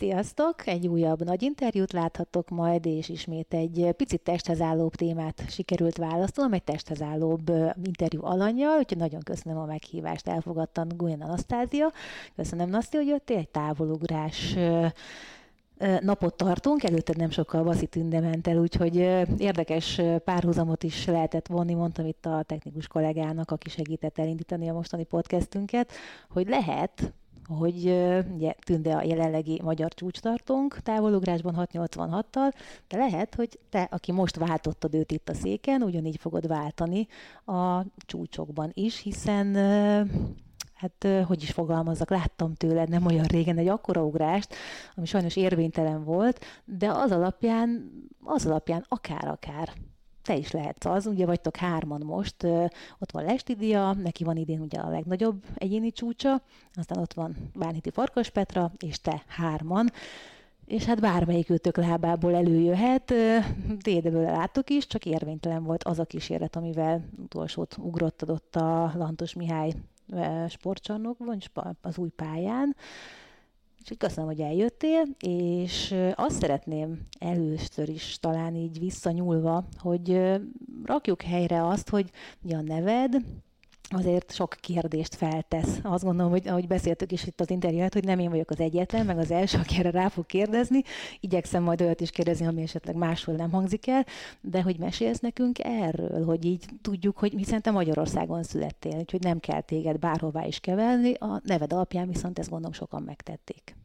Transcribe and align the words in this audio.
Sziasztok! 0.00 0.66
Egy 0.66 0.86
újabb 0.86 1.24
nagy 1.24 1.42
interjút 1.42 1.92
láthatok 1.92 2.48
majd, 2.48 2.86
és 2.86 3.08
ismét 3.08 3.54
egy 3.54 3.92
picit 3.96 4.20
testhez 4.20 4.60
állóbb 4.60 4.94
témát 4.94 5.44
sikerült 5.48 5.96
választanom, 5.96 6.52
egy 6.52 6.62
testhez 6.62 7.02
állóbb 7.02 7.52
interjú 7.84 8.24
alanya, 8.24 8.76
úgyhogy 8.78 8.98
nagyon 8.98 9.20
köszönöm 9.20 9.58
a 9.58 9.64
meghívást, 9.64 10.28
elfogadtan 10.28 10.88
Guyen 10.96 11.20
Anasztázia. 11.20 11.92
Köszönöm, 12.36 12.68
Naszti, 12.68 12.96
hogy 12.96 13.06
jöttél, 13.06 13.36
egy 13.36 13.48
távolugrás 13.48 14.56
napot 16.00 16.34
tartunk, 16.34 16.84
előtte 16.84 17.14
nem 17.16 17.30
sokkal 17.30 17.62
Vaszi 17.62 17.86
Tünde 17.86 18.20
ment 18.20 18.46
el, 18.46 18.56
úgyhogy 18.56 18.96
érdekes 19.38 20.00
párhuzamot 20.24 20.82
is 20.82 21.06
lehetett 21.06 21.46
vonni, 21.46 21.74
mondtam 21.74 22.06
itt 22.06 22.26
a 22.26 22.42
technikus 22.42 22.86
kollégának, 22.86 23.50
aki 23.50 23.68
segített 23.68 24.18
elindítani 24.18 24.68
a 24.68 24.72
mostani 24.72 25.04
podcastünket, 25.04 25.92
hogy 26.28 26.48
lehet, 26.48 27.12
hogy 27.46 27.84
ugye 28.34 28.52
Tünde 28.64 28.94
a 28.94 29.02
jelenlegi 29.02 29.60
magyar 29.64 29.94
csúcstartónk 29.94 30.78
távolugrásban 30.82 31.54
686-tal, 31.72 32.52
de 32.88 32.96
lehet, 32.96 33.34
hogy 33.34 33.58
te, 33.70 33.88
aki 33.90 34.12
most 34.12 34.36
váltottad 34.36 34.94
őt 34.94 35.12
itt 35.12 35.28
a 35.28 35.34
széken, 35.34 35.82
ugyanígy 35.82 36.16
fogod 36.20 36.46
váltani 36.46 37.06
a 37.44 37.84
csúcsokban 37.96 38.70
is, 38.74 39.00
hiszen 39.00 39.54
hát 40.74 41.24
hogy 41.26 41.42
is 41.42 41.50
fogalmazzak, 41.50 42.10
láttam 42.10 42.54
tőled 42.54 42.88
nem 42.88 43.06
olyan 43.06 43.24
régen 43.24 43.58
egy 43.58 43.68
akkora 43.68 44.04
ugrást, 44.04 44.54
ami 44.96 45.06
sajnos 45.06 45.36
érvénytelen 45.36 46.04
volt, 46.04 46.44
de 46.64 46.90
az 46.90 47.10
alapján, 47.10 47.90
az 48.24 48.46
alapján 48.46 48.84
akár-akár 48.88 49.72
te 50.22 50.36
is 50.36 50.50
lehetsz 50.50 50.84
az, 50.84 51.06
ugye 51.06 51.26
vagytok 51.26 51.56
hárman 51.56 52.02
most, 52.04 52.42
ott 52.98 53.10
van 53.12 53.24
Lestidia, 53.24 53.92
neki 53.92 54.24
van 54.24 54.36
idén 54.36 54.60
ugye 54.60 54.78
a 54.78 54.90
legnagyobb 54.90 55.44
egyéni 55.54 55.92
csúcsa, 55.92 56.42
aztán 56.74 56.98
ott 56.98 57.12
van 57.12 57.36
Bánhiti 57.54 57.90
Farkas 57.90 58.30
Petra, 58.30 58.72
és 58.78 59.00
te 59.00 59.22
hárman, 59.26 59.90
és 60.66 60.84
hát 60.84 61.00
bármelyik 61.00 61.50
őtök 61.50 61.76
lábából 61.76 62.34
előjöhet, 62.34 63.14
Dédeből 63.82 64.22
láttuk 64.22 64.70
is, 64.70 64.86
csak 64.86 65.04
érvénytelen 65.06 65.64
volt 65.64 65.84
az 65.84 65.98
a 65.98 66.04
kísérlet, 66.04 66.56
amivel 66.56 67.04
utolsót 67.22 67.76
ugrottad 67.78 68.30
ott 68.30 68.56
a 68.56 68.92
Lantos 68.96 69.34
Mihály 69.34 69.72
sportcsarnokban, 70.48 71.38
az 71.80 71.98
új 71.98 72.08
pályán, 72.08 72.76
Úgyhogy 73.80 73.96
köszönöm, 73.96 74.28
hogy 74.28 74.40
eljöttél, 74.40 75.04
és 75.18 75.94
azt 76.14 76.40
szeretném 76.40 77.00
először 77.18 77.88
is 77.88 78.18
talán 78.20 78.54
így 78.54 78.78
visszanyúlva, 78.78 79.64
hogy 79.78 80.20
rakjuk 80.84 81.22
helyre 81.22 81.66
azt, 81.66 81.88
hogy 81.88 82.10
ugye 82.42 82.56
a 82.56 82.62
neved, 82.62 83.16
azért 83.90 84.32
sok 84.32 84.56
kérdést 84.60 85.14
feltesz. 85.14 85.78
Azt 85.82 86.04
gondolom, 86.04 86.30
hogy 86.30 86.48
ahogy 86.48 86.66
beszéltük 86.66 87.12
is 87.12 87.26
itt 87.26 87.40
az 87.40 87.50
interjúját, 87.50 87.92
hogy 87.92 88.04
nem 88.04 88.18
én 88.18 88.30
vagyok 88.30 88.50
az 88.50 88.60
egyetlen, 88.60 89.06
meg 89.06 89.18
az 89.18 89.30
első, 89.30 89.58
aki 89.58 89.78
erre 89.78 89.90
rá 89.90 90.08
fog 90.08 90.26
kérdezni. 90.26 90.82
Igyekszem 91.20 91.62
majd 91.62 91.80
olyat 91.80 92.00
is 92.00 92.10
kérdezni, 92.10 92.46
ami 92.46 92.62
esetleg 92.62 92.96
máshol 92.96 93.34
nem 93.34 93.50
hangzik 93.50 93.86
el, 93.86 94.06
de 94.40 94.62
hogy 94.62 94.78
mesélsz 94.78 95.20
nekünk 95.20 95.58
erről, 95.58 96.24
hogy 96.24 96.44
így 96.44 96.64
tudjuk, 96.82 97.18
hogy 97.18 97.32
hiszen 97.32 97.62
te 97.62 97.70
Magyarországon 97.70 98.42
születtél, 98.42 98.98
úgyhogy 98.98 99.22
nem 99.22 99.40
kell 99.40 99.60
téged 99.60 99.98
bárhová 99.98 100.46
is 100.46 100.60
kevelni, 100.60 101.14
a 101.14 101.40
neved 101.44 101.72
alapján 101.72 102.08
viszont 102.08 102.38
ezt 102.38 102.50
gondolom 102.50 102.72
sokan 102.72 103.02
megtették. 103.02 103.79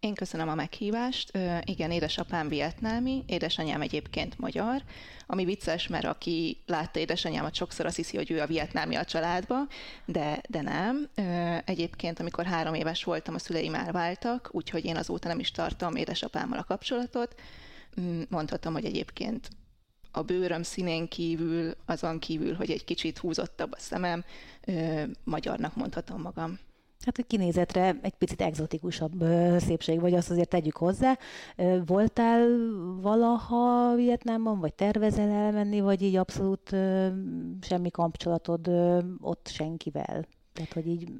Én 0.00 0.14
köszönöm 0.14 0.48
a 0.48 0.54
meghívást. 0.54 1.30
Ö, 1.32 1.56
igen, 1.64 1.90
édesapám 1.90 2.48
vietnámi, 2.48 3.24
édesanyám 3.26 3.80
egyébként 3.80 4.38
magyar, 4.38 4.82
ami 5.26 5.44
vicces, 5.44 5.86
mert 5.88 6.04
aki 6.04 6.56
látta 6.66 6.98
édesanyámat, 6.98 7.54
sokszor 7.54 7.86
azt 7.86 7.96
hiszi, 7.96 8.16
hogy 8.16 8.30
ő 8.30 8.40
a 8.40 8.46
vietnámi 8.46 8.94
a 8.94 9.04
családba, 9.04 9.56
de, 10.04 10.40
de 10.48 10.60
nem. 10.60 11.08
Ö, 11.14 11.56
egyébként, 11.64 12.20
amikor 12.20 12.44
három 12.44 12.74
éves 12.74 13.04
voltam, 13.04 13.34
a 13.34 13.38
szüleim 13.38 13.74
elváltak, 13.74 14.48
úgyhogy 14.52 14.84
én 14.84 14.96
azóta 14.96 15.28
nem 15.28 15.38
is 15.38 15.50
tartom 15.50 15.96
édesapámmal 15.96 16.58
a 16.58 16.64
kapcsolatot. 16.64 17.34
Mm, 18.00 18.22
mondhatom, 18.28 18.72
hogy 18.72 18.84
egyébként 18.84 19.48
a 20.12 20.22
bőröm 20.22 20.62
színén 20.62 21.08
kívül, 21.08 21.74
azon 21.86 22.18
kívül, 22.18 22.54
hogy 22.54 22.70
egy 22.70 22.84
kicsit 22.84 23.18
húzottabb 23.18 23.72
a 23.72 23.78
szemem, 23.78 24.24
ö, 24.64 25.02
magyarnak 25.24 25.76
mondhatom 25.76 26.20
magam. 26.20 26.58
Hát 27.04 27.18
a 27.18 27.22
kinézetre 27.22 27.96
egy 28.02 28.14
picit 28.14 28.40
egzotikusabb 28.40 29.24
szépség, 29.58 30.00
vagy 30.00 30.14
azt 30.14 30.30
azért 30.30 30.48
tegyük 30.48 30.76
hozzá. 30.76 31.18
Voltál 31.86 32.48
valaha 33.00 33.94
Vietnámban, 33.94 34.58
vagy 34.60 34.74
tervezel 34.74 35.28
elmenni, 35.30 35.80
vagy 35.80 36.02
így 36.02 36.16
abszolút 36.16 36.68
semmi 37.60 37.90
kapcsolatod 37.90 38.68
ott 39.20 39.48
senkivel? 39.48 40.26
Tehát, 40.52 40.72
hogy 40.72 40.86
így 40.86 41.12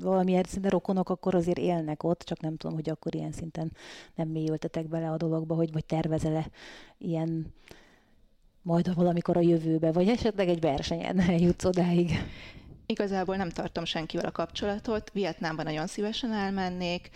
valamilyen 0.00 0.42
szinten 0.42 0.70
rokonok 0.70 1.08
akkor 1.08 1.34
azért 1.34 1.58
élnek 1.58 2.02
ott, 2.02 2.22
csak 2.22 2.40
nem 2.40 2.56
tudom, 2.56 2.76
hogy 2.76 2.90
akkor 2.90 3.14
ilyen 3.14 3.32
szinten 3.32 3.72
nem 4.14 4.28
mélyültetek 4.28 4.88
bele 4.88 5.10
a 5.10 5.16
dologba, 5.16 5.54
hogy 5.54 5.72
vagy 5.72 5.84
tervezele 5.84 6.50
ilyen 6.98 7.46
majd 8.62 8.94
valamikor 8.94 9.36
a 9.36 9.40
jövőbe, 9.40 9.92
vagy 9.92 10.08
esetleg 10.08 10.48
egy 10.48 10.60
versenyen 10.60 11.30
jutsz 11.46 11.64
odáig. 11.64 12.10
Igazából 12.86 13.36
nem 13.36 13.50
tartom 13.50 13.84
senkivel 13.84 14.26
a 14.26 14.32
kapcsolatot, 14.32 15.10
Vietnámban 15.12 15.64
nagyon 15.64 15.86
szívesen 15.86 16.32
elmennék, 16.32 17.10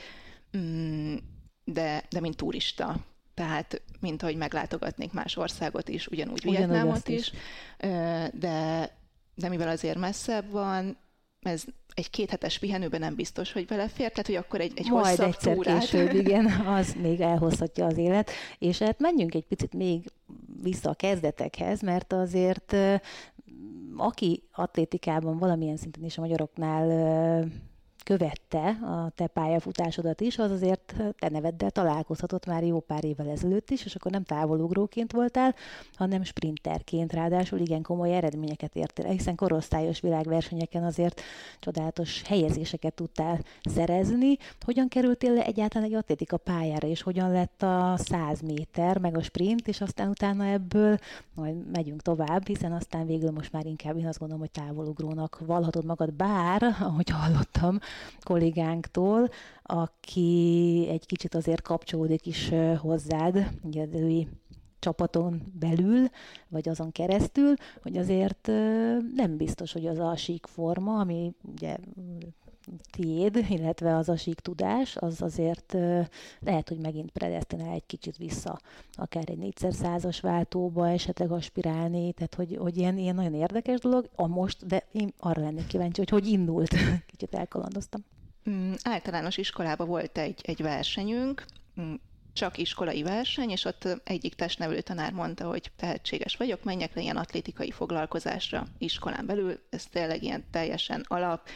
mm, 0.56 1.17
de, 1.65 2.03
de 2.11 2.21
mint 2.21 2.37
turista. 2.37 2.97
Tehát, 3.34 3.83
mint 4.01 4.23
ahogy 4.23 4.37
meglátogatnék 4.37 5.12
más 5.12 5.37
országot 5.37 5.89
is, 5.89 6.06
ugyanúgy, 6.06 6.47
ugyanúgy 6.47 6.69
Vietnámot 6.69 7.09
is. 7.09 7.17
is. 7.19 7.33
De, 8.33 8.91
de 9.34 9.49
mivel 9.49 9.69
azért 9.69 9.99
messzebb 9.99 10.51
van, 10.51 10.97
ez 11.43 11.65
egy 11.95 12.11
kéthetes 12.11 12.59
pihenőben 12.59 13.00
nem 13.00 13.15
biztos, 13.15 13.53
hogy 13.53 13.67
belefér, 13.67 14.11
tehát 14.11 14.27
hogy 14.27 14.35
akkor 14.35 14.61
egy, 14.61 14.73
egy 14.75 14.91
Majd 14.91 15.06
hosszabb 15.06 15.29
egyszer 15.29 15.55
túrát. 15.55 15.81
később, 15.81 16.15
igen, 16.27 16.47
az 16.47 16.95
még 17.03 17.21
elhozhatja 17.21 17.87
az 17.87 17.97
élet. 17.97 18.31
És 18.59 18.79
hát 18.79 18.99
menjünk 18.99 19.35
egy 19.35 19.45
picit 19.45 19.73
még 19.73 20.05
vissza 20.62 20.91
a 20.91 20.95
kezdetekhez, 20.95 21.81
mert 21.81 22.12
azért 22.12 22.77
aki 24.01 24.43
atlétikában 24.53 25.39
valamilyen 25.39 25.77
szinten 25.77 26.05
is 26.05 26.19
a 26.19 26.21
magyaroknál 26.21 27.49
követte 28.09 28.69
a 28.69 29.11
te 29.15 29.27
pályafutásodat 29.27 30.21
is, 30.21 30.39
az 30.39 30.51
azért 30.51 30.95
te 31.19 31.29
neveddel 31.29 31.71
találkozhatott 31.71 32.47
már 32.47 32.65
jó 32.65 32.81
pár 32.81 33.05
évvel 33.05 33.29
ezelőtt 33.29 33.71
is, 33.71 33.85
és 33.85 33.95
akkor 33.95 34.11
nem 34.11 34.23
távolugróként 34.23 35.13
voltál, 35.13 35.55
hanem 35.95 36.23
sprinterként, 36.23 37.13
ráadásul 37.13 37.59
igen 37.59 37.83
komoly 37.83 38.17
eredményeket 38.17 38.77
értél 38.77 39.07
hiszen 39.11 39.35
korosztályos 39.35 40.01
világversenyeken 40.01 40.85
azért 40.85 41.21
csodálatos 41.61 42.23
helyezéseket 42.23 42.95
tudtál 42.95 43.39
szerezni. 43.63 44.37
Hogyan 44.61 44.89
kerültél 44.89 45.33
le 45.33 45.45
egyáltalán 45.45 45.89
egy 45.89 45.95
atlétika 45.95 46.37
pályára, 46.37 46.89
és 46.89 47.03
hogyan 47.03 47.33
lett 47.33 47.63
a 47.63 47.95
100 47.97 48.41
méter, 48.41 48.99
meg 48.99 49.17
a 49.17 49.23
sprint, 49.23 49.69
és 49.69 49.81
aztán 49.81 50.09
utána 50.09 50.47
ebből 50.47 50.99
majd 51.35 51.71
megyünk 51.71 52.03
tovább, 52.03 52.47
hiszen 52.47 52.73
aztán 52.73 53.07
végül 53.07 53.31
most 53.31 53.53
már 53.53 53.67
inkább 53.67 53.97
én 53.97 54.07
azt 54.07 54.19
gondolom, 54.19 54.43
hogy 54.43 54.65
távolugrónak 54.65 55.41
valhatod 55.47 55.85
magad, 55.85 56.13
bár, 56.13 56.63
ahogy 56.81 57.11
hallottam, 57.11 57.79
kollégánktól, 58.23 59.29
aki 59.63 60.87
egy 60.91 61.07
kicsit 61.07 61.35
azért 61.35 61.63
kapcsolódik 61.63 62.27
is 62.27 62.51
hozzád, 62.79 63.49
ugye 63.63 63.83
az 63.83 63.95
ő 63.95 64.27
csapaton 64.79 65.43
belül, 65.59 66.09
vagy 66.49 66.69
azon 66.69 66.93
keresztül, 66.93 67.55
hogy 67.83 67.97
azért 67.97 68.47
nem 69.15 69.37
biztos, 69.37 69.73
hogy 69.73 69.87
az 69.87 69.99
a 69.99 70.17
sík 70.17 70.47
forma, 70.47 71.01
ami 71.01 71.33
ugye 71.53 71.77
tiéd, 72.91 73.47
illetve 73.49 73.97
az 73.97 74.09
a 74.09 74.17
sík 74.17 74.41
tudás, 74.41 74.97
az 74.97 75.23
azért 75.23 75.77
lehet, 76.41 76.69
hogy 76.69 76.79
megint 76.79 77.11
predestinál 77.11 77.75
egy 77.75 77.87
kicsit 77.87 78.17
vissza, 78.17 78.61
akár 78.93 79.25
egy 79.27 79.39
négyszer 79.39 79.75
százas 79.75 80.21
váltóba 80.21 80.89
esetleg 80.89 81.31
aspirálni, 81.31 82.12
tehát 82.12 82.34
hogy, 82.34 82.56
hogy 82.61 82.77
ilyen, 82.77 82.99
ilyen 82.99 83.15
nagyon 83.15 83.34
érdekes 83.34 83.81
dolog, 83.81 84.09
a 84.15 84.27
most, 84.27 84.67
de 84.67 84.87
én 84.93 85.12
arra 85.19 85.43
lennék 85.43 85.67
kíváncsi, 85.67 85.99
hogy 85.99 86.09
hogy 86.09 86.27
indult. 86.27 86.75
Kicsit 87.11 87.34
elkalandoztam. 87.34 88.05
Mm, 88.51 88.73
általános 88.83 89.37
iskolában 89.37 89.87
volt 89.87 90.19
egy, 90.19 90.41
egy 90.43 90.62
versenyünk, 90.62 91.45
mm, 91.81 91.95
csak 92.32 92.59
iskolai 92.59 93.03
verseny, 93.03 93.50
és 93.50 93.65
ott 93.65 94.00
egyik 94.05 94.35
testnevelő 94.35 94.81
tanár 94.81 95.12
mondta, 95.12 95.49
hogy 95.49 95.70
tehetséges 95.76 96.37
vagyok, 96.37 96.65
menjek 96.65 96.94
le 96.94 97.03
ilyen 97.03 97.17
atlétikai 97.17 97.70
foglalkozásra 97.70 98.67
iskolán 98.79 99.26
belül, 99.26 99.61
ez 99.70 99.85
tényleg 99.85 100.23
ilyen 100.23 100.44
teljesen 100.50 101.05
alap, 101.09 101.49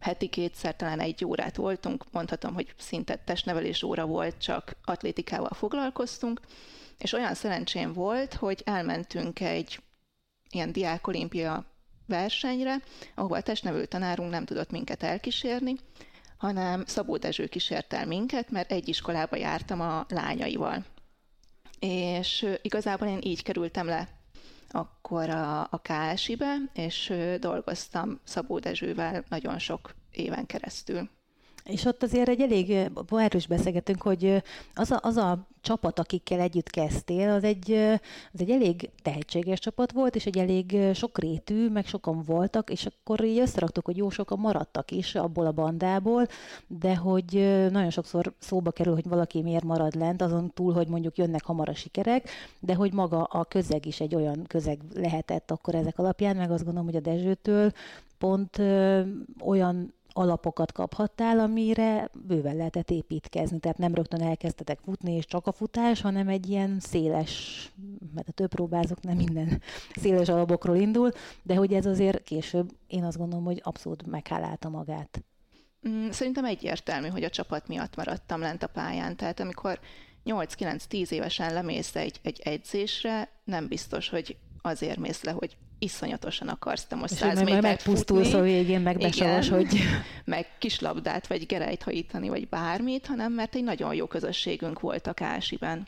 heti 0.00 0.28
kétszer, 0.28 0.76
talán 0.76 1.00
egy 1.00 1.24
órát 1.24 1.56
voltunk, 1.56 2.04
mondhatom, 2.12 2.54
hogy 2.54 2.74
szinte 2.78 3.16
testnevelés 3.16 3.82
óra 3.82 4.06
volt, 4.06 4.38
csak 4.38 4.76
atlétikával 4.84 5.54
foglalkoztunk, 5.54 6.40
és 6.98 7.12
olyan 7.12 7.34
szerencsém 7.34 7.92
volt, 7.92 8.34
hogy 8.34 8.62
elmentünk 8.64 9.40
egy 9.40 9.80
ilyen 10.50 10.72
diákolimpia 10.72 11.64
versenyre, 12.06 12.82
ahol 13.14 13.36
a 13.36 13.42
testnevelő 13.42 13.84
tanárunk 13.84 14.30
nem 14.30 14.44
tudott 14.44 14.70
minket 14.70 15.02
elkísérni, 15.02 15.76
hanem 16.36 16.84
Szabó 16.84 17.16
Dezső 17.16 17.46
kísért 17.46 17.92
el 17.92 18.06
minket, 18.06 18.50
mert 18.50 18.72
egy 18.72 18.88
iskolába 18.88 19.36
jártam 19.36 19.80
a 19.80 20.06
lányaival. 20.08 20.84
És 21.78 22.46
igazából 22.62 23.08
én 23.08 23.20
így 23.22 23.42
kerültem 23.42 23.86
le 23.86 24.15
akkor 24.76 25.30
a, 25.30 25.60
a 25.60 25.80
KSI-be, 25.82 26.56
és 26.72 27.12
dolgoztam 27.40 28.20
Szabó 28.24 28.58
Dezsővel 28.58 29.24
nagyon 29.28 29.58
sok 29.58 29.94
éven 30.12 30.46
keresztül. 30.46 31.08
És 31.66 31.84
ott 31.84 32.02
azért 32.02 32.28
egy 32.28 32.40
elég, 32.40 32.70
erről 33.10 33.28
is 33.30 33.46
beszélgetünk, 33.46 34.02
hogy 34.02 34.42
az 34.74 34.90
a, 34.90 34.98
az 35.02 35.16
a 35.16 35.46
csapat, 35.60 35.98
akikkel 35.98 36.40
együtt 36.40 36.70
kezdtél, 36.70 37.30
az 37.30 37.44
egy, 37.44 37.72
az 38.32 38.40
egy 38.40 38.50
elég 38.50 38.90
tehetséges 39.02 39.58
csapat 39.58 39.92
volt, 39.92 40.14
és 40.14 40.26
egy 40.26 40.38
elég 40.38 40.76
sokrétű, 40.94 41.68
meg 41.68 41.86
sokan 41.86 42.22
voltak, 42.22 42.70
és 42.70 42.86
akkor 42.86 43.24
így 43.24 43.38
összeraktuk, 43.38 43.84
hogy 43.84 43.96
jó 43.96 44.10
sokan 44.10 44.38
maradtak 44.38 44.90
is 44.90 45.14
abból 45.14 45.46
a 45.46 45.52
bandából, 45.52 46.26
de 46.66 46.96
hogy 46.96 47.32
nagyon 47.70 47.90
sokszor 47.90 48.32
szóba 48.38 48.70
kerül, 48.70 48.94
hogy 48.94 49.08
valaki 49.08 49.42
miért 49.42 49.64
marad 49.64 49.94
lent, 49.94 50.22
azon 50.22 50.50
túl, 50.54 50.72
hogy 50.72 50.88
mondjuk 50.88 51.18
jönnek 51.18 51.44
hamar 51.44 51.68
a 51.68 51.74
sikerek, 51.74 52.28
de 52.60 52.74
hogy 52.74 52.92
maga 52.92 53.22
a 53.22 53.44
közeg 53.44 53.86
is 53.86 54.00
egy 54.00 54.14
olyan 54.14 54.44
közeg 54.46 54.78
lehetett 54.94 55.50
akkor 55.50 55.74
ezek 55.74 55.98
alapján, 55.98 56.36
meg 56.36 56.50
azt 56.50 56.64
gondolom, 56.64 56.88
hogy 56.88 56.96
a 56.96 57.10
Dezsőtől 57.10 57.72
pont 58.18 58.58
ö, 58.58 59.02
olyan 59.40 59.94
alapokat 60.16 60.72
kaphattál, 60.72 61.38
amire 61.38 62.10
bőven 62.26 62.56
lehetett 62.56 62.90
építkezni. 62.90 63.58
Tehát 63.58 63.78
nem 63.78 63.94
rögtön 63.94 64.22
elkezdtetek 64.22 64.78
futni, 64.84 65.12
és 65.12 65.24
csak 65.24 65.46
a 65.46 65.52
futás, 65.52 66.00
hanem 66.00 66.28
egy 66.28 66.48
ilyen 66.50 66.80
széles, 66.80 67.72
mert 68.14 68.28
a 68.28 68.32
több 68.32 68.48
próbázok 68.48 69.02
nem 69.02 69.16
minden 69.16 69.62
széles 70.02 70.28
alapokról 70.28 70.76
indul, 70.76 71.10
de 71.42 71.54
hogy 71.54 71.72
ez 71.72 71.86
azért 71.86 72.22
később, 72.22 72.70
én 72.86 73.04
azt 73.04 73.18
gondolom, 73.18 73.44
hogy 73.44 73.60
abszolút 73.64 74.06
meghálálta 74.06 74.68
magát. 74.68 75.24
Mm, 75.88 76.10
szerintem 76.10 76.44
egyértelmű, 76.44 77.08
hogy 77.08 77.24
a 77.24 77.30
csapat 77.30 77.68
miatt 77.68 77.96
maradtam 77.96 78.40
lent 78.40 78.62
a 78.62 78.66
pályán. 78.66 79.16
Tehát 79.16 79.40
amikor 79.40 79.80
8-9-10 80.24 81.10
évesen 81.10 81.52
lemész 81.52 81.96
egy, 81.96 82.20
egy 82.22 82.40
edzésre, 82.44 83.28
nem 83.44 83.68
biztos, 83.68 84.08
hogy 84.08 84.36
azért 84.62 84.98
mész 84.98 85.22
le, 85.22 85.30
hogy 85.30 85.56
iszonyatosan 85.78 86.48
akarsz 86.48 86.84
te 86.84 86.96
most 86.96 87.14
száz 87.14 87.42
métert 87.42 87.62
megpusztulsz 87.62 88.32
a 88.32 88.40
végén, 88.40 88.80
meg 88.80 88.98
besavas, 88.98 89.48
hogy... 89.48 89.78
meg 90.24 90.46
kislabdát, 90.58 91.26
vagy 91.26 91.46
gerejt 91.46 91.82
hajítani, 91.82 92.28
vagy 92.28 92.48
bármit, 92.48 93.06
hanem 93.06 93.32
mert 93.32 93.54
egy 93.54 93.64
nagyon 93.64 93.94
jó 93.94 94.06
közösségünk 94.06 94.80
volt 94.80 95.06
a 95.06 95.12
Kásiben. 95.12 95.86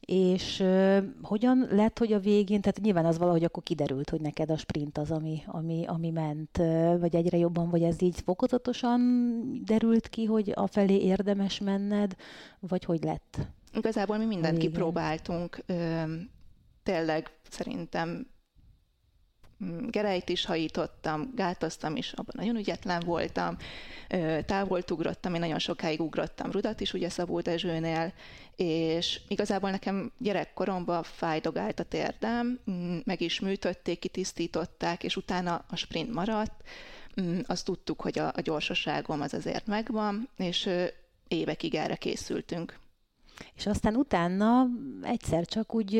És 0.00 0.60
uh, 0.60 0.98
hogyan 1.22 1.66
lett, 1.70 1.98
hogy 1.98 2.12
a 2.12 2.18
végén, 2.18 2.60
tehát 2.60 2.80
nyilván 2.80 3.04
az 3.04 3.18
valahogy 3.18 3.44
akkor 3.44 3.62
kiderült, 3.62 4.10
hogy 4.10 4.20
neked 4.20 4.50
a 4.50 4.56
sprint 4.56 4.98
az, 4.98 5.10
ami, 5.10 5.42
ami, 5.46 5.84
ami 5.86 6.10
ment, 6.10 6.58
uh, 6.58 6.98
vagy 6.98 7.16
egyre 7.16 7.36
jobban, 7.36 7.70
vagy 7.70 7.82
ez 7.82 8.02
így 8.02 8.20
fokozatosan 8.24 9.00
derült 9.64 10.08
ki, 10.08 10.24
hogy 10.24 10.52
a 10.54 10.66
felé 10.66 10.96
érdemes 10.96 11.58
menned, 11.58 12.14
vagy 12.58 12.84
hogy 12.84 13.02
lett? 13.02 13.38
Igazából 13.74 14.16
mi 14.18 14.24
mindent 14.24 14.58
kipróbáltunk. 14.58 15.64
Tényleg 16.82 17.30
szerintem 17.48 18.26
gerejt 19.86 20.28
is 20.28 20.44
hajítottam, 20.44 21.32
gátoztam 21.34 21.96
is, 21.96 22.12
abban 22.12 22.34
nagyon 22.36 22.56
ügyetlen 22.56 23.02
voltam, 23.06 23.56
távolt 24.46 24.90
ugrottam, 24.90 25.34
én 25.34 25.40
nagyon 25.40 25.58
sokáig 25.58 26.00
ugrottam 26.00 26.50
rudat 26.50 26.80
is, 26.80 26.92
ugye 26.92 27.08
Szabó 27.08 27.40
Dezsőnél, 27.40 28.12
és 28.56 29.20
igazából 29.28 29.70
nekem 29.70 30.12
gyerekkoromban 30.18 31.02
fájdogált 31.02 31.80
a 31.80 31.84
térdem, 31.84 32.60
mm, 32.70 32.98
meg 33.04 33.20
is 33.20 33.40
műtötték, 33.40 33.98
kitisztították, 33.98 35.04
és 35.04 35.16
utána 35.16 35.64
a 35.68 35.76
sprint 35.76 36.12
maradt, 36.12 36.62
mm, 37.20 37.38
azt 37.46 37.64
tudtuk, 37.64 38.00
hogy 38.00 38.18
a, 38.18 38.32
a 38.34 38.40
gyorsaságom 38.40 39.20
az 39.20 39.34
azért 39.34 39.66
megvan, 39.66 40.28
és 40.36 40.70
évekig 41.28 41.74
erre 41.74 41.96
készültünk. 41.96 42.78
És 43.54 43.66
aztán 43.66 43.96
utána 43.96 44.66
egyszer 45.02 45.46
csak 45.46 45.74
úgy 45.74 45.92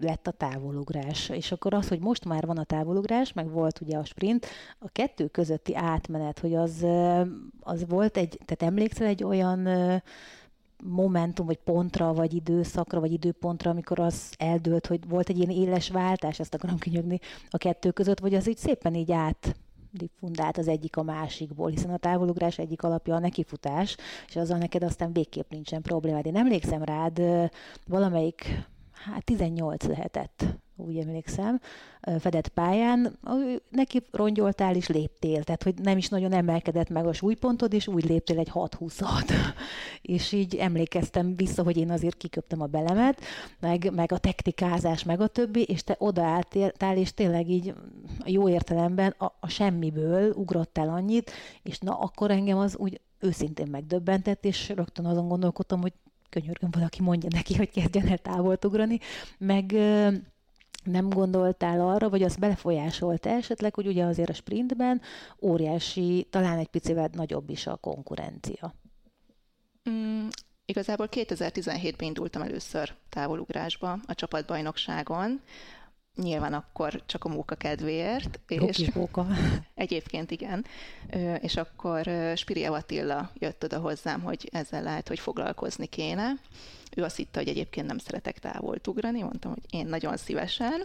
lett 0.00 0.26
a 0.26 0.30
távolugrás. 0.30 1.28
És 1.28 1.52
akkor 1.52 1.74
az, 1.74 1.88
hogy 1.88 2.00
most 2.00 2.24
már 2.24 2.46
van 2.46 2.58
a 2.58 2.64
távolugrás, 2.64 3.32
meg 3.32 3.50
volt 3.50 3.80
ugye 3.80 3.96
a 3.96 4.04
sprint, 4.04 4.46
a 4.78 4.88
kettő 4.88 5.26
közötti 5.26 5.76
átmenet, 5.76 6.38
hogy 6.38 6.54
az, 6.54 6.86
az 7.60 7.84
volt 7.88 8.16
egy, 8.16 8.38
tehát 8.44 8.72
emlékszel 8.72 9.06
egy 9.06 9.24
olyan 9.24 9.68
momentum, 10.84 11.46
vagy 11.46 11.58
pontra, 11.58 12.12
vagy 12.12 12.34
időszakra, 12.34 13.00
vagy 13.00 13.12
időpontra, 13.12 13.70
amikor 13.70 13.98
az 13.98 14.32
eldőlt, 14.38 14.86
hogy 14.86 15.08
volt 15.08 15.28
egy 15.28 15.38
ilyen 15.38 15.50
éles 15.50 15.90
váltás, 15.90 16.38
ezt 16.38 16.54
akarom 16.54 16.78
kinyögni 16.78 17.18
a 17.50 17.56
kettő 17.56 17.90
között, 17.90 18.20
vagy 18.20 18.34
az 18.34 18.48
így 18.48 18.56
szépen 18.56 18.94
így 18.94 19.12
át 19.12 19.56
diffundált 19.96 20.58
az 20.58 20.68
egyik 20.68 20.96
a 20.96 21.02
másikból, 21.02 21.70
hiszen 21.70 21.90
a 21.90 21.96
távolugrás 21.96 22.58
egyik 22.58 22.82
alapja 22.82 23.14
a 23.14 23.18
nekifutás, 23.18 23.96
és 24.28 24.36
azzal 24.36 24.58
neked 24.58 24.82
aztán 24.82 25.12
végképp 25.12 25.50
nincsen 25.50 25.82
problémád. 25.82 26.26
Én 26.26 26.36
emlékszem 26.36 26.82
rád, 26.82 27.22
valamelyik, 27.86 28.66
hát 28.92 29.24
18 29.24 29.84
lehetett, 29.84 30.44
úgy 30.76 30.98
emlékszem, 30.98 31.60
fedett 32.18 32.48
pályán, 32.48 33.18
neki 33.70 34.02
rongyoltál 34.10 34.74
és 34.74 34.88
léptél, 34.88 35.44
tehát 35.44 35.62
hogy 35.62 35.74
nem 35.82 35.96
is 35.96 36.08
nagyon 36.08 36.32
emelkedett 36.32 36.88
meg 36.88 37.06
a 37.06 37.12
súlypontod, 37.12 37.72
és 37.72 37.86
úgy 37.86 38.04
léptél 38.04 38.38
egy 38.38 38.50
6-20-at. 38.54 39.32
és 40.02 40.32
így 40.32 40.54
emlékeztem 40.54 41.36
vissza, 41.36 41.62
hogy 41.62 41.76
én 41.76 41.90
azért 41.90 42.16
kiköptem 42.16 42.60
a 42.60 42.66
belemet, 42.66 43.20
meg, 43.60 43.92
meg 43.94 44.12
a 44.12 44.18
technikázás, 44.18 45.04
meg 45.04 45.20
a 45.20 45.26
többi, 45.26 45.62
és 45.62 45.84
te 45.84 45.96
odaálltál, 45.98 46.96
és 46.96 47.14
tényleg 47.14 47.48
így 47.48 47.74
jó 48.24 48.48
értelemben 48.48 49.14
a, 49.18 49.32
a 49.40 49.48
semmiből 49.48 50.32
ugrottál 50.32 50.88
annyit, 50.88 51.30
és 51.62 51.78
na 51.78 51.98
akkor 51.98 52.30
engem 52.30 52.58
az 52.58 52.76
úgy 52.76 53.00
őszintén 53.18 53.66
megdöbbentett, 53.70 54.44
és 54.44 54.68
rögtön 54.68 55.06
azon 55.06 55.28
gondolkodtam, 55.28 55.80
hogy 55.80 55.92
könyörgöm, 56.30 56.70
valaki 56.70 57.02
mondja 57.02 57.28
neki, 57.32 57.54
hogy 57.54 57.70
kezdjen 57.70 58.08
el 58.08 58.18
távolt 58.18 58.64
ugrani, 58.64 58.98
meg 59.38 59.74
nem 60.86 61.08
gondoltál 61.08 61.80
arra, 61.80 62.08
vagy 62.08 62.22
az 62.22 62.36
belefolyásolt 62.36 63.26
esetleg, 63.26 63.74
hogy 63.74 63.86
ugye 63.86 64.04
azért 64.04 64.28
a 64.28 64.34
sprintben 64.34 65.00
óriási, 65.40 66.26
talán 66.30 66.58
egy 66.58 66.68
picivel 66.68 67.10
nagyobb 67.12 67.50
is 67.50 67.66
a 67.66 67.76
konkurencia? 67.76 68.74
Mm, 69.90 70.26
igazából 70.64 71.08
2017-ben 71.10 72.06
indultam 72.06 72.42
először 72.42 72.94
távolugrásba 73.08 73.98
a 74.06 74.14
csapatbajnokságon, 74.14 75.40
nyilván 76.16 76.54
akkor 76.54 77.02
csak 77.06 77.24
a 77.24 77.28
móka 77.28 77.54
kedvéért. 77.54 78.40
És 78.48 78.92
móka. 78.92 79.26
Egyébként 79.74 80.30
igen. 80.30 80.64
És 81.40 81.56
akkor 81.56 82.10
Spiri 82.34 82.64
Attila 82.64 83.30
jött 83.34 83.64
oda 83.64 83.78
hozzám, 83.78 84.22
hogy 84.22 84.48
ezzel 84.52 84.82
lehet, 84.82 85.08
hogy 85.08 85.18
foglalkozni 85.18 85.86
kéne. 85.86 86.32
Ő 86.96 87.02
azt 87.02 87.16
hitte, 87.16 87.38
hogy 87.38 87.48
egyébként 87.48 87.86
nem 87.86 87.98
szeretek 87.98 88.38
távolt 88.38 88.86
ugrani, 88.86 89.22
mondtam, 89.22 89.50
hogy 89.50 89.64
én 89.70 89.86
nagyon 89.86 90.16
szívesen. 90.16 90.84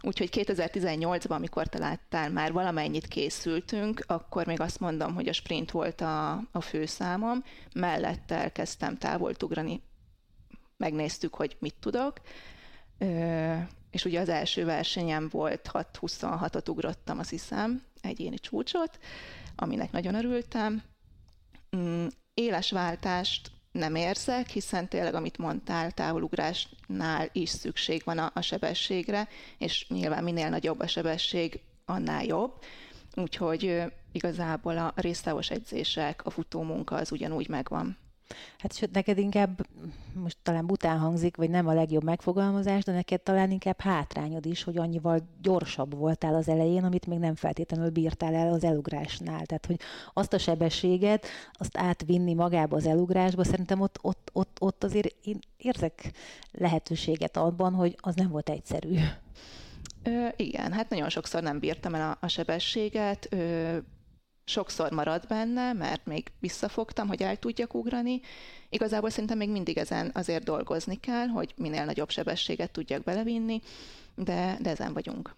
Úgyhogy 0.00 0.28
2018-ban, 0.32 1.28
amikor 1.30 1.66
te 1.66 1.78
láttál, 1.78 2.30
már 2.30 2.52
valamennyit 2.52 3.06
készültünk, 3.08 4.04
akkor 4.06 4.46
még 4.46 4.60
azt 4.60 4.80
mondom, 4.80 5.14
hogy 5.14 5.28
a 5.28 5.32
sprint 5.32 5.70
volt 5.70 6.00
a, 6.00 6.32
a 6.52 6.60
főszámom, 6.60 7.44
mellette 7.74 8.34
elkezdtem 8.34 8.98
távolt 8.98 9.42
ugrani, 9.42 9.82
megnéztük, 10.76 11.34
hogy 11.34 11.56
mit 11.58 11.74
tudok, 11.80 12.20
Ö, 13.02 13.54
és 13.90 14.04
ugye 14.04 14.20
az 14.20 14.28
első 14.28 14.64
versenyem 14.64 15.28
volt 15.28 15.70
6-26-ot 15.72 16.68
ugrottam, 16.68 17.18
azt 17.18 17.30
hiszem, 17.30 17.82
egyéni 18.00 18.38
csúcsot, 18.38 18.98
aminek 19.56 19.92
nagyon 19.92 20.14
örültem. 20.14 20.82
Mm, 21.76 22.06
éles 22.34 22.70
váltást 22.70 23.51
nem 23.72 23.94
érzek, 23.94 24.48
hiszen 24.48 24.88
tényleg, 24.88 25.14
amit 25.14 25.38
mondtál, 25.38 25.90
távolugrásnál 25.90 27.28
is 27.32 27.48
szükség 27.48 28.02
van 28.04 28.18
a, 28.18 28.30
a 28.34 28.40
sebességre, 28.40 29.28
és 29.58 29.88
nyilván 29.88 30.24
minél 30.24 30.48
nagyobb 30.48 30.80
a 30.80 30.86
sebesség, 30.86 31.60
annál 31.84 32.24
jobb. 32.24 32.52
Úgyhogy 33.14 33.82
igazából 34.12 34.78
a 34.78 34.92
résztávos 34.96 35.50
edzések, 35.50 36.24
a 36.24 36.30
futómunka 36.30 36.96
az 36.96 37.12
ugyanúgy 37.12 37.48
megvan. 37.48 37.96
Hát 38.58 38.76
sőt, 38.76 38.92
neked 38.92 39.18
inkább, 39.18 39.66
most 40.14 40.36
talán 40.42 40.66
bután 40.66 40.98
hangzik, 40.98 41.36
vagy 41.36 41.50
nem 41.50 41.66
a 41.66 41.72
legjobb 41.72 42.04
megfogalmazás, 42.04 42.84
de 42.84 42.92
neked 42.92 43.20
talán 43.20 43.50
inkább 43.50 43.80
hátrányod 43.80 44.46
is, 44.46 44.62
hogy 44.62 44.76
annyival 44.76 45.20
gyorsabb 45.42 45.94
voltál 45.94 46.34
az 46.34 46.48
elején, 46.48 46.84
amit 46.84 47.06
még 47.06 47.18
nem 47.18 47.34
feltétlenül 47.34 47.90
bírtál 47.90 48.34
el 48.34 48.52
az 48.52 48.64
elugrásnál. 48.64 49.46
Tehát, 49.46 49.66
hogy 49.66 49.80
azt 50.12 50.32
a 50.32 50.38
sebességet, 50.38 51.26
azt 51.52 51.78
átvinni 51.78 52.34
magába 52.34 52.76
az 52.76 52.86
elugrásba, 52.86 53.44
szerintem 53.44 53.80
ott, 53.80 53.98
ott, 54.02 54.30
ott, 54.32 54.56
ott 54.60 54.84
azért 54.84 55.14
én 55.24 55.38
érzek 55.56 56.12
lehetőséget 56.50 57.36
abban, 57.36 57.74
hogy 57.74 57.96
az 58.00 58.14
nem 58.14 58.28
volt 58.28 58.48
egyszerű. 58.48 58.98
Ö, 60.02 60.26
igen, 60.36 60.72
hát 60.72 60.88
nagyon 60.88 61.08
sokszor 61.08 61.42
nem 61.42 61.58
bírtam 61.58 61.94
el 61.94 62.10
a, 62.10 62.26
a 62.26 62.28
sebességet. 62.28 63.26
Ö, 63.30 63.76
sokszor 64.44 64.90
marad 64.90 65.26
benne, 65.26 65.72
mert 65.72 66.06
még 66.06 66.32
visszafogtam, 66.38 67.08
hogy 67.08 67.22
el 67.22 67.36
tudjak 67.36 67.74
ugrani. 67.74 68.20
Igazából 68.68 69.10
szerintem 69.10 69.38
még 69.38 69.50
mindig 69.50 69.78
ezen 69.78 70.10
azért 70.14 70.44
dolgozni 70.44 71.00
kell, 71.00 71.26
hogy 71.26 71.54
minél 71.56 71.84
nagyobb 71.84 72.10
sebességet 72.10 72.70
tudjak 72.70 73.02
belevinni, 73.02 73.60
de, 74.14 74.56
de 74.60 74.70
ezen 74.70 74.92
vagyunk. 74.92 75.34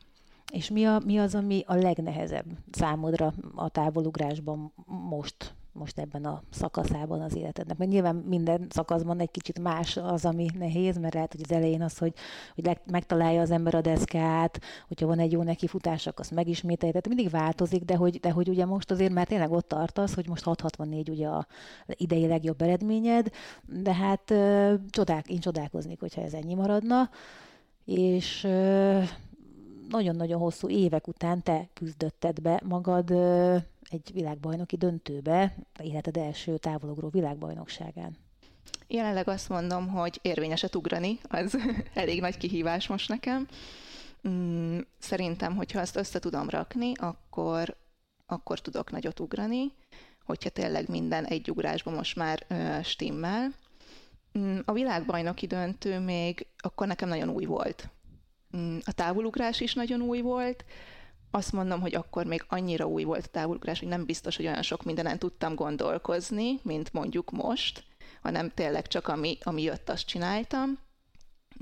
És 0.52 0.70
mi, 0.70 0.87
a, 0.87 1.00
mi 1.04 1.18
az, 1.18 1.34
ami 1.34 1.62
a 1.66 1.75
legnehezebb 1.75 2.46
számodra 2.70 3.34
a 3.54 3.68
távolugrásban 3.68 4.73
most? 4.87 5.54
Most 5.75 5.99
ebben 5.99 6.25
a 6.25 6.43
szakaszában 6.50 7.21
az 7.21 7.37
életednek? 7.37 7.78
Mert 7.78 7.90
nyilván 7.90 8.14
minden 8.14 8.66
szakaszban 8.71 9.21
egy 9.21 9.31
kicsit 9.31 9.59
más 9.59 9.97
az, 9.97 10.25
ami 10.25 10.47
nehéz, 10.59 10.99
mert 10.99 11.14
lehet, 11.14 11.33
hogy 11.33 11.40
az 11.45 11.52
elején 11.52 11.83
az, 11.83 11.99
hogy, 11.99 12.12
hogy 12.54 12.78
megtalálja 12.90 13.40
az 13.40 13.50
ember 13.50 13.75
a 13.75 13.81
deszkát, 13.81 14.61
hogyha 14.88 15.07
van 15.07 15.19
egy 15.19 15.33
jó 15.33 15.43
nekifutás, 15.43 16.07
akkor 16.07 16.21
azt 16.21 16.35
megismételje, 16.35 16.93
tehát 16.93 17.16
mindig 17.16 17.31
változik, 17.31 17.83
de 17.85 17.97
hogy, 17.97 18.21
de 18.21 18.31
hogy 18.31 18.49
ugye 18.49 18.64
most 18.64 18.90
azért 18.90 19.12
már 19.12 19.26
tényleg 19.26 19.50
ott 19.50 19.69
tartasz, 19.69 20.14
hogy 20.14 20.28
most 20.28 20.45
664 20.45 21.09
ugye 21.09 21.28
a 21.28 21.47
idei 21.87 22.26
legjobb 22.26 22.62
eredményed, 22.62 23.31
de 23.62 23.95
hát 23.95 24.35
csodák, 24.90 25.28
én 25.28 25.40
csodálkoznék, 25.40 26.00
hogyha 26.00 26.23
ez 26.23 26.33
ennyi 26.33 26.54
maradna, 26.54 27.11
és 27.85 28.47
nagyon-nagyon 29.88 30.40
hosszú 30.40 30.69
évek 30.69 31.09
után 31.09 31.43
te 31.43 31.69
küzdötted 31.73 32.40
be 32.40 32.61
magad 32.64 33.11
egy 33.91 34.11
világbajnoki 34.12 34.76
döntőbe, 34.76 35.57
életed 35.83 36.17
első 36.17 36.59
távolugró 36.59 37.09
világbajnokságán. 37.09 38.17
Jelenleg 38.87 39.29
azt 39.29 39.49
mondom, 39.49 39.88
hogy 39.88 40.19
érvényeset 40.23 40.75
ugrani, 40.75 41.19
az 41.29 41.59
elég 41.95 42.21
nagy 42.21 42.37
kihívás 42.37 42.87
most 42.87 43.09
nekem. 43.09 43.49
Mm, 44.29 44.79
szerintem, 44.99 45.57
hogyha 45.57 45.81
azt 45.81 45.97
össze 45.97 46.19
tudom 46.19 46.49
rakni, 46.49 46.93
akkor, 46.97 47.76
akkor 48.26 48.61
tudok 48.61 48.91
nagyot 48.91 49.21
ugrani, 49.21 49.73
hogyha 50.25 50.49
tényleg 50.49 50.88
minden 50.88 51.25
egy 51.25 51.50
ugrásban 51.50 51.95
most 51.95 52.17
már 52.17 52.47
stimmel. 52.83 53.55
Mm, 54.38 54.59
a 54.64 54.73
világbajnoki 54.73 55.47
döntő 55.47 55.99
még 55.99 56.47
akkor 56.59 56.87
nekem 56.87 57.09
nagyon 57.09 57.29
új 57.29 57.45
volt. 57.45 57.88
Mm, 58.57 58.79
a 58.85 58.93
távolugrás 58.93 59.61
is 59.61 59.75
nagyon 59.75 60.00
új 60.00 60.21
volt, 60.21 60.64
azt 61.35 61.53
mondom, 61.53 61.81
hogy 61.81 61.95
akkor 61.95 62.25
még 62.26 62.45
annyira 62.49 62.87
új 62.87 63.05
volt 63.05 63.25
a 63.25 63.31
távolugrás, 63.31 63.79
hogy 63.79 63.88
nem 63.88 64.05
biztos, 64.05 64.37
hogy 64.37 64.47
olyan 64.47 64.62
sok 64.62 64.83
mindenen 64.83 65.19
tudtam 65.19 65.55
gondolkozni, 65.55 66.61
mint 66.62 66.93
mondjuk 66.93 67.31
most, 67.31 67.85
hanem 68.23 68.50
tényleg 68.55 68.87
csak 68.87 69.09
ami, 69.09 69.38
ami 69.43 69.62
jött, 69.62 69.88
azt 69.88 70.07
csináltam. 70.07 70.79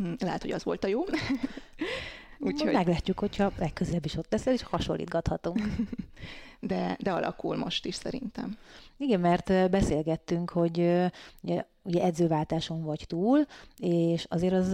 Mm, 0.03 0.13
lehet, 0.19 0.43
hogy 0.43 0.51
az 0.51 0.65
volt 0.65 0.85
a 0.85 0.89
jó. 0.89 1.05
Úgyhogy... 2.39 2.73
Meglátjuk, 2.73 3.19
hogyha 3.19 3.53
legközelebb 3.59 4.05
is 4.05 4.17
ott 4.17 4.31
leszel, 4.31 4.53
és 4.53 4.63
hasonlítgathatunk. 4.63 5.61
De, 6.67 6.97
de 7.01 7.13
alakul 7.13 7.57
most 7.57 7.87
is 7.87 7.95
szerintem. 7.95 8.57
Igen, 8.97 9.21
mert 9.21 9.71
beszélgettünk, 9.71 10.51
hogy 10.51 10.79
ugye 11.83 12.03
edzőváltáson 12.03 12.83
vagy 12.83 13.05
túl, 13.07 13.47
és 13.79 14.27
azért 14.29 14.53
az 14.55 14.71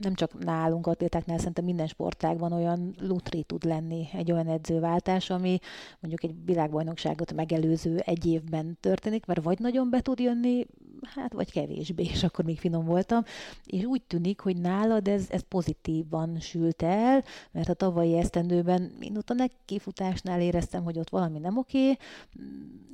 nem 0.00 0.14
csak 0.14 0.44
nálunk 0.44 0.86
atlétáknál, 0.86 1.38
szerintem 1.38 1.64
minden 1.64 1.86
sportágban 1.86 2.52
olyan 2.52 2.94
lutri 2.98 3.42
tud 3.42 3.64
lenni 3.64 4.08
egy 4.12 4.32
olyan 4.32 4.48
edzőváltás, 4.48 5.30
ami 5.30 5.58
mondjuk 6.00 6.30
egy 6.30 6.44
világbajnokságot 6.44 7.32
megelőző 7.32 7.98
egy 7.98 8.26
évben 8.26 8.76
történik, 8.80 9.26
mert 9.26 9.42
vagy 9.42 9.58
nagyon 9.58 9.90
be 9.90 10.00
tud 10.00 10.18
jönni, 10.18 10.66
hát 11.04 11.32
vagy 11.32 11.52
kevésbé, 11.52 12.02
és 12.02 12.22
akkor 12.22 12.44
még 12.44 12.58
finom 12.58 12.84
voltam, 12.84 13.24
és 13.66 13.84
úgy 13.84 14.02
tűnik, 14.02 14.40
hogy 14.40 14.56
nálad 14.56 15.08
ez, 15.08 15.26
ez 15.30 15.40
pozitívan 15.48 16.40
sült 16.40 16.82
el, 16.82 17.24
mert 17.50 17.68
a 17.68 17.74
tavalyi 17.74 18.18
esztendőben 18.18 18.92
én 19.00 19.16
ott 19.16 19.30
a 19.30 19.50
kifutásnál 19.64 20.40
éreztem, 20.40 20.84
hogy 20.84 20.98
ott 20.98 21.08
valami 21.08 21.38
nem 21.38 21.58
oké, 21.58 21.96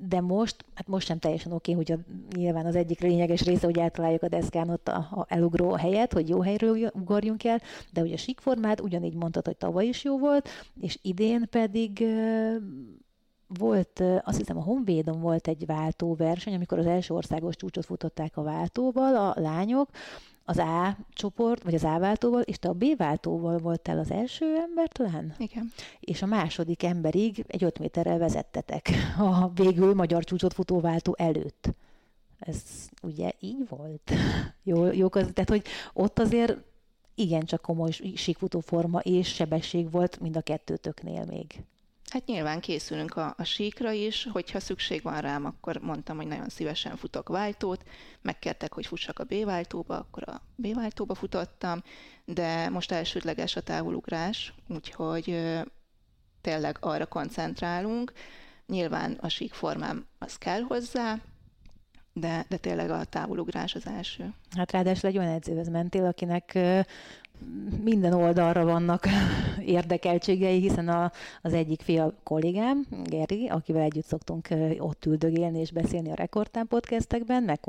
de 0.08 0.20
most, 0.20 0.64
hát 0.74 0.88
most 0.88 1.06
sem 1.06 1.18
teljesen 1.18 1.52
oké, 1.52 1.72
hogy 1.72 1.92
a, 1.92 1.98
nyilván 2.36 2.66
az 2.66 2.74
egyik 2.74 3.00
lényeges 3.00 3.42
része, 3.42 3.66
hogy 3.66 3.78
eltaláljuk 3.78 4.22
a 4.22 4.28
deszkán 4.28 4.70
ott 4.70 4.88
a, 4.88 4.96
a 4.96 5.26
elugró 5.28 5.70
helyet, 5.70 6.12
hogy 6.12 6.28
jó 6.28 6.40
helyről 6.40 6.90
ugorjunk 6.94 7.44
el, 7.44 7.60
de 7.92 8.00
hogy 8.00 8.12
a 8.12 8.16
síkformát 8.16 8.80
ugyanígy 8.80 9.14
mondtad, 9.14 9.44
hogy 9.44 9.56
tavaly 9.56 9.86
is 9.86 10.04
jó 10.04 10.18
volt, 10.18 10.48
és 10.80 10.98
idén 11.02 11.46
pedig 11.50 12.04
volt, 13.48 14.02
azt 14.24 14.38
hiszem 14.38 14.56
a 14.56 14.62
Honvédon 14.62 15.20
volt 15.20 15.48
egy 15.48 15.66
váltóverseny, 15.66 16.54
amikor 16.54 16.78
az 16.78 16.86
első 16.86 17.14
országos 17.14 17.56
csúcsot 17.56 17.84
futották 17.84 18.36
a 18.36 18.42
váltóval 18.42 19.16
a 19.16 19.40
lányok, 19.40 19.88
az 20.44 20.58
A 20.58 20.96
csoport, 21.12 21.62
vagy 21.62 21.74
az 21.74 21.84
A 21.84 21.98
váltóval, 21.98 22.40
és 22.40 22.58
te 22.58 22.68
a 22.68 22.72
B 22.72 22.84
váltóval 22.96 23.58
voltál 23.58 23.98
az 23.98 24.10
első 24.10 24.56
ember 24.56 24.88
talán? 24.88 25.34
Igen. 25.38 25.72
És 26.00 26.22
a 26.22 26.26
második 26.26 26.82
emberig 26.82 27.44
egy 27.46 27.64
5 27.64 27.78
méterrel 27.78 28.18
vezettetek 28.18 28.90
a 29.18 29.48
végül 29.48 29.94
magyar 29.94 30.24
csúcsot 30.24 30.52
futó 30.52 30.80
váltó 30.80 31.14
előtt. 31.18 31.74
Ez 32.38 32.88
ugye 33.02 33.30
így 33.40 33.68
volt? 33.68 34.12
jó, 34.62 34.86
jó, 34.92 35.08
tehát 35.08 35.48
hogy 35.48 35.64
ott 35.92 36.18
azért 36.18 36.56
igencsak 37.14 37.60
komoly 37.60 37.90
síkfutó 38.14 38.60
forma 38.60 38.98
és 38.98 39.34
sebesség 39.34 39.90
volt 39.90 40.20
mind 40.20 40.36
a 40.36 40.40
kettőtöknél 40.40 41.24
még. 41.24 41.64
Hát 42.10 42.26
nyilván 42.26 42.60
készülünk 42.60 43.16
a, 43.16 43.34
a 43.36 43.44
síkra 43.44 43.92
is, 43.92 44.28
hogyha 44.32 44.60
szükség 44.60 45.02
van 45.02 45.20
rám, 45.20 45.44
akkor 45.44 45.76
mondtam, 45.76 46.16
hogy 46.16 46.26
nagyon 46.26 46.48
szívesen 46.48 46.96
futok 46.96 47.28
váltót, 47.28 47.84
megkértek, 48.22 48.72
hogy 48.72 48.86
fussak 48.86 49.18
a 49.18 49.24
B-váltóba, 49.24 49.96
akkor 49.96 50.28
a 50.28 50.42
B-váltóba 50.54 51.14
futottam, 51.14 51.82
de 52.24 52.68
most 52.68 52.92
elsődleges 52.92 53.56
a 53.56 53.60
távolugrás, 53.60 54.54
úgyhogy 54.68 55.56
tényleg 56.40 56.76
arra 56.80 57.06
koncentrálunk. 57.06 58.12
Nyilván 58.66 59.12
a 59.12 59.28
sík 59.28 59.52
formám 59.52 60.06
az 60.18 60.36
kell 60.36 60.60
hozzá, 60.60 61.18
de, 62.12 62.44
de 62.48 62.56
tényleg 62.56 62.90
a 62.90 63.04
távolugrás 63.04 63.74
az 63.74 63.86
első. 63.86 64.34
Hát 64.56 64.72
ráadásul 64.72 65.08
egy 65.08 65.18
olyan 65.18 65.32
edzőhöz 65.32 65.68
mentél, 65.68 66.04
akinek 66.06 66.58
minden 67.82 68.12
oldalra 68.12 68.64
vannak 68.64 69.06
érdekeltségei, 69.64 70.60
hiszen 70.60 70.88
a, 70.88 71.12
az 71.42 71.52
egyik 71.52 71.80
fia 71.82 72.12
kollégám, 72.22 72.86
Geri, 73.04 73.48
akivel 73.48 73.82
együtt 73.82 74.04
szoktunk 74.04 74.48
ott 74.78 75.06
üldögélni 75.06 75.58
és 75.58 75.72
beszélni 75.72 76.10
a 76.10 76.14
Rekordtán 76.14 76.66
podcastekben, 76.66 77.42
meg 77.42 77.60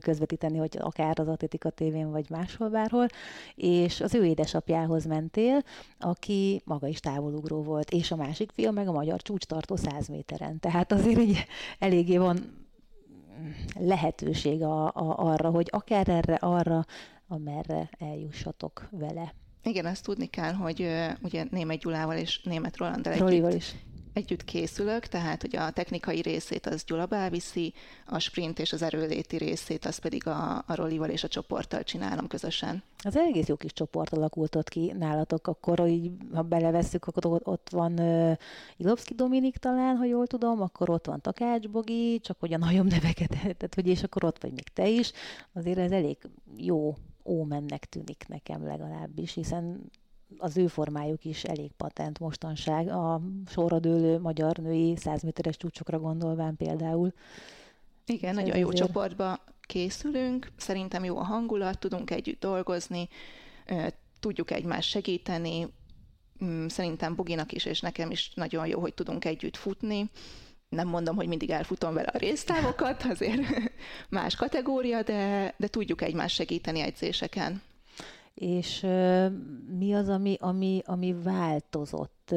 közvetíteni, 0.00 0.58
hogy 0.58 0.76
akár 0.80 1.20
az 1.20 1.28
Atlétika 1.28 1.70
tévén, 1.70 2.10
vagy 2.10 2.30
máshol, 2.30 2.68
bárhol, 2.68 3.06
és 3.54 4.00
az 4.00 4.14
ő 4.14 4.24
édesapjához 4.24 5.04
mentél, 5.04 5.62
aki 5.98 6.62
maga 6.64 6.86
is 6.86 7.00
távolugró 7.00 7.62
volt, 7.62 7.90
és 7.90 8.10
a 8.10 8.16
másik 8.16 8.50
fia 8.54 8.70
meg 8.70 8.88
a 8.88 8.92
magyar 8.92 9.22
csúcstartó 9.22 9.76
100 9.76 10.08
méteren. 10.08 10.60
Tehát 10.60 10.92
azért 10.92 11.20
így 11.20 11.46
eléggé 11.78 12.16
van 12.16 12.58
lehetőség 13.78 14.62
a, 14.62 14.84
a, 14.86 15.14
arra, 15.16 15.50
hogy 15.50 15.68
akár 15.70 16.08
erre, 16.08 16.34
arra 16.34 16.84
amerre 17.30 17.90
eljussatok 17.98 18.88
vele. 18.90 19.34
Igen, 19.62 19.86
azt 19.86 20.04
tudni 20.04 20.26
kell, 20.26 20.52
hogy 20.52 20.80
uh, 20.80 21.10
ugye 21.22 21.44
Német 21.50 21.78
Gyulával 21.78 22.16
és 22.16 22.40
Német 22.42 22.76
Rolandal 22.76 23.12
együtt, 23.12 23.52
is. 23.52 23.74
együtt 24.12 24.44
készülök, 24.44 25.06
tehát 25.06 25.40
hogy 25.40 25.56
a 25.56 25.70
technikai 25.70 26.20
részét 26.20 26.66
az 26.66 26.84
Gyula 26.84 27.06
beviszi, 27.06 27.74
a 28.06 28.18
sprint 28.18 28.58
és 28.58 28.72
az 28.72 28.82
erőléti 28.82 29.36
részét 29.36 29.84
az 29.84 29.98
pedig 29.98 30.26
a, 30.26 30.64
a 30.66 30.74
Rolival 30.74 31.08
és 31.08 31.24
a 31.24 31.28
csoporttal 31.28 31.82
csinálom 31.82 32.26
közösen. 32.26 32.82
Az 33.02 33.16
egész 33.16 33.46
jó 33.46 33.56
kis 33.56 33.72
csoport 33.72 34.12
alakult 34.12 34.54
ott 34.54 34.68
ki 34.68 34.92
nálatok, 34.98 35.46
akkor 35.46 35.88
így, 35.88 36.10
ha 36.34 36.42
belevesszük, 36.42 37.04
akkor 37.04 37.40
ott 37.44 37.68
van 37.70 37.98
uh, 37.98 38.36
Ilovszki 38.76 39.14
Dominik 39.14 39.56
talán, 39.56 39.96
ha 39.96 40.04
jól 40.04 40.26
tudom, 40.26 40.60
akkor 40.60 40.90
ott 40.90 41.06
van 41.06 41.20
Takács 41.20 41.68
Bogi, 41.68 42.20
csak 42.20 42.36
hogy 42.40 42.52
a 42.52 42.58
nagyobb 42.58 42.90
neveket, 42.90 43.28
tehát 43.58 43.74
hogy 43.74 43.86
és 43.86 44.02
akkor 44.02 44.24
ott 44.24 44.42
vagy 44.42 44.52
még 44.52 44.68
te 44.68 44.88
is, 44.88 45.12
azért 45.52 45.78
ez 45.78 45.90
elég 45.90 46.16
jó 46.56 46.94
ómennek 47.24 47.84
tűnik 47.84 48.24
nekem 48.28 48.66
legalábbis, 48.66 49.32
hiszen 49.32 49.90
az 50.38 50.56
ő 50.56 50.66
formájuk 50.66 51.24
is 51.24 51.44
elég 51.44 51.70
patent 51.72 52.18
mostanság, 52.18 52.88
a 52.88 53.20
sorra 53.46 53.78
dőlő 53.78 54.18
magyar 54.18 54.56
női 54.56 54.96
100 54.96 55.22
méteres 55.22 55.56
csúcsokra 55.56 55.98
gondolván 55.98 56.56
például. 56.56 57.12
Igen, 58.06 58.34
nagyon 58.34 58.56
jó 58.56 58.68
azért... 58.68 58.86
csoportba 58.86 59.44
készülünk, 59.60 60.52
szerintem 60.56 61.04
jó 61.04 61.16
a 61.16 61.22
hangulat, 61.22 61.78
tudunk 61.78 62.10
együtt 62.10 62.40
dolgozni, 62.40 63.08
tudjuk 64.20 64.50
egymást 64.50 64.88
segíteni, 64.88 65.66
mm, 66.44 66.66
szerintem 66.66 67.14
Buginak 67.14 67.52
is 67.52 67.64
és 67.64 67.80
nekem 67.80 68.10
is 68.10 68.32
nagyon 68.34 68.66
jó, 68.66 68.80
hogy 68.80 68.94
tudunk 68.94 69.24
együtt 69.24 69.56
futni, 69.56 70.10
nem 70.70 70.88
mondom, 70.88 71.16
hogy 71.16 71.28
mindig 71.28 71.50
elfutom 71.50 71.94
vele 71.94 72.08
a 72.12 72.18
résztávokat, 72.18 73.02
azért 73.12 73.40
más 74.08 74.36
kategória, 74.36 75.02
de, 75.02 75.54
de 75.56 75.68
tudjuk 75.68 76.02
egymást 76.02 76.34
segíteni 76.34 76.80
edzéseken. 76.80 77.62
És 78.34 78.80
mi 79.78 79.94
az, 79.94 80.08
ami, 80.08 80.36
ami, 80.40 80.82
ami 80.84 81.12
változott 81.22 82.34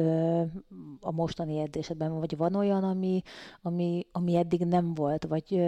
a 1.00 1.12
mostani 1.12 1.60
edzésedben? 1.60 2.18
Vagy 2.18 2.36
van 2.36 2.54
olyan, 2.54 2.84
ami, 2.84 3.22
ami, 3.62 4.06
ami 4.12 4.36
eddig 4.36 4.60
nem 4.60 4.94
volt? 4.94 5.24
Vagy, 5.24 5.60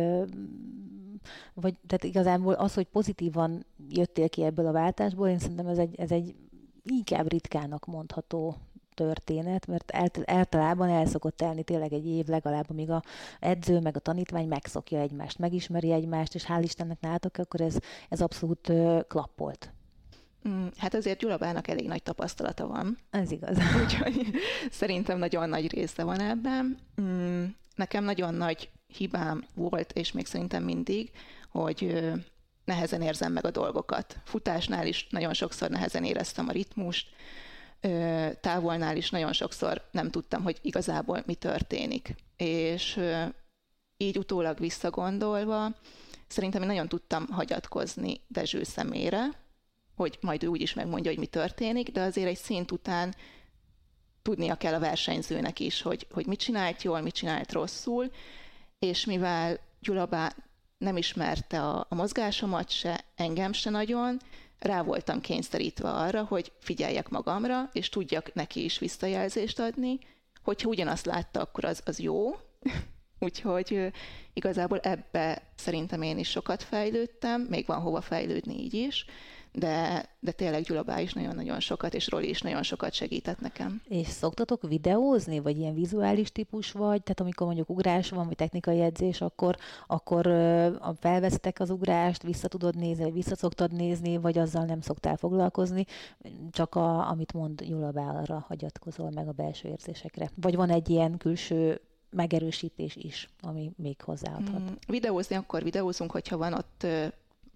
vagy 1.54 1.74
tehát 1.86 2.04
igazából 2.04 2.54
az, 2.54 2.74
hogy 2.74 2.86
pozitívan 2.86 3.66
jöttél 3.88 4.28
ki 4.28 4.42
ebből 4.42 4.66
a 4.66 4.72
váltásból, 4.72 5.28
én 5.28 5.38
szerintem 5.38 5.66
ez 5.66 5.78
egy, 5.78 5.94
ez 5.96 6.10
egy 6.10 6.34
inkább 6.82 7.30
ritkának 7.30 7.86
mondható 7.86 8.56
történet, 8.96 9.66
mert 9.66 9.92
általában 10.24 10.88
el 10.88 11.06
szokott 11.06 11.36
telni 11.36 11.62
tényleg 11.62 11.92
egy 11.92 12.06
év 12.06 12.26
legalább, 12.26 12.70
amíg 12.70 12.90
a 12.90 13.02
edző 13.40 13.80
meg 13.80 13.96
a 13.96 14.00
tanítvány 14.00 14.48
megszokja 14.48 15.00
egymást, 15.00 15.38
megismeri 15.38 15.92
egymást, 15.92 16.34
és 16.34 16.44
hál' 16.48 16.60
Istennek 16.62 17.00
nálatok, 17.00 17.38
akkor 17.38 17.60
ez, 17.60 17.76
ez 18.08 18.20
abszolút 18.20 18.72
klappolt. 19.08 19.70
Mm, 20.48 20.66
hát 20.76 20.94
azért 20.94 21.18
Gyulabának 21.18 21.68
elég 21.68 21.86
nagy 21.86 22.02
tapasztalata 22.02 22.66
van. 22.66 22.98
Ez 23.10 23.30
igaz. 23.30 23.58
Úgyhogy 23.82 24.30
szerintem 24.70 25.18
nagyon 25.18 25.48
nagy 25.48 25.72
része 25.72 26.04
van 26.04 26.20
ebben. 26.20 26.78
Mm, 27.00 27.44
nekem 27.74 28.04
nagyon 28.04 28.34
nagy 28.34 28.70
hibám 28.86 29.44
volt, 29.54 29.92
és 29.92 30.12
még 30.12 30.26
szerintem 30.26 30.62
mindig, 30.62 31.10
hogy 31.50 32.12
nehezen 32.66 33.02
érzem 33.02 33.32
meg 33.32 33.44
a 33.44 33.50
dolgokat. 33.50 34.16
Futásnál 34.24 34.86
is 34.86 35.06
nagyon 35.10 35.32
sokszor 35.32 35.70
nehezen 35.70 36.04
éreztem 36.04 36.48
a 36.48 36.52
ritmust, 36.52 37.08
távolnál 38.40 38.96
is 38.96 39.10
nagyon 39.10 39.32
sokszor 39.32 39.82
nem 39.90 40.10
tudtam, 40.10 40.42
hogy 40.42 40.58
igazából 40.62 41.22
mi 41.26 41.34
történik. 41.34 42.14
És 42.36 43.00
így 43.96 44.18
utólag 44.18 44.58
visszagondolva, 44.58 45.74
szerintem 46.26 46.62
én 46.62 46.68
nagyon 46.68 46.88
tudtam 46.88 47.26
hagyatkozni 47.30 48.20
Dezső 48.28 48.62
szemére, 48.62 49.28
hogy 49.96 50.18
majd 50.20 50.42
ő 50.42 50.46
úgyis 50.46 50.74
megmondja, 50.74 51.10
hogy 51.10 51.20
mi 51.20 51.26
történik, 51.26 51.90
de 51.90 52.00
azért 52.00 52.28
egy 52.28 52.36
szint 52.36 52.72
után 52.72 53.14
tudnia 54.22 54.54
kell 54.54 54.74
a 54.74 54.78
versenyzőnek 54.78 55.60
is, 55.60 55.82
hogy, 55.82 56.06
hogy 56.10 56.26
mit 56.26 56.38
csinált 56.38 56.82
jól, 56.82 57.00
mit 57.00 57.14
csinált 57.14 57.52
rosszul, 57.52 58.10
és 58.78 59.04
mivel 59.04 59.58
Gyulabá 59.80 60.34
nem 60.78 60.96
ismerte 60.96 61.62
a, 61.62 61.86
a 61.88 61.94
mozgásomat 61.94 62.70
se, 62.70 63.04
engem 63.14 63.52
se 63.52 63.70
nagyon, 63.70 64.20
rá 64.58 64.82
voltam 64.82 65.20
kényszerítve 65.20 65.90
arra, 65.90 66.24
hogy 66.24 66.52
figyeljek 66.60 67.08
magamra, 67.08 67.70
és 67.72 67.88
tudjak 67.88 68.34
neki 68.34 68.64
is 68.64 68.78
visszajelzést 68.78 69.58
adni, 69.58 69.98
hogyha 70.42 70.68
ugyanazt 70.68 71.06
látta, 71.06 71.40
akkor 71.40 71.64
az, 71.64 71.82
az 71.84 71.98
jó, 71.98 72.36
úgyhogy 73.18 73.92
igazából 74.32 74.78
ebbe 74.78 75.42
szerintem 75.56 76.02
én 76.02 76.18
is 76.18 76.30
sokat 76.30 76.62
fejlődtem, 76.62 77.40
még 77.40 77.66
van 77.66 77.80
hova 77.80 78.00
fejlődni 78.00 78.62
így 78.62 78.74
is, 78.74 79.04
de, 79.58 80.08
de 80.20 80.32
tényleg 80.32 80.62
Gyulabá 80.62 81.00
is 81.00 81.12
nagyon-nagyon 81.12 81.60
sokat, 81.60 81.94
és 81.94 82.08
Roli 82.08 82.28
is 82.28 82.40
nagyon 82.40 82.62
sokat 82.62 82.92
segített 82.92 83.40
nekem. 83.40 83.82
És 83.88 84.06
szoktatok 84.06 84.68
videózni, 84.68 85.38
vagy 85.38 85.58
ilyen 85.58 85.74
vizuális 85.74 86.32
típus 86.32 86.72
vagy? 86.72 87.02
Tehát 87.02 87.20
amikor 87.20 87.46
mondjuk 87.46 87.70
ugrás 87.70 88.10
van, 88.10 88.26
vagy 88.26 88.36
technikai 88.36 88.80
edzés, 88.80 89.20
akkor, 89.20 89.56
akkor 89.86 90.24
felvesztek 91.00 91.60
az 91.60 91.70
ugrást, 91.70 92.22
vissza 92.22 92.48
tudod 92.48 92.76
nézni, 92.76 93.04
vagy 93.04 93.12
vissza 93.12 93.36
szoktad 93.36 93.72
nézni, 93.72 94.16
vagy 94.16 94.38
azzal 94.38 94.64
nem 94.64 94.80
szoktál 94.80 95.16
foglalkozni, 95.16 95.84
csak 96.50 96.74
a, 96.74 97.08
amit 97.10 97.32
mond 97.32 97.62
Gyulabára 97.62 98.44
hagyatkozol 98.48 99.10
meg 99.14 99.28
a 99.28 99.32
belső 99.32 99.68
érzésekre. 99.68 100.30
Vagy 100.34 100.56
van 100.56 100.70
egy 100.70 100.88
ilyen 100.88 101.16
külső 101.16 101.80
megerősítés 102.10 102.96
is, 102.96 103.28
ami 103.40 103.72
még 103.76 104.02
hozzáadhat. 104.02 104.60
Mm, 104.60 104.74
videózni 104.86 105.36
akkor 105.36 105.62
videózunk, 105.62 106.10
hogyha 106.10 106.36
van 106.36 106.52
ott 106.52 106.86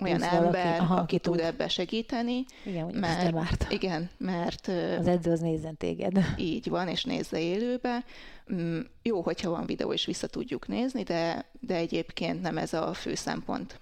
olyan 0.02 0.22
ember, 0.22 0.40
valaki, 0.40 0.78
aha, 0.78 0.94
aki 0.94 1.18
tud, 1.18 1.36
tud 1.36 1.44
ebbe 1.44 1.68
segíteni. 1.68 2.44
Igen, 2.64 2.84
hogy 2.84 2.94
mert, 2.94 3.22
nem 3.22 3.36
árt. 3.36 3.66
Igen, 3.70 4.10
mert... 4.16 4.68
Az 4.98 5.06
edző 5.06 5.30
az 5.30 5.40
nézzen 5.40 5.76
téged. 5.76 6.18
Így 6.36 6.68
van, 6.68 6.88
és 6.88 7.04
nézze 7.04 7.40
élőbe. 7.40 8.04
Mm, 8.52 8.80
jó, 9.02 9.20
hogyha 9.20 9.50
van 9.50 9.66
videó, 9.66 9.92
és 9.92 10.04
vissza 10.04 10.26
tudjuk 10.26 10.68
nézni, 10.68 11.02
de, 11.02 11.44
de 11.60 11.74
egyébként 11.74 12.42
nem 12.42 12.58
ez 12.58 12.72
a 12.72 12.92
fő 12.92 13.14
szempont. 13.14 13.80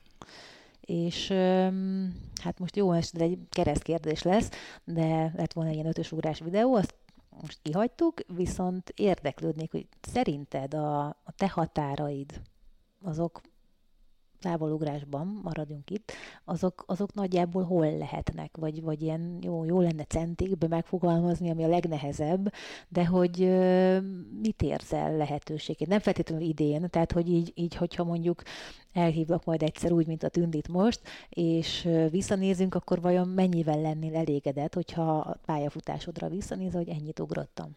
És 0.81 1.29
hát 2.43 2.59
most 2.59 2.77
jó, 2.77 2.93
ez 2.93 3.11
egy 3.13 3.39
keresztkérdés 3.51 4.23
lesz, 4.23 4.51
de 4.85 5.33
lett 5.37 5.53
volna 5.53 5.71
egy 5.71 5.77
ilyen 5.77 5.89
ötös 5.89 6.13
ugrás 6.13 6.39
videó, 6.39 6.75
azt 6.75 6.95
most 7.43 7.59
kihagytuk, 7.63 8.21
viszont 8.27 8.93
érdeklődnék, 8.97 9.71
hogy 9.71 9.87
szerinted 10.01 10.75
a, 10.75 11.07
a 11.07 11.33
te 11.37 11.49
határaid, 11.49 12.41
azok 13.03 13.41
távolugrásban, 14.41 15.41
maradjunk 15.43 15.91
itt, 15.91 16.13
azok, 16.45 16.85
azok 16.87 17.15
nagyjából 17.15 17.63
hol 17.63 17.97
lehetnek, 17.97 18.57
vagy, 18.57 18.83
vagy 18.83 19.03
ilyen 19.03 19.39
jó, 19.41 19.65
jó 19.65 19.81
lenne 19.81 20.05
centikbe 20.05 20.69
megfogalmazni, 20.69 21.51
ami 21.51 21.65
a 21.65 21.69
legnehezebb, 21.69 22.53
de 22.89 23.07
hogy 23.07 23.39
mit 24.43 24.63
érzel 24.63 25.17
lehetőségét? 25.17 25.89
Nem 25.89 25.99
feltétlenül 25.99 26.45
idén, 26.45 26.91
tehát 26.91 27.13
hogy 27.13 27.29
így, 27.29 27.53
így 27.55 27.75
hogyha 27.75 28.05
mondjuk 28.05 28.43
elhívlak 28.93 29.45
majd 29.45 29.63
egyszer 29.63 29.93
úgy, 29.93 30.07
mint 30.07 30.23
a 30.23 30.29
tündit 30.29 30.69
most, 30.69 31.01
és 31.29 31.89
visszanézünk, 32.11 32.75
akkor 32.75 33.01
vajon 33.01 33.29
mennyivel 33.29 33.81
lennél 33.81 34.17
elégedett, 34.17 34.75
hogyha 34.75 35.19
a 35.19 35.39
pályafutásodra 35.47 36.29
visszanézel, 36.29 36.85
hogy 36.85 36.95
ennyit 36.95 37.21
ugrottam? 37.21 37.75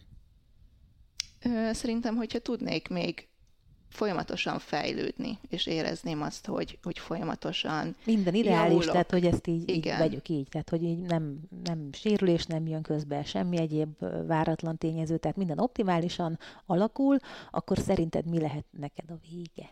Szerintem, 1.71 2.15
hogyha 2.15 2.39
tudnék 2.39 2.87
még 2.87 3.27
folyamatosan 3.91 4.59
fejlődni, 4.59 5.39
és 5.49 5.65
érezném 5.65 6.21
azt, 6.21 6.45
hogy, 6.45 6.79
hogy 6.83 6.99
folyamatosan 6.99 7.95
Minden 8.05 8.33
ideális, 8.33 8.71
javulok. 8.71 8.91
tehát 8.91 9.11
hogy 9.11 9.25
ezt 9.25 9.47
így, 9.47 9.69
így 9.69 9.85
vegyük 9.85 10.29
így, 10.29 10.47
tehát 10.49 10.69
hogy 10.69 10.83
így 10.83 10.99
nem, 10.99 11.39
nem 11.63 11.89
sérülés 11.93 12.45
nem 12.45 12.67
jön 12.67 12.81
közbe, 12.81 13.23
semmi 13.23 13.57
egyéb 13.59 13.89
váratlan 14.27 14.77
tényező, 14.77 15.17
tehát 15.17 15.37
minden 15.37 15.59
optimálisan 15.59 16.39
alakul, 16.65 17.17
akkor 17.51 17.77
szerinted 17.77 18.25
mi 18.25 18.39
lehet 18.39 18.65
neked 18.79 19.09
a 19.09 19.19
vége? 19.31 19.69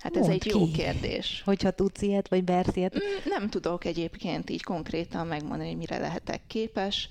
Hát 0.00 0.14
Mondd 0.14 0.24
ez 0.26 0.32
egy 0.32 0.46
jó 0.46 0.64
ki. 0.64 0.70
kérdés. 0.70 1.42
Hogyha 1.44 1.70
tudsz 1.70 2.02
ilyet, 2.02 2.28
vagy 2.28 2.44
bersz 2.44 2.76
ilyet? 2.76 2.94
Mm, 2.94 3.30
nem 3.30 3.48
tudok 3.48 3.84
egyébként 3.84 4.50
így 4.50 4.62
konkrétan 4.62 5.26
megmondani, 5.26 5.68
hogy 5.68 5.76
mire 5.76 5.98
lehetek 5.98 6.40
képes. 6.46 7.08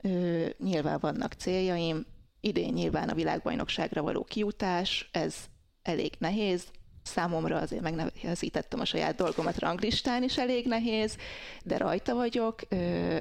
Ö, 0.00 0.44
nyilván 0.58 0.98
vannak 1.00 1.32
céljaim, 1.32 2.06
Idén 2.44 2.72
nyilván 2.72 3.08
a 3.08 3.14
világbajnokságra 3.14 4.02
való 4.02 4.24
kiutás, 4.24 5.08
ez 5.12 5.34
elég 5.82 6.12
nehéz, 6.18 6.64
számomra 7.02 7.56
azért 7.56 7.82
megnehezítettem 7.82 8.80
a 8.80 8.84
saját 8.84 9.14
dolgomat, 9.14 9.58
ranglistán 9.58 10.22
is 10.22 10.38
elég 10.38 10.66
nehéz, 10.66 11.16
de 11.64 11.76
rajta 11.76 12.14
vagyok. 12.14 12.60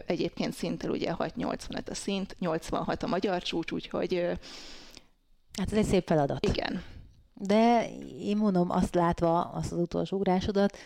Egyébként 0.06 0.54
szinttel 0.54 0.90
ugye 0.90 1.14
6-85 1.18 1.90
a 1.90 1.94
szint, 1.94 2.36
86 2.40 3.04
a 3.04 3.08
magyar 3.08 3.42
csúcs, 3.42 3.72
úgyhogy... 3.72 4.14
Hát 5.58 5.72
ez 5.72 5.78
egy 5.78 5.86
szép 5.86 6.08
feladat. 6.08 6.46
Igen. 6.46 6.84
De 7.34 7.90
én 8.20 8.38
mondom, 8.38 8.70
azt 8.70 8.96
látva, 8.96 9.42
azt 9.42 9.72
az 9.72 9.78
utolsó 9.78 10.18
ugrásodat, 10.18 10.78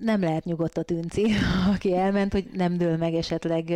nem 0.00 0.20
lehet 0.20 0.44
nyugodt 0.44 0.76
a 0.76 0.82
tünci, 0.82 1.32
aki 1.74 1.94
elment, 1.94 2.32
hogy 2.32 2.48
nem 2.52 2.76
dől 2.76 2.96
meg 2.96 3.14
esetleg 3.14 3.70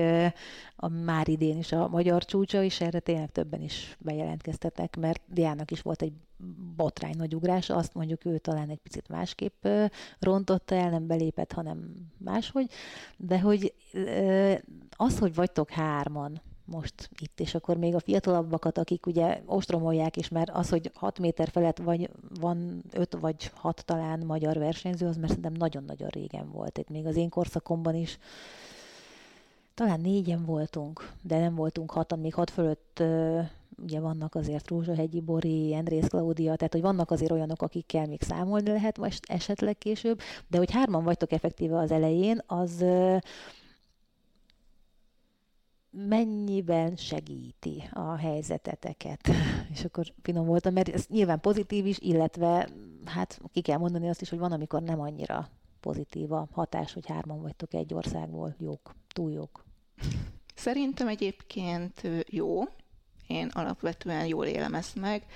a 0.76 0.88
már 0.88 1.28
idén 1.28 1.58
is 1.58 1.72
a 1.72 1.88
magyar 1.88 2.24
csúcsa, 2.24 2.62
és 2.62 2.80
erre 2.80 2.98
tényleg 3.00 3.30
többen 3.32 3.60
is 3.60 3.96
bejelentkeztetek, 3.98 4.96
mert 4.96 5.22
Diának 5.26 5.70
is 5.70 5.80
volt 5.80 6.02
egy 6.02 6.12
botrány 6.76 7.16
nagy 7.16 7.34
ugrása, 7.34 7.76
azt 7.76 7.94
mondjuk 7.94 8.24
ő 8.24 8.38
talán 8.38 8.68
egy 8.68 8.80
picit 8.82 9.08
másképp 9.08 9.66
rontotta 10.18 10.74
el, 10.74 10.90
nem 10.90 11.06
belépett, 11.06 11.52
hanem 11.52 11.94
máshogy, 12.18 12.70
de 13.16 13.40
hogy 13.40 13.74
az, 14.96 15.18
hogy 15.18 15.34
vagytok 15.34 15.70
hárman, 15.70 16.40
most 16.70 17.10
itt, 17.18 17.40
és 17.40 17.54
akkor 17.54 17.76
még 17.76 17.94
a 17.94 18.00
fiatalabbakat, 18.00 18.78
akik 18.78 19.06
ugye 19.06 19.40
ostromolják 19.46 20.16
is, 20.16 20.28
mert 20.28 20.50
az, 20.50 20.68
hogy 20.68 20.90
6 20.94 21.18
méter 21.18 21.48
felett 21.48 21.78
vagy, 21.78 22.10
van 22.40 22.82
5 22.92 23.16
vagy 23.20 23.50
6 23.54 23.84
talán 23.84 24.20
magyar 24.26 24.58
versenyző, 24.58 25.06
az 25.06 25.16
mert 25.16 25.28
szerintem 25.28 25.52
nagyon-nagyon 25.52 26.08
régen 26.08 26.50
volt. 26.50 26.78
Itt 26.78 26.88
még 26.88 27.06
az 27.06 27.16
én 27.16 27.28
korszakomban 27.28 27.94
is 27.94 28.18
talán 29.74 30.00
négyen 30.00 30.44
voltunk, 30.44 31.12
de 31.22 31.38
nem 31.38 31.54
voltunk 31.54 31.90
hatan, 31.90 32.18
még 32.18 32.34
hat 32.34 32.50
fölött 32.50 33.02
ugye 33.82 34.00
vannak 34.00 34.34
azért 34.34 34.68
Rózsahegyi 34.68 35.20
Bori, 35.20 35.74
Endrész 35.74 36.06
Klaudia, 36.06 36.56
tehát 36.56 36.72
hogy 36.72 36.82
vannak 36.82 37.10
azért 37.10 37.30
olyanok, 37.30 37.62
akikkel 37.62 38.06
még 38.06 38.22
számolni 38.22 38.70
lehet 38.70 38.98
most 38.98 39.20
esetleg 39.28 39.78
később, 39.78 40.20
de 40.48 40.58
hogy 40.58 40.70
hárman 40.70 41.04
vagytok 41.04 41.32
effektíve 41.32 41.78
az 41.78 41.90
elején, 41.90 42.42
az 42.46 42.84
mennyiben 45.90 46.96
segíti 46.96 47.88
a 47.92 48.16
helyzeteteket. 48.16 49.28
És 49.74 49.84
akkor 49.84 50.12
finom 50.22 50.46
voltam, 50.46 50.72
mert 50.72 50.88
ez 50.88 51.06
nyilván 51.08 51.40
pozitív 51.40 51.86
is, 51.86 51.98
illetve 51.98 52.68
hát 53.04 53.40
ki 53.52 53.60
kell 53.60 53.78
mondani 53.78 54.08
azt 54.08 54.20
is, 54.20 54.28
hogy 54.28 54.38
van, 54.38 54.52
amikor 54.52 54.82
nem 54.82 55.00
annyira 55.00 55.48
pozitív 55.80 56.32
a 56.32 56.48
hatás, 56.52 56.92
hogy 56.92 57.06
hárman 57.06 57.42
vagytok 57.42 57.74
egy 57.74 57.94
országból 57.94 58.54
jók, 58.58 58.94
túl 59.08 59.32
jók. 59.32 59.64
Szerintem 60.54 61.08
egyébként 61.08 62.08
jó. 62.28 62.62
Én 63.26 63.46
alapvetően 63.52 64.26
jól 64.26 64.46
élem 64.46 64.74
ezt 64.74 64.94
meg. 64.94 65.26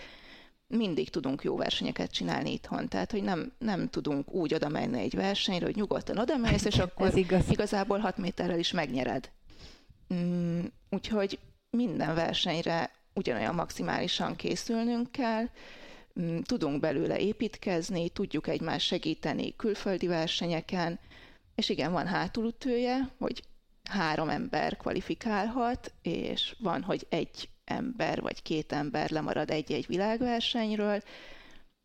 Mindig 0.66 1.10
tudunk 1.10 1.42
jó 1.42 1.56
versenyeket 1.56 2.10
csinálni 2.10 2.52
itthon, 2.52 2.88
tehát 2.88 3.10
hogy 3.10 3.22
nem, 3.22 3.52
nem 3.58 3.88
tudunk 3.88 4.32
úgy 4.32 4.54
oda 4.54 4.68
menni 4.68 4.98
egy 4.98 5.14
versenyre, 5.14 5.64
hogy 5.64 5.76
nyugodtan 5.76 6.18
oda 6.18 6.36
mész, 6.36 6.64
és 6.64 6.78
akkor 6.84 7.16
igaz. 7.16 7.50
igazából 7.50 7.98
6 7.98 8.16
méterrel 8.16 8.58
is 8.58 8.72
megnyered. 8.72 9.30
Mm, 10.14 10.64
úgyhogy 10.90 11.38
minden 11.70 12.14
versenyre 12.14 12.90
ugyanolyan 13.14 13.55
maximálisan 13.55 14.37
készülnünk 14.37 15.12
kell, 15.12 15.48
mm, 16.20 16.38
tudunk 16.40 16.81
belőle 16.81 17.18
építkezni, 17.18 18.09
tudjuk 18.09 18.46
egymást 18.46 18.87
segíteni 18.87 19.57
külföldi 19.57 20.07
versenyeken, 20.07 20.98
és 21.55 21.68
igen, 21.68 21.92
van 21.92 22.07
hátulütője, 22.07 23.12
hogy 23.18 23.42
három 23.90 24.29
ember 24.29 24.77
kvalifikálhat, 24.77 25.92
és 26.03 26.57
van, 26.59 26.83
hogy 26.83 27.07
egy 27.09 27.48
ember 27.64 28.20
vagy 28.20 28.42
két 28.42 28.72
ember 28.72 29.11
lemarad 29.11 29.50
egy-egy 29.50 29.87
világversenyről, 29.87 31.03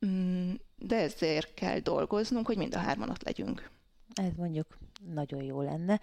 mm, 0.06 0.52
de 0.76 0.96
ezért 0.96 1.54
kell 1.54 1.80
dolgoznunk, 1.80 2.46
hogy 2.46 2.58
mind 2.58 2.76
a 2.76 2.80
hárman 2.80 3.10
ott 3.10 3.24
legyünk. 3.24 3.70
Ez 4.14 4.32
mondjuk 4.38 4.78
nagyon 5.14 5.44
jó 5.44 5.62
lenne. 5.62 6.00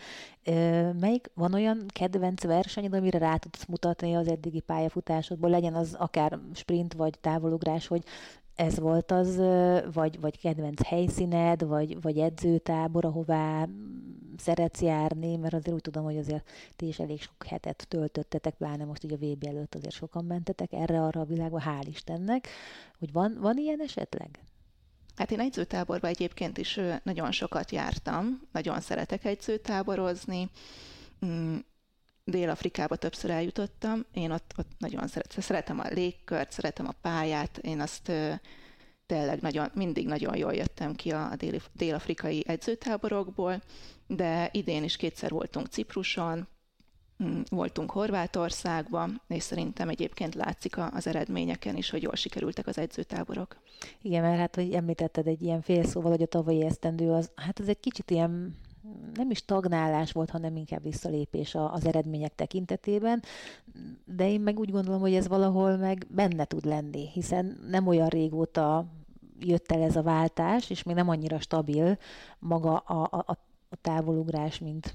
Melyik 0.93 1.31
van 1.35 1.55
olyan 1.55 1.85
kedvenc 1.87 2.43
versenyed, 2.43 2.95
amire 2.95 3.19
rá 3.19 3.37
tudsz 3.37 3.65
mutatni 3.65 4.15
az 4.15 4.29
eddigi 4.29 4.61
pályafutásodból, 4.61 5.51
legyen 5.51 5.75
az 5.75 5.95
akár 5.99 6.39
sprint 6.55 6.93
vagy 6.93 7.19
távolugrás, 7.21 7.87
hogy 7.87 8.05
ez 8.55 8.79
volt 8.79 9.11
az, 9.11 9.37
vagy, 9.93 10.21
vagy 10.21 10.41
kedvenc 10.41 10.83
helyszíned, 10.87 11.67
vagy, 11.67 12.01
vagy 12.01 12.19
edzőtábor, 12.19 13.05
ahová 13.05 13.69
szeretsz 14.37 14.81
járni, 14.83 15.37
mert 15.37 15.55
azért 15.55 15.75
úgy 15.75 15.81
tudom, 15.81 16.05
hogy 16.05 16.17
azért 16.17 16.49
ti 16.77 16.87
is 16.87 16.99
elég 16.99 17.21
sok 17.21 17.45
hetet 17.47 17.87
töltöttetek, 17.89 18.55
pláne 18.55 18.85
most 18.85 19.05
ugye 19.05 19.15
a 19.15 19.19
VB 19.19 19.45
előtt 19.47 19.75
azért 19.75 19.95
sokan 19.95 20.25
mentetek 20.25 20.73
erre-arra 20.73 21.21
a 21.21 21.25
világba, 21.25 21.63
hál' 21.67 21.87
Istennek, 21.89 22.49
hogy 22.99 23.13
van, 23.13 23.37
van 23.41 23.57
ilyen 23.57 23.81
esetleg? 23.81 24.41
Hát 25.17 25.31
én 25.31 25.41
egyzőtáborba 25.41 26.07
egyébként 26.07 26.59
is 26.59 26.81
nagyon 27.03 27.33
sokat 27.33 27.71
jártam, 27.71 28.41
nagyon 28.53 28.81
szeretek 28.81 29.25
egyzőtáborozni, 29.25 30.51
mm, 31.27 31.57
Dél-Afrikába 32.25 32.97
többször 32.97 33.31
eljutottam, 33.31 34.05
én 34.13 34.31
ott, 34.31 34.55
ott 34.57 34.71
nagyon 34.79 35.09
szeretem, 35.09 35.43
szeretem 35.43 35.79
a 35.79 35.89
légkört, 35.89 36.53
szeretem 36.53 36.87
a 36.87 36.95
pályát, 37.01 37.59
én 37.59 37.81
azt 37.81 38.13
tényleg 39.07 39.41
nagyon, 39.41 39.71
mindig 39.75 40.07
nagyon 40.07 40.37
jól 40.37 40.55
jöttem 40.55 40.95
ki 40.95 41.11
a 41.11 41.31
dél, 41.37 41.61
dél-afrikai 41.73 42.45
edzőtáborokból, 42.47 43.63
de 44.07 44.49
idén 44.53 44.85
is 44.85 44.97
kétszer 44.97 45.31
voltunk 45.31 45.67
Cipruson, 45.67 46.49
voltunk 47.51 47.91
Horvátországban, 47.91 49.21
és 49.29 49.43
szerintem 49.43 49.89
egyébként 49.89 50.35
látszik 50.35 50.77
az 50.93 51.07
eredményeken 51.07 51.77
is, 51.77 51.91
hogy 51.91 52.03
jól 52.03 52.15
sikerültek 52.15 52.67
az 52.67 52.79
edzőtáborok. 52.79 53.57
Igen, 54.03 54.23
mert 54.23 54.39
hát, 54.39 54.55
hogy 54.55 54.73
említetted 54.73 55.27
egy 55.27 55.43
ilyen 55.43 55.61
félszóval, 55.61 56.11
hogy 56.11 56.23
a 56.23 56.27
tavalyi 56.27 56.65
esztendő, 56.65 57.11
az, 57.11 57.31
hát 57.35 57.61
ez 57.61 57.69
egy 57.69 57.81
kicsit 57.81 58.11
ilyen 58.11 58.55
nem 59.15 59.31
is 59.31 59.45
tagnálás 59.45 60.13
volt, 60.13 60.31
hanem 60.31 60.57
inkább 60.57 60.83
visszalépés 60.83 61.55
az 61.55 61.87
eredmények 61.87 62.35
tekintetében, 62.35 63.23
de 64.05 64.31
én 64.31 64.41
meg 64.41 64.59
úgy 64.59 64.71
gondolom, 64.71 65.01
hogy 65.01 65.15
ez 65.15 65.29
valahol 65.29 65.77
meg 65.77 66.07
benne 66.11 66.45
tud 66.45 66.65
lenni, 66.65 67.09
hiszen 67.09 67.59
nem 67.69 67.87
olyan 67.87 68.09
régóta 68.09 68.87
jött 69.41 69.73
el 69.73 69.83
ez 69.83 69.97
a 69.97 70.03
váltás, 70.03 70.71
és 70.71 70.83
még 70.83 70.95
nem 70.95 71.09
annyira 71.09 71.41
stabil 71.41 71.99
maga 72.39 72.77
a, 72.77 73.09
a, 73.11 73.39
a 73.69 73.77
távolugrás, 73.81 74.59
mint 74.59 74.95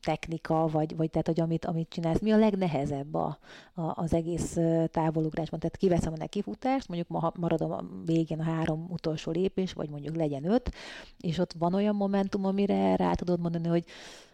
technika, 0.00 0.66
vagy, 0.66 0.96
vagy 0.96 1.10
tehát, 1.10 1.26
hogy 1.26 1.40
amit, 1.40 1.64
amit 1.64 1.88
csinálsz, 1.88 2.20
mi 2.20 2.32
a 2.32 2.36
legnehezebb 2.36 3.14
a, 3.14 3.38
a, 3.74 3.82
az 3.94 4.14
egész 4.14 4.56
távolugrásban? 4.90 5.58
Tehát 5.58 5.76
kiveszem 5.76 6.12
a 6.12 6.16
nekifutást, 6.16 6.88
mondjuk 6.88 7.08
ma 7.08 7.32
maradom 7.38 7.72
a 7.72 7.84
végén 8.04 8.40
a 8.40 8.42
három 8.42 8.86
utolsó 8.90 9.30
lépés, 9.30 9.72
vagy 9.72 9.90
mondjuk 9.90 10.16
legyen 10.16 10.44
öt, 10.44 10.70
és 11.20 11.38
ott 11.38 11.52
van 11.52 11.74
olyan 11.74 11.94
momentum, 11.94 12.44
amire 12.44 12.96
rá 12.96 13.12
tudod 13.14 13.40
mondani, 13.40 13.68
hogy 13.68 13.84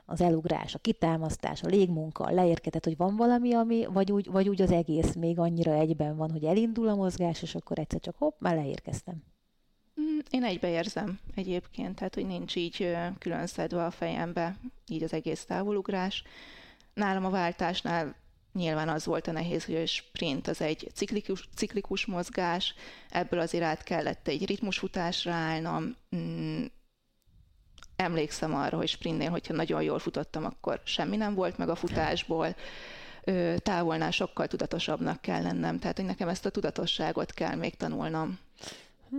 az 0.07 0.21
elugrás, 0.21 0.75
a 0.75 0.79
kitámasztás, 0.79 1.63
a 1.63 1.67
légmunka, 1.67 2.25
a 2.25 2.33
leérkezet, 2.33 2.85
hogy 2.85 2.97
van 2.97 3.17
valami, 3.17 3.55
ami, 3.55 3.87
vagy 3.87 4.13
úgy, 4.13 4.31
vagy 4.31 4.49
úgy 4.49 4.63
az 4.63 4.71
egész 4.71 5.15
még 5.15 5.39
annyira 5.39 5.73
egyben 5.73 6.17
van, 6.17 6.31
hogy 6.31 6.45
elindul 6.45 6.89
a 6.89 6.95
mozgás, 6.95 7.43
és 7.43 7.55
akkor 7.55 7.79
egyszer 7.79 8.01
csak 8.01 8.15
hopp, 8.19 8.41
már 8.41 8.55
leérkeztem. 8.55 9.34
Mm, 10.01 10.19
én 10.31 10.45
egybeérzem 10.45 11.21
egyébként, 11.35 11.95
tehát 11.95 12.15
hogy 12.15 12.27
nincs 12.27 12.57
így 12.57 12.97
külön 13.19 13.47
szedve 13.47 13.85
a 13.85 13.91
fejembe 13.91 14.57
így 14.89 15.03
az 15.03 15.13
egész 15.13 15.45
távolugrás. 15.45 16.23
Nálam 16.95 17.25
a 17.25 17.31
váltásnál 17.31 18.15
nyilván 18.53 18.89
az 18.89 19.05
volt 19.05 19.27
a 19.27 19.33
nehéz, 19.33 19.65
hogy 19.65 19.75
a 19.75 19.87
sprint 19.87 20.49
az 20.49 20.61
egy 20.61 20.91
ciklikus, 20.95 21.49
ciklikus 21.55 22.07
mozgás, 22.07 22.75
ebből 23.11 23.41
azért 23.41 23.65
át 23.65 23.83
kellett 23.83 24.29
egy 24.29 24.47
ritmusfutásra 24.47 25.33
állnom. 25.33 25.97
Mm, 26.17 26.65
emlékszem 27.97 28.55
arra, 28.55 28.77
hogy 28.77 28.89
sprintnél, 28.89 29.31
hogyha 29.31 29.55
nagyon 29.55 29.83
jól 29.83 29.99
futottam, 29.99 30.45
akkor 30.45 30.81
semmi 30.85 31.17
nem 31.17 31.35
volt 31.35 31.59
meg 31.59 31.69
a 31.69 31.75
futásból. 31.75 32.57
Távolnál 33.57 34.11
sokkal 34.11 34.47
tudatosabbnak 34.47 35.21
kell 35.21 35.43
lennem, 35.43 35.79
tehát 35.79 35.97
hogy 35.97 36.07
nekem 36.07 36.29
ezt 36.29 36.47
a 36.47 36.51
tudatosságot 36.51 37.33
kell 37.33 37.55
még 37.55 37.77
tanulnom 37.77 38.39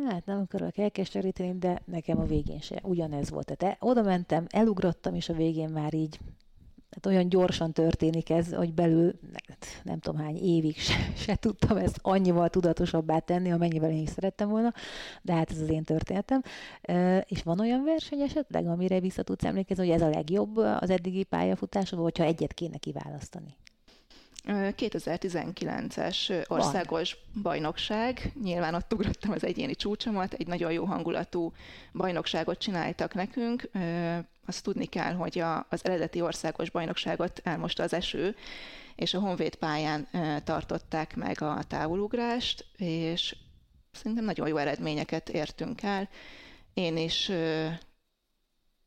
hát 0.09 0.25
nem 0.25 0.39
akarok 0.39 0.77
elkeseríteni, 0.77 1.57
de 1.57 1.81
nekem 1.85 2.19
a 2.19 2.25
végén 2.25 2.59
se 2.59 2.79
ugyanez 2.83 3.29
volt. 3.29 3.57
Tehát 3.57 3.77
oda 3.79 4.01
mentem, 4.01 4.45
elugrottam, 4.49 5.15
és 5.15 5.29
a 5.29 5.33
végén 5.33 5.69
már 5.69 5.93
így 5.93 6.19
tehát 6.89 7.17
olyan 7.17 7.29
gyorsan 7.29 7.71
történik 7.71 8.29
ez, 8.29 8.53
hogy 8.53 8.73
belül 8.73 9.13
nem 9.83 9.99
tudom 9.99 10.21
hány 10.21 10.37
évig 10.37 10.77
se, 10.77 10.95
se 11.15 11.35
tudtam 11.35 11.77
ezt 11.77 11.99
annyival 12.01 12.49
tudatosabbá 12.49 13.19
tenni, 13.19 13.51
amennyivel 13.51 13.89
én 13.89 14.01
is 14.01 14.09
szerettem 14.09 14.49
volna, 14.49 14.73
de 15.21 15.33
hát 15.33 15.51
ez 15.51 15.59
az 15.59 15.69
én 15.69 15.83
történetem. 15.83 16.41
És 17.25 17.43
van 17.43 17.59
olyan 17.59 17.83
verseny 17.83 18.21
esetleg, 18.21 18.67
amire 18.67 18.99
vissza 18.99 19.23
tudsz 19.23 19.43
emlékezni, 19.43 19.85
hogy 19.85 19.93
ez 19.93 20.01
a 20.01 20.09
legjobb 20.09 20.57
az 20.57 20.89
eddigi 20.89 21.23
pályafutásod, 21.23 21.99
vagy 21.99 22.17
ha 22.17 22.23
egyet 22.23 22.53
kéne 22.53 22.77
kiválasztani? 22.77 23.55
2019-es 24.47 26.47
országos 26.47 27.13
Van. 27.13 27.41
bajnokság, 27.41 28.31
nyilván 28.41 28.75
ott 28.75 28.93
ugrottam 28.93 29.31
az 29.31 29.43
egyéni 29.43 29.75
csúcsomat, 29.75 30.33
egy 30.33 30.47
nagyon 30.47 30.71
jó 30.71 30.85
hangulatú 30.85 31.53
bajnokságot 31.93 32.57
csináltak 32.57 33.13
nekünk. 33.13 33.69
Azt 34.45 34.63
tudni 34.63 34.85
kell, 34.85 35.13
hogy 35.13 35.39
a, 35.39 35.65
az 35.69 35.85
eredeti 35.85 36.21
országos 36.21 36.69
bajnokságot 36.69 37.41
elmosta 37.43 37.83
az 37.83 37.93
eső, 37.93 38.35
és 38.95 39.13
a 39.13 39.19
Honvéd 39.19 39.55
pályán 39.55 40.07
tartották 40.43 41.15
meg 41.15 41.41
a 41.41 41.63
távolugrást, 41.67 42.65
és 42.77 43.35
szerintem 43.91 44.25
nagyon 44.25 44.47
jó 44.47 44.57
eredményeket 44.57 45.29
értünk 45.29 45.83
el. 45.83 46.09
Én 46.73 46.97
is 46.97 47.31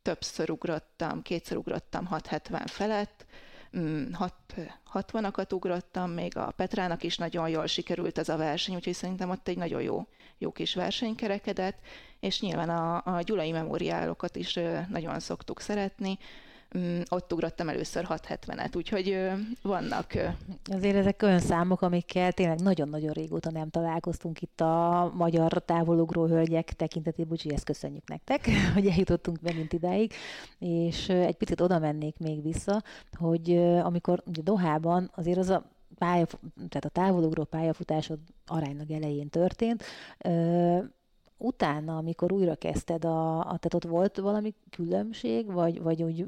többször 0.02 0.50
ugrottam, 0.50 1.22
kétszer 1.22 1.56
ugrottam 1.56 2.06
670 2.06 2.66
felett, 2.66 3.26
60-akat 3.72 5.52
mm, 5.52 5.56
ugrottam, 5.56 6.10
még 6.10 6.36
a 6.36 6.50
Petrának 6.56 7.02
is 7.02 7.16
nagyon 7.16 7.48
jól 7.48 7.66
sikerült 7.66 8.18
ez 8.18 8.28
a 8.28 8.36
verseny, 8.36 8.74
úgyhogy 8.74 8.94
szerintem 8.94 9.30
ott 9.30 9.48
egy 9.48 9.56
nagyon 9.56 9.82
jó, 9.82 10.06
jó 10.38 10.52
kis 10.52 10.74
verseny 10.74 11.14
kerekedett, 11.14 11.78
és 12.20 12.40
nyilván 12.40 12.68
a, 12.68 13.02
a 13.16 13.22
gyulai 13.22 13.50
memóriálokat 13.50 14.36
is 14.36 14.58
nagyon 14.88 15.20
szoktuk 15.20 15.60
szeretni, 15.60 16.18
ott 17.08 17.32
ugrottam 17.32 17.68
először 17.68 18.06
670-et, 18.08 18.76
úgyhogy 18.76 19.18
vannak... 19.62 20.12
Azért 20.72 20.96
ezek 20.96 21.22
olyan 21.22 21.38
számok, 21.38 21.82
amikkel 21.82 22.32
tényleg 22.32 22.60
nagyon-nagyon 22.60 23.12
régóta 23.12 23.50
nem 23.50 23.70
találkoztunk 23.70 24.42
itt 24.42 24.60
a 24.60 25.12
magyar 25.16 25.52
távolugró 25.64 26.26
hölgyek 26.26 26.72
tekintetében, 26.72 27.32
úgyhogy 27.32 27.52
ezt 27.52 27.64
köszönjük 27.64 28.08
nektek, 28.08 28.48
hogy 28.74 28.86
eljutottunk 28.86 29.40
megint 29.40 29.72
idáig, 29.72 30.12
és 30.58 31.08
egy 31.08 31.36
picit 31.36 31.60
oda 31.60 31.78
mennék 31.78 32.18
még 32.18 32.42
vissza, 32.42 32.82
hogy 33.12 33.56
amikor 33.82 34.22
ugye 34.26 34.42
Dohában 34.42 35.10
azért 35.14 35.38
az 35.38 35.48
a 35.48 35.62
pálya, 35.98 36.26
tehát 36.68 36.84
a 36.84 36.88
távolugró 36.88 37.44
pályafutásod 37.44 38.18
aránylag 38.46 38.90
elején 38.90 39.28
történt, 39.28 39.84
utána, 41.38 41.96
amikor 41.96 42.32
újra 42.32 42.54
kezdted, 42.54 43.04
a, 43.04 43.38
a, 43.38 43.42
tehát 43.42 43.74
ott 43.74 43.84
volt 43.84 44.16
valami 44.16 44.54
különbség, 44.70 45.52
vagy, 45.52 45.82
vagy 45.82 46.02
úgy, 46.02 46.26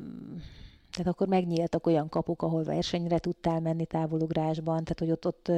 tehát 0.90 1.12
akkor 1.12 1.28
megnyíltak 1.28 1.86
olyan 1.86 2.08
kapuk, 2.08 2.42
ahol 2.42 2.62
versenyre 2.62 3.18
tudtál 3.18 3.60
menni 3.60 3.86
távolugrásban, 3.86 4.84
tehát 4.84 4.98
hogy 4.98 5.10
ott, 5.10 5.26
ott 5.26 5.48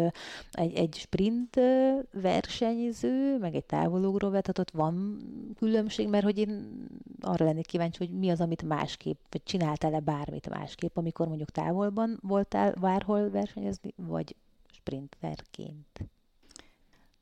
egy, 0.52 0.74
egy 0.74 0.94
sprint 0.94 1.60
versenyző, 2.12 3.38
meg 3.38 3.54
egy 3.54 3.64
távolugró, 3.64 4.28
tehát 4.28 4.58
ott 4.58 4.70
van 4.70 5.18
különbség, 5.58 6.08
mert 6.08 6.24
hogy 6.24 6.38
én 6.38 6.86
arra 7.20 7.44
lennék 7.44 7.66
kíváncsi, 7.66 8.06
hogy 8.06 8.18
mi 8.18 8.30
az, 8.30 8.40
amit 8.40 8.62
másképp, 8.62 9.18
vagy 9.30 9.42
csináltál-e 9.44 10.00
bármit 10.00 10.48
másképp, 10.48 10.96
amikor 10.96 11.26
mondjuk 11.26 11.50
távolban 11.50 12.18
voltál 12.22 12.74
bárhol 12.80 13.30
versenyezni, 13.30 13.94
vagy 13.96 14.36
sprinterként? 14.72 16.00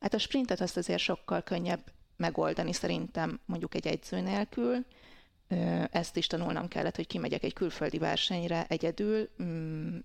Hát 0.01 0.15
a 0.15 0.19
sprintet 0.19 0.61
azt 0.61 0.77
azért 0.77 1.01
sokkal 1.01 1.43
könnyebb 1.43 1.81
megoldani 2.21 2.73
szerintem 2.73 3.41
mondjuk 3.45 3.75
egy 3.75 3.87
egyző 3.87 4.21
nélkül. 4.21 4.85
Ezt 5.91 6.17
is 6.17 6.27
tanulnom 6.27 6.69
kellett, 6.69 6.97
hogy 6.97 7.07
kimegyek 7.07 7.43
egy 7.43 7.53
külföldi 7.53 7.99
versenyre 7.99 8.67
egyedül, 8.69 9.29
mm, 9.43 9.99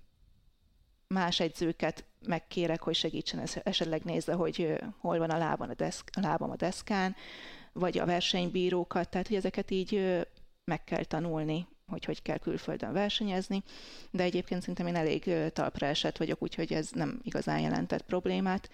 más 1.08 1.39
egyzőket 1.39 2.06
megkérek, 2.28 2.82
hogy 2.82 2.95
segítsen 2.95 3.43
esetleg 3.63 4.04
nézze, 4.04 4.34
hogy 4.34 4.78
hol 4.97 5.17
van 5.17 5.30
a, 5.30 5.38
lábam 5.38 5.69
a, 5.69 5.73
deszk, 5.73 6.10
a 6.17 6.19
lábam 6.19 6.51
a 6.51 6.56
deszkán, 6.56 7.15
vagy 7.73 7.97
a 7.97 8.06
versenybírókat, 8.06 9.10
tehát 9.10 9.28
hogy 9.28 9.38
ezeket 9.38 9.71
így 9.71 10.25
meg 10.63 10.84
kell 10.84 11.04
tanulni, 11.04 11.67
hogy 11.88 12.06
hogy 12.06 12.21
kell 12.21 12.38
külföldön 12.38 12.93
versenyezni, 12.93 13.63
de 14.12 14.23
egyébként 14.23 14.60
szerintem 14.60 14.88
én 14.88 14.95
elég 14.95 15.51
talpra 15.54 15.88
esett 15.88 16.17
vagyok, 16.17 16.41
úgyhogy 16.41 16.73
ez 16.73 16.89
nem 16.91 17.19
igazán 17.23 17.60
jelentett 17.60 18.01
problémát. 18.01 18.69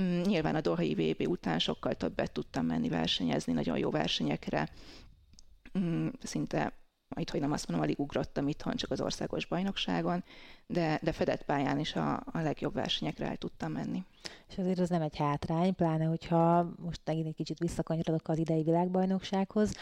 Mm, 0.00 0.20
nyilván 0.20 0.54
a 0.54 0.60
Dohai 0.60 0.94
VB 0.94 1.28
után 1.28 1.58
sokkal 1.58 1.94
többet 1.94 2.32
tudtam 2.32 2.66
menni 2.66 2.88
versenyezni, 2.88 3.52
nagyon 3.52 3.78
jó 3.78 3.90
versenyekre, 3.90 4.68
mm, 5.78 6.08
szinte 6.22 6.72
majd 7.14 7.30
hogy 7.30 7.40
nem 7.40 7.52
azt 7.52 7.68
mondom, 7.68 7.86
alig 7.86 8.00
ugrottam 8.00 8.48
itthon, 8.48 8.76
csak 8.76 8.90
az 8.90 9.00
országos 9.00 9.46
bajnokságon, 9.46 10.24
de, 10.66 10.98
de 11.02 11.12
fedett 11.12 11.42
pályán 11.42 11.78
is 11.78 11.94
a, 11.94 12.14
a 12.14 12.38
legjobb 12.40 12.74
versenyekre 12.74 13.26
el 13.26 13.36
tudtam 13.36 13.72
menni. 13.72 14.04
És 14.48 14.58
azért 14.58 14.78
az 14.78 14.88
nem 14.88 15.02
egy 15.02 15.16
hátrány, 15.16 15.74
pláne 15.74 16.04
hogyha 16.04 16.72
most 16.78 17.00
megint 17.04 17.26
egy 17.26 17.34
kicsit 17.34 17.58
visszakanyarodok 17.58 18.28
az 18.28 18.38
idei 18.38 18.62
világbajnoksághoz, 18.62 19.76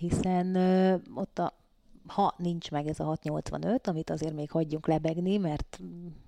hiszen 0.00 0.54
ö, 0.54 0.96
ott 1.14 1.38
a 1.38 1.52
ha 2.06 2.34
nincs 2.36 2.70
meg 2.70 2.86
ez 2.86 3.00
a 3.00 3.04
685, 3.04 3.86
amit 3.86 4.10
azért 4.10 4.34
még 4.34 4.50
hagyjunk 4.50 4.86
lebegni, 4.86 5.36
mert 5.36 5.80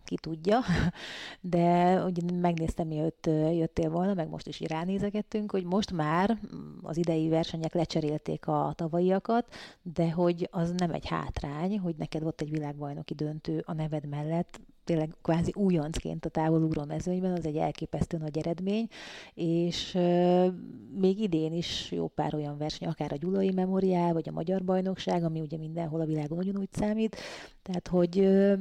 ki 0.07 0.17
tudja, 0.17 0.61
de 1.41 1.95
ugye 2.05 2.23
megnéztem, 2.41 2.87
mielőtt 2.87 3.27
jöttél 3.53 3.91
volna, 3.91 4.15
meg 4.15 4.29
most 4.29 4.47
is 4.47 4.61
ránézegettünk, 4.61 5.51
hogy 5.51 5.65
most 5.65 5.93
már 5.93 6.39
az 6.83 6.97
idei 6.97 7.29
versenyek 7.29 7.75
lecserélték 7.75 8.47
a 8.47 8.73
tavalyiakat, 8.77 9.55
de 9.83 10.11
hogy 10.11 10.49
az 10.51 10.73
nem 10.77 10.91
egy 10.91 11.07
hátrány, 11.07 11.79
hogy 11.79 11.95
neked 11.99 12.23
volt 12.23 12.41
egy 12.41 12.51
világbajnoki 12.51 13.15
döntő 13.15 13.63
a 13.67 13.73
neved 13.73 14.09
mellett, 14.09 14.61
tényleg 14.87 15.15
kvázi 15.23 15.53
újoncként 15.57 16.25
a 16.25 16.29
távolugró 16.29 16.85
mezőnyben, 16.85 17.33
az 17.33 17.47
egy 17.47 17.57
elképesztő 17.57 18.17
nagy 18.17 18.39
eredmény, 18.39 18.89
és 19.35 19.95
euh, 19.95 20.53
még 20.99 21.21
idén 21.21 21.53
is 21.53 21.91
jó 21.91 22.09
pár 22.09 22.35
olyan 22.35 22.59
verseny, 22.59 22.89
akár 22.89 23.13
a 23.13 23.17
Gyulai 23.17 23.51
Memoriál, 23.51 24.13
vagy 24.13 24.29
a 24.29 24.33
Magyar 24.33 24.65
Bajnokság, 24.65 25.25
ami 25.25 25.41
ugye 25.41 25.57
mindenhol 25.57 26.01
a 26.01 26.05
világon 26.05 26.39
ugyanúgy 26.39 26.69
számít, 26.73 27.17
tehát 27.63 27.89
hogy 27.89 28.19
euh, 28.19 28.61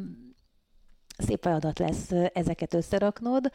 szép 1.18 1.42
feladat 1.42 1.80
lesz 1.80 2.12
ezeket 2.34 2.74
összeraknod, 2.74 3.52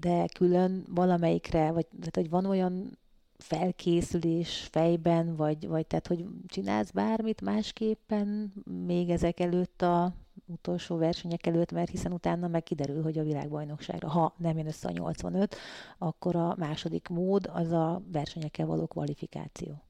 de 0.00 0.26
külön 0.34 0.84
valamelyikre, 0.88 1.70
vagy 1.70 1.86
tehát, 1.86 2.16
hogy 2.16 2.30
van 2.30 2.44
olyan 2.44 2.98
felkészülés 3.38 4.68
fejben, 4.70 5.36
vagy, 5.36 5.68
vagy 5.68 5.86
tehát, 5.86 6.06
hogy 6.06 6.24
csinálsz 6.46 6.90
bármit 6.90 7.40
másképpen 7.40 8.52
még 8.86 9.10
ezek 9.10 9.40
előtt 9.40 9.82
a 9.82 10.14
utolsó 10.46 10.96
versenyek 10.96 11.46
előtt, 11.46 11.72
mert 11.72 11.90
hiszen 11.90 12.12
utána 12.12 12.48
meg 12.48 12.62
kiderül, 12.62 13.02
hogy 13.02 13.18
a 13.18 13.22
világbajnokságra, 13.22 14.08
ha 14.08 14.34
nem 14.36 14.56
jön 14.56 14.66
össze 14.66 14.88
a 14.88 14.92
85, 14.92 15.56
akkor 15.98 16.36
a 16.36 16.54
második 16.58 17.08
mód 17.08 17.50
az 17.52 17.70
a 17.72 18.02
versenyekkel 18.12 18.66
való 18.66 18.86
kvalifikáció. 18.86 19.82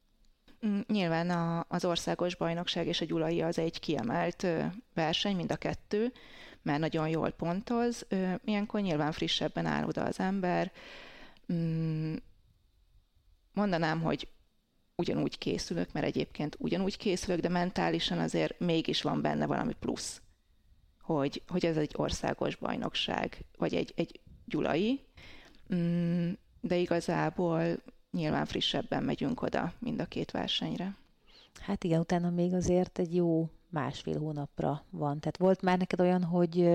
Mm, 0.66 0.81
nyilván 0.87 1.31
a, 1.31 1.64
az 1.68 1.85
országos 1.85 2.37
bajnokság 2.37 2.87
és 2.87 3.01
a 3.01 3.05
gyulai 3.05 3.42
az 3.42 3.59
egy 3.59 3.81
kiemelt 3.81 4.46
verseny, 4.94 5.37
mind 5.37 5.53
a 5.53 5.57
kettő, 5.57 6.12
mert 6.62 6.79
nagyon 6.79 7.09
jól 7.09 7.31
pontoz. 7.31 8.07
Ilyenkor 8.44 8.81
nyilván 8.81 9.12
frissebben 9.12 9.66
áll 9.66 9.85
oda 9.85 10.03
az 10.03 10.20
ember. 10.20 10.72
Mm, 11.53 12.14
mondanám, 13.53 14.01
hogy 14.01 14.29
ugyanúgy 14.96 15.38
készülök, 15.38 15.92
mert 15.92 16.07
egyébként 16.07 16.57
ugyanúgy 16.59 16.96
készülök, 16.96 17.40
de 17.40 17.48
mentálisan 17.48 18.18
azért 18.18 18.61
mégis 18.61 19.03
van 19.03 19.20
benne 19.20 19.46
valami 19.46 19.75
plusz 19.79 20.22
hogy, 21.03 21.42
hogy 21.48 21.66
ez 21.66 21.77
egy 21.77 21.92
országos 21.96 22.57
bajnokság, 22.57 23.44
vagy 23.59 23.75
egy, 23.75 23.92
egy 23.96 24.20
gyulai, 24.44 25.01
mm, 25.75 26.31
de 26.61 26.77
igazából 26.77 27.83
nyilván 28.11 28.46
frissebben 28.46 29.03
megyünk 29.03 29.42
oda 29.42 29.72
mind 29.79 30.01
a 30.01 30.05
két 30.05 30.31
versenyre. 30.31 30.96
Hát 31.61 31.85
igen, 31.85 32.01
utána 32.01 32.31
még 32.31 32.55
azért 32.55 32.98
egy 32.98 33.14
jó 33.14 33.48
másfél 33.72 34.18
hónapra 34.18 34.85
van. 34.90 35.20
Tehát 35.20 35.37
volt 35.37 35.62
már 35.62 35.78
neked 35.78 36.00
olyan, 36.00 36.22
hogy 36.24 36.70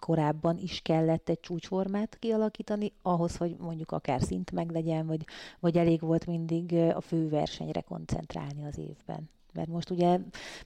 korábban 0.00 0.58
is 0.58 0.80
kellett 0.80 1.28
egy 1.28 1.40
csúcsformát 1.40 2.16
kialakítani, 2.18 2.92
ahhoz, 3.02 3.36
hogy 3.36 3.56
mondjuk 3.58 3.92
akár 3.92 4.22
szint 4.22 4.50
meglegyen, 4.50 5.06
vagy, 5.06 5.26
vagy 5.60 5.76
elég 5.76 6.00
volt 6.00 6.26
mindig 6.26 6.72
a 6.72 7.00
fő 7.00 7.28
versenyre 7.28 7.80
koncentrálni 7.80 8.64
az 8.64 8.78
évben? 8.78 9.30
Mert 9.52 9.68
most 9.68 9.90
ugye 9.90 10.18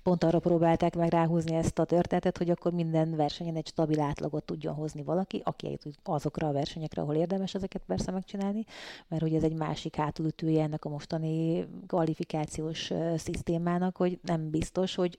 pont 0.03 0.25
arra 0.25 0.39
próbálták 0.39 0.97
meg 0.97 1.11
ráhúzni 1.11 1.55
ezt 1.55 1.79
a 1.79 1.85
történetet, 1.85 2.39
hogy 2.39 2.51
akkor 2.51 2.73
minden 2.73 3.17
versenyen 3.17 3.57
egy 3.57 3.67
stabil 3.67 4.01
átlagot 4.01 4.45
tudjon 4.45 4.75
hozni 4.75 5.03
valaki, 5.03 5.41
aki 5.45 5.67
eljut 5.67 5.87
azokra 6.03 6.49
a 6.49 6.53
versenyekre, 6.53 7.03
ahol 7.03 7.15
érdemes 7.15 7.55
ezeket 7.55 7.83
persze 7.87 8.11
megcsinálni, 8.11 8.65
mert 9.09 9.23
hogy 9.23 9.35
ez 9.35 9.43
egy 9.43 9.57
másik 9.57 9.97
hátulütője 9.97 10.63
ennek 10.63 10.85
a 10.85 10.89
mostani 10.89 11.67
kvalifikációs 11.87 12.93
szisztémának, 13.17 13.97
hogy 13.97 14.19
nem 14.23 14.51
biztos, 14.51 14.95
hogy 14.95 15.19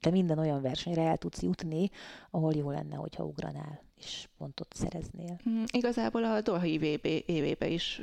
te 0.00 0.10
minden 0.10 0.38
olyan 0.38 0.62
versenyre 0.62 1.02
el 1.02 1.16
tudsz 1.16 1.42
jutni, 1.42 1.90
ahol 2.30 2.54
jó 2.54 2.70
lenne, 2.70 2.96
hogyha 2.96 3.24
ugranál 3.24 3.82
és 4.00 4.28
pontot 4.38 4.74
szereznél. 4.74 5.40
Mm, 5.48 5.62
igazából 5.70 6.24
a 6.24 6.40
Dohai 6.40 6.78
VB 6.78 7.06
évébe 7.26 7.68
is 7.68 8.02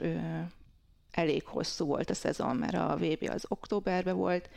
elég 1.11 1.45
hosszú 1.45 1.85
volt 1.85 2.09
a 2.09 2.13
szezon, 2.13 2.55
mert 2.55 2.73
a 2.73 2.97
VB 2.99 3.29
az 3.29 3.45
októberben 3.47 4.15
volt, 4.15 4.49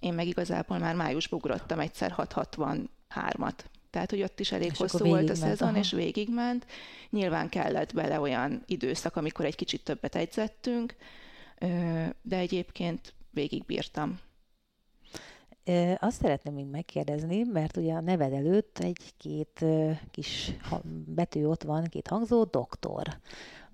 én 0.00 0.14
meg 0.14 0.26
igazából 0.26 0.78
már 0.78 0.94
májusban 0.94 1.38
ugrottam 1.38 1.80
egyszer 1.80 2.14
663-at. 2.16 3.58
Tehát, 3.90 4.10
hogy 4.10 4.22
ott 4.22 4.40
is 4.40 4.52
elég 4.52 4.70
és 4.70 4.78
hosszú 4.78 5.04
volt 5.04 5.30
a 5.30 5.34
szezon, 5.34 5.68
aha. 5.68 5.78
és 5.78 5.92
végigment. 5.92 6.66
Nyilván 7.10 7.48
kellett 7.48 7.94
bele 7.94 8.20
olyan 8.20 8.62
időszak, 8.66 9.16
amikor 9.16 9.44
egy 9.44 9.54
kicsit 9.54 9.84
többet 9.84 10.14
egyzettünk, 10.14 10.94
de 12.22 12.36
egyébként 12.36 13.14
végigbírtam. 13.30 14.18
Azt 15.98 16.20
szeretném 16.20 16.54
még 16.54 16.66
megkérdezni, 16.66 17.42
mert 17.42 17.76
ugye 17.76 17.92
a 17.92 18.00
neved 18.00 18.32
előtt 18.32 18.78
egy-két 18.78 19.64
kis 20.10 20.52
betű 21.06 21.44
ott 21.44 21.62
van, 21.62 21.84
két 21.84 22.08
hangzó, 22.08 22.44
doktor. 22.44 23.06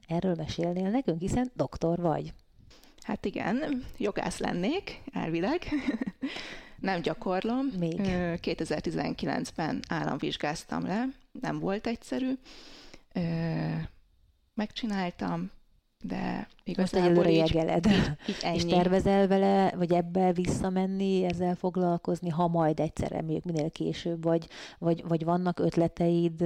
Erről 0.07 0.35
mesélnél 0.35 0.91
nekünk, 0.91 1.21
hiszen 1.21 1.51
doktor 1.55 1.99
vagy. 1.99 2.33
Hát 3.03 3.25
igen, 3.25 3.85
jogász 3.97 4.39
lennék, 4.39 5.03
elvileg. 5.13 5.63
nem 6.79 7.01
gyakorlom. 7.01 7.67
Még. 7.79 8.01
2019-ben 8.01 9.83
államvizsgáztam 9.89 10.87
le, 10.87 11.05
nem 11.41 11.59
volt 11.59 11.87
egyszerű. 11.87 12.33
Megcsináltam, 14.55 15.51
de 16.03 16.49
igazából 16.65 17.15
Most 17.15 17.29
így, 17.29 17.37
jegeled. 17.37 17.87
Így, 17.87 18.13
így 18.29 18.37
ennyi. 18.43 18.57
És 18.57 18.65
tervezel 18.65 19.27
vele, 19.27 19.73
vagy 19.77 19.93
ebbe 19.93 20.33
visszamenni, 20.33 21.25
ezzel 21.25 21.55
foglalkozni, 21.55 22.29
ha 22.29 22.49
majd 22.49 22.81
egyszer, 22.81 23.23
még 23.23 23.43
minél 23.45 23.71
később, 23.71 24.23
vagy, 24.23 24.49
vagy, 24.79 25.05
vagy 25.09 25.25
vannak 25.25 25.59
ötleteid 25.59 26.43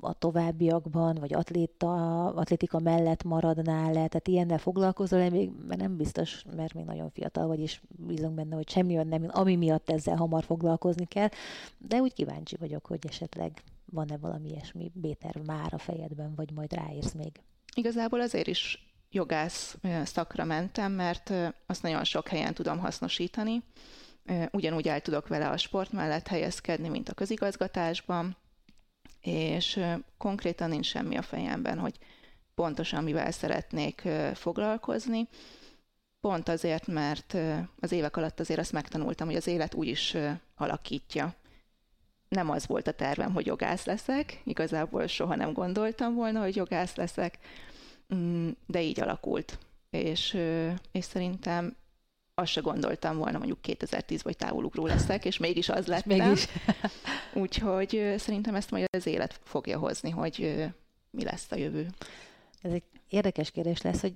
a 0.00 0.12
továbbiakban, 0.12 1.16
vagy 1.20 1.34
atléta, 1.34 2.24
atlétika 2.26 2.78
mellett 2.78 3.24
maradnál 3.24 3.86
le, 3.86 3.92
tehát 3.92 4.28
ilyennel 4.28 4.58
foglalkozol 4.58 5.30
még, 5.30 5.50
mert 5.66 5.80
nem 5.80 5.96
biztos, 5.96 6.44
mert 6.56 6.74
még 6.74 6.84
nagyon 6.84 7.10
fiatal 7.10 7.46
vagy, 7.46 7.60
és 7.60 7.80
bízunk 7.88 8.34
benne, 8.34 8.54
hogy 8.54 8.68
semmi 8.68 8.94
olyan 8.94 9.06
nem, 9.06 9.26
ami 9.28 9.56
miatt 9.56 9.90
ezzel 9.90 10.16
hamar 10.16 10.44
foglalkozni 10.44 11.04
kell, 11.04 11.28
de 11.78 12.00
úgy 12.00 12.12
kíváncsi 12.12 12.56
vagyok, 12.56 12.86
hogy 12.86 12.98
esetleg 13.08 13.62
van-e 13.92 14.16
valami 14.16 14.48
ilyesmi 14.48 14.90
B-terv 14.94 15.46
már 15.46 15.74
a 15.74 15.78
fejedben, 15.78 16.32
vagy 16.34 16.52
majd 16.52 16.72
ráérsz 16.72 17.12
még. 17.12 17.40
Igazából 17.78 18.20
azért 18.20 18.46
is 18.46 18.94
jogász 19.10 19.76
szakra 20.04 20.44
mentem, 20.44 20.92
mert 20.92 21.32
azt 21.66 21.82
nagyon 21.82 22.04
sok 22.04 22.28
helyen 22.28 22.54
tudom 22.54 22.78
hasznosítani. 22.78 23.62
Ugyanúgy 24.50 24.88
el 24.88 25.00
tudok 25.00 25.28
vele 25.28 25.48
a 25.48 25.56
sport 25.56 25.92
mellett 25.92 26.26
helyezkedni, 26.26 26.88
mint 26.88 27.08
a 27.08 27.14
közigazgatásban, 27.14 28.36
és 29.20 29.80
konkrétan 30.18 30.68
nincs 30.68 30.86
semmi 30.86 31.16
a 31.16 31.22
fejemben, 31.22 31.78
hogy 31.78 31.98
pontosan 32.54 33.04
mivel 33.04 33.30
szeretnék 33.30 34.08
foglalkozni. 34.34 35.28
Pont 36.20 36.48
azért, 36.48 36.86
mert 36.86 37.36
az 37.80 37.92
évek 37.92 38.16
alatt 38.16 38.40
azért 38.40 38.60
azt 38.60 38.72
megtanultam, 38.72 39.26
hogy 39.26 39.36
az 39.36 39.46
élet 39.46 39.74
úgy 39.74 39.88
is 39.88 40.16
alakítja. 40.54 41.34
Nem 42.28 42.50
az 42.50 42.66
volt 42.66 42.86
a 42.86 42.92
tervem, 42.92 43.32
hogy 43.32 43.46
jogász 43.46 43.84
leszek, 43.84 44.40
igazából 44.44 45.06
soha 45.06 45.34
nem 45.34 45.52
gondoltam 45.52 46.14
volna, 46.14 46.40
hogy 46.40 46.56
jogász 46.56 46.94
leszek, 46.94 47.38
de 48.66 48.82
így 48.82 49.00
alakult. 49.00 49.58
És, 49.90 50.38
és 50.92 51.04
szerintem 51.04 51.76
azt 52.34 52.52
se 52.52 52.60
gondoltam 52.60 53.16
volna, 53.16 53.38
mondjuk 53.38 53.60
2010 53.60 54.22
vagy 54.22 54.36
távolugró 54.36 54.86
leszek, 54.86 55.24
és 55.24 55.38
mégis 55.38 55.68
az 55.68 55.86
lettem. 55.86 56.18
Mégis. 56.18 56.46
Úgyhogy 57.34 58.14
szerintem 58.16 58.54
ezt 58.54 58.70
majd 58.70 58.84
az 58.96 59.06
élet 59.06 59.40
fogja 59.42 59.78
hozni, 59.78 60.10
hogy 60.10 60.64
mi 61.10 61.24
lesz 61.24 61.46
a 61.50 61.56
jövő. 61.56 61.88
Ez 62.62 62.72
egy 62.72 62.82
érdekes 63.08 63.50
kérdés 63.50 63.82
lesz, 63.82 64.00
hogy 64.00 64.14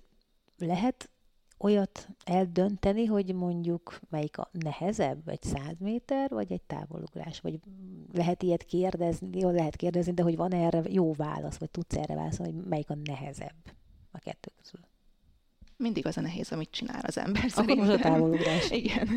lehet 0.58 1.10
olyat 1.58 2.08
eldönteni, 2.24 3.04
hogy 3.04 3.34
mondjuk 3.34 4.00
melyik 4.08 4.38
a 4.38 4.48
nehezebb, 4.52 5.28
egy 5.28 5.42
száz 5.42 5.78
méter, 5.78 6.30
vagy 6.30 6.52
egy 6.52 6.62
távolugrás? 6.62 7.40
Vagy 7.40 7.60
lehet 8.12 8.42
ilyet 8.42 8.64
kérdezni, 8.64 9.38
jó, 9.38 9.50
lehet 9.50 9.76
kérdezni, 9.76 10.12
de 10.12 10.22
hogy 10.22 10.36
van 10.36 10.52
erre 10.52 10.82
jó 10.88 11.12
válasz, 11.12 11.56
vagy 11.56 11.70
tudsz 11.70 11.96
erre 11.96 12.14
válaszolni, 12.14 12.52
hogy 12.52 12.64
melyik 12.64 12.90
a 12.90 12.96
nehezebb 13.04 13.78
a 14.10 14.18
kettő 14.18 14.50
közül? 14.62 14.80
mindig 15.80 16.06
az 16.06 16.16
a 16.16 16.20
nehéz, 16.20 16.52
amit 16.52 16.70
csinál 16.70 17.00
az 17.06 17.18
ember 17.18 17.44
akkor 17.44 17.50
szerintem. 17.50 17.86
most 17.86 17.98
a 17.98 18.02
távolugrás. 18.08 18.70
Igen. 18.80 19.08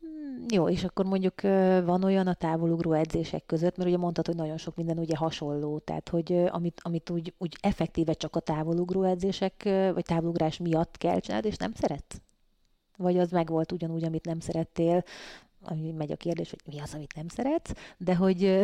Hmm, 0.00 0.44
jó, 0.48 0.68
és 0.68 0.84
akkor 0.84 1.04
mondjuk 1.04 1.40
van 1.84 2.04
olyan 2.04 2.26
a 2.26 2.34
távolugró 2.34 2.92
edzések 2.92 3.46
között, 3.46 3.76
mert 3.76 3.88
ugye 3.88 3.98
mondtad, 3.98 4.26
hogy 4.26 4.36
nagyon 4.36 4.56
sok 4.56 4.76
minden 4.76 4.98
ugye 4.98 5.16
hasonló, 5.16 5.78
tehát 5.78 6.08
hogy 6.08 6.32
amit, 6.48 6.80
amit 6.84 7.10
úgy, 7.10 7.34
úgy 7.38 7.56
effektíve 7.60 8.12
csak 8.12 8.36
a 8.36 8.40
távolugró 8.40 9.02
edzések, 9.02 9.62
vagy 9.64 10.04
távolugrás 10.04 10.56
miatt 10.58 10.96
kell 10.96 11.20
csinálni, 11.20 11.46
és 11.46 11.56
nem 11.56 11.72
szeret? 11.74 12.20
Vagy 12.96 13.18
az 13.18 13.30
meg 13.30 13.48
volt 13.48 13.72
ugyanúgy, 13.72 14.04
amit 14.04 14.24
nem 14.24 14.40
szerettél, 14.40 15.04
ami 15.66 15.90
megy 15.90 16.12
a 16.12 16.16
kérdés, 16.16 16.50
hogy 16.50 16.60
mi 16.74 16.80
az, 16.80 16.94
amit 16.94 17.14
nem 17.14 17.28
szeretsz, 17.28 17.72
de 17.96 18.14
hogy, 18.14 18.38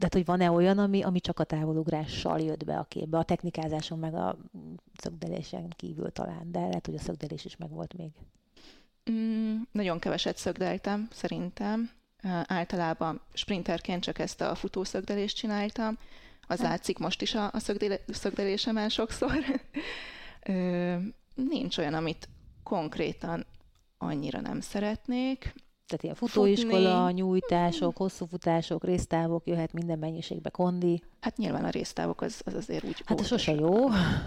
de 0.00 0.08
hogy 0.10 0.24
van-e 0.24 0.50
olyan, 0.50 0.78
ami, 0.78 1.02
ami 1.02 1.20
csak 1.20 1.38
a 1.38 1.44
távolugrással 1.44 2.40
jött 2.40 2.64
be 2.64 2.78
a 2.78 2.84
képbe, 2.84 3.18
a 3.18 3.24
technikázáson, 3.24 3.98
meg 3.98 4.14
a 4.14 4.36
szögdelésen 4.96 5.72
kívül 5.76 6.10
talán, 6.10 6.52
de 6.52 6.60
lehet, 6.60 6.86
hogy 6.86 6.94
a 6.94 6.98
szögdelés 6.98 7.44
is 7.44 7.56
megvolt 7.56 7.96
még. 7.96 8.10
Mm, 9.10 9.60
nagyon 9.72 9.98
keveset 9.98 10.36
szögdeltem, 10.36 11.08
szerintem. 11.12 11.90
Általában 12.46 13.20
sprinterként 13.32 14.02
csak 14.02 14.18
ezt 14.18 14.40
a 14.40 14.54
futószögdelést 14.54 15.36
csináltam. 15.36 15.98
Az 16.46 16.60
hát. 16.60 16.68
látszik 16.68 16.98
most 16.98 17.22
is 17.22 17.34
a, 17.34 17.50
a 17.52 17.58
szögdelésemen 18.06 18.88
sokszor. 18.88 19.32
Nincs 21.34 21.78
olyan, 21.78 21.94
amit 21.94 22.28
konkrétan 22.62 23.46
annyira 23.98 24.40
nem 24.40 24.60
szeretnék. 24.60 25.54
Tehát 25.86 26.02
ilyen 26.02 26.14
futóiskola, 26.14 26.96
Futni. 26.96 27.12
nyújtások, 27.12 27.96
hosszú 27.96 28.26
futások, 28.26 28.84
résztávok, 28.84 29.46
jöhet 29.46 29.72
minden 29.72 29.98
mennyiségbe 29.98 30.50
kondi. 30.50 31.02
Hát 31.20 31.36
nyilván 31.36 31.64
a 31.64 31.70
résztávok 31.70 32.20
az, 32.20 32.40
az 32.44 32.54
azért 32.54 32.84
úgy 32.84 33.02
Hát 33.04 33.20
az 33.20 33.26
sose 33.26 33.52
jó. 33.52 33.74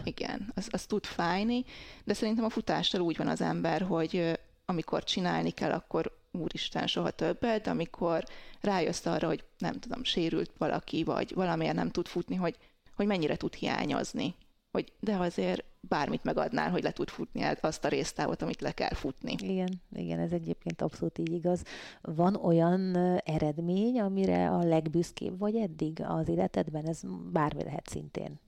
Igen, 0.03 0.51
az, 0.55 0.67
az 0.71 0.85
tud 0.85 1.05
fájni, 1.05 1.65
de 2.03 2.13
szerintem 2.13 2.45
a 2.45 2.49
futással 2.49 3.01
úgy 3.01 3.17
van 3.17 3.27
az 3.27 3.41
ember, 3.41 3.81
hogy 3.81 4.39
amikor 4.65 5.03
csinálni 5.03 5.51
kell, 5.51 5.71
akkor 5.71 6.17
úristen, 6.31 6.87
soha 6.87 7.11
többet, 7.11 7.63
de 7.63 7.69
amikor 7.69 8.23
rájössz 8.61 9.05
arra, 9.05 9.27
hogy 9.27 9.43
nem 9.57 9.79
tudom, 9.79 10.03
sérült 10.03 10.51
valaki, 10.57 11.03
vagy 11.03 11.33
valamiért 11.33 11.75
nem 11.75 11.89
tud 11.89 12.07
futni, 12.07 12.35
hogy, 12.35 12.57
hogy 12.95 13.05
mennyire 13.05 13.35
tud 13.35 13.53
hiányozni. 13.53 14.35
Hogy, 14.71 14.91
de 14.99 15.15
azért 15.15 15.63
bármit 15.87 16.23
megadnál, 16.23 16.69
hogy 16.69 16.83
le 16.83 16.91
tud 16.91 17.09
futni 17.09 17.41
azt 17.61 17.85
a 17.85 17.87
résztávot, 17.87 18.41
amit 18.41 18.61
le 18.61 18.71
kell 18.71 18.93
futni. 18.93 19.35
Igen, 19.39 19.81
igen, 19.91 20.19
ez 20.19 20.31
egyébként 20.31 20.81
abszolút 20.81 21.17
így 21.17 21.31
igaz. 21.31 21.63
Van 22.01 22.35
olyan 22.35 22.95
eredmény, 23.25 23.99
amire 23.99 24.49
a 24.49 24.63
legbüszkébb 24.63 25.39
vagy 25.39 25.55
eddig 25.55 26.03
az 26.07 26.27
életedben? 26.27 26.87
Ez 26.87 27.01
bármi 27.31 27.63
lehet 27.63 27.87
szintén. 27.87 28.39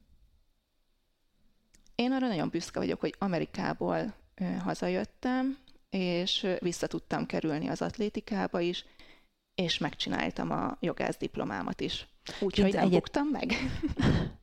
Én 1.95 2.12
arra 2.12 2.28
nagyon 2.28 2.49
büszke 2.49 2.80
vagyok, 2.80 2.99
hogy 2.99 3.15
Amerikából 3.17 4.13
hazajöttem, 4.63 5.58
és 5.89 6.47
vissza 6.60 6.88
tudtam 6.88 7.25
kerülni 7.25 7.67
az 7.67 7.82
atlétikába 7.82 8.60
is, 8.60 8.86
és 9.56 9.78
megcsináltam 9.78 10.52
a 10.52 10.78
jogász 10.80 11.17
diplomámat 11.17 11.82
is. 11.82 12.08
Úgyhogy 12.39 12.73
nem 12.73 12.86
egyet... 12.86 12.99
buktam 12.99 13.28
meg. 13.28 13.54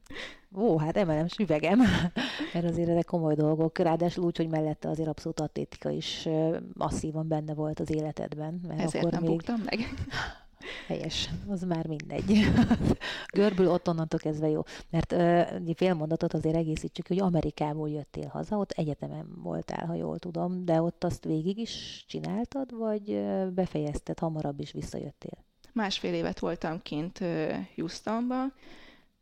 Ó, 0.54 0.78
hát 0.78 0.96
emelem 0.96 1.26
süvegem, 1.28 1.78
mert 2.52 2.64
azért 2.64 2.88
ezek 2.88 3.04
komoly 3.04 3.34
dolgok, 3.34 3.78
ráadásul 3.78 4.24
úgy, 4.24 4.36
hogy 4.36 4.48
mellette 4.48 4.88
azért 4.88 5.08
abszolút 5.08 5.40
atlétika 5.40 5.90
is 5.90 6.28
masszívan 6.72 7.28
benne 7.28 7.54
volt 7.54 7.80
az 7.80 7.90
életedben. 7.90 8.60
Mert 8.68 8.80
Ezért 8.80 9.04
akkor 9.04 9.12
nem 9.12 9.22
még... 9.22 9.30
buktam 9.30 9.62
meg. 9.64 9.78
Helyes, 10.86 11.30
az 11.48 11.62
már 11.62 11.86
mindegy. 11.86 12.40
Görbül 13.34 13.68
ott 13.68 13.88
onnantól 13.88 14.18
kezdve 14.18 14.48
jó. 14.48 14.62
Mert 14.90 15.12
uh, 15.12 15.74
fél 15.74 15.94
mondatot 15.94 16.34
azért 16.34 16.56
egészítsük, 16.56 17.06
hogy 17.08 17.20
Amerikából 17.20 17.90
jöttél 17.90 18.28
haza, 18.28 18.56
ott 18.56 18.70
egyetemen 18.70 19.26
voltál, 19.42 19.86
ha 19.86 19.94
jól 19.94 20.18
tudom, 20.18 20.64
de 20.64 20.82
ott 20.82 21.04
azt 21.04 21.24
végig 21.24 21.58
is 21.58 22.04
csináltad, 22.08 22.76
vagy 22.76 23.24
befejezted, 23.54 24.18
hamarabb 24.18 24.60
is 24.60 24.72
visszajöttél? 24.72 25.44
Másfél 25.72 26.14
évet 26.14 26.38
voltam 26.38 26.82
kint 26.82 27.24
Houstonban, 27.74 28.52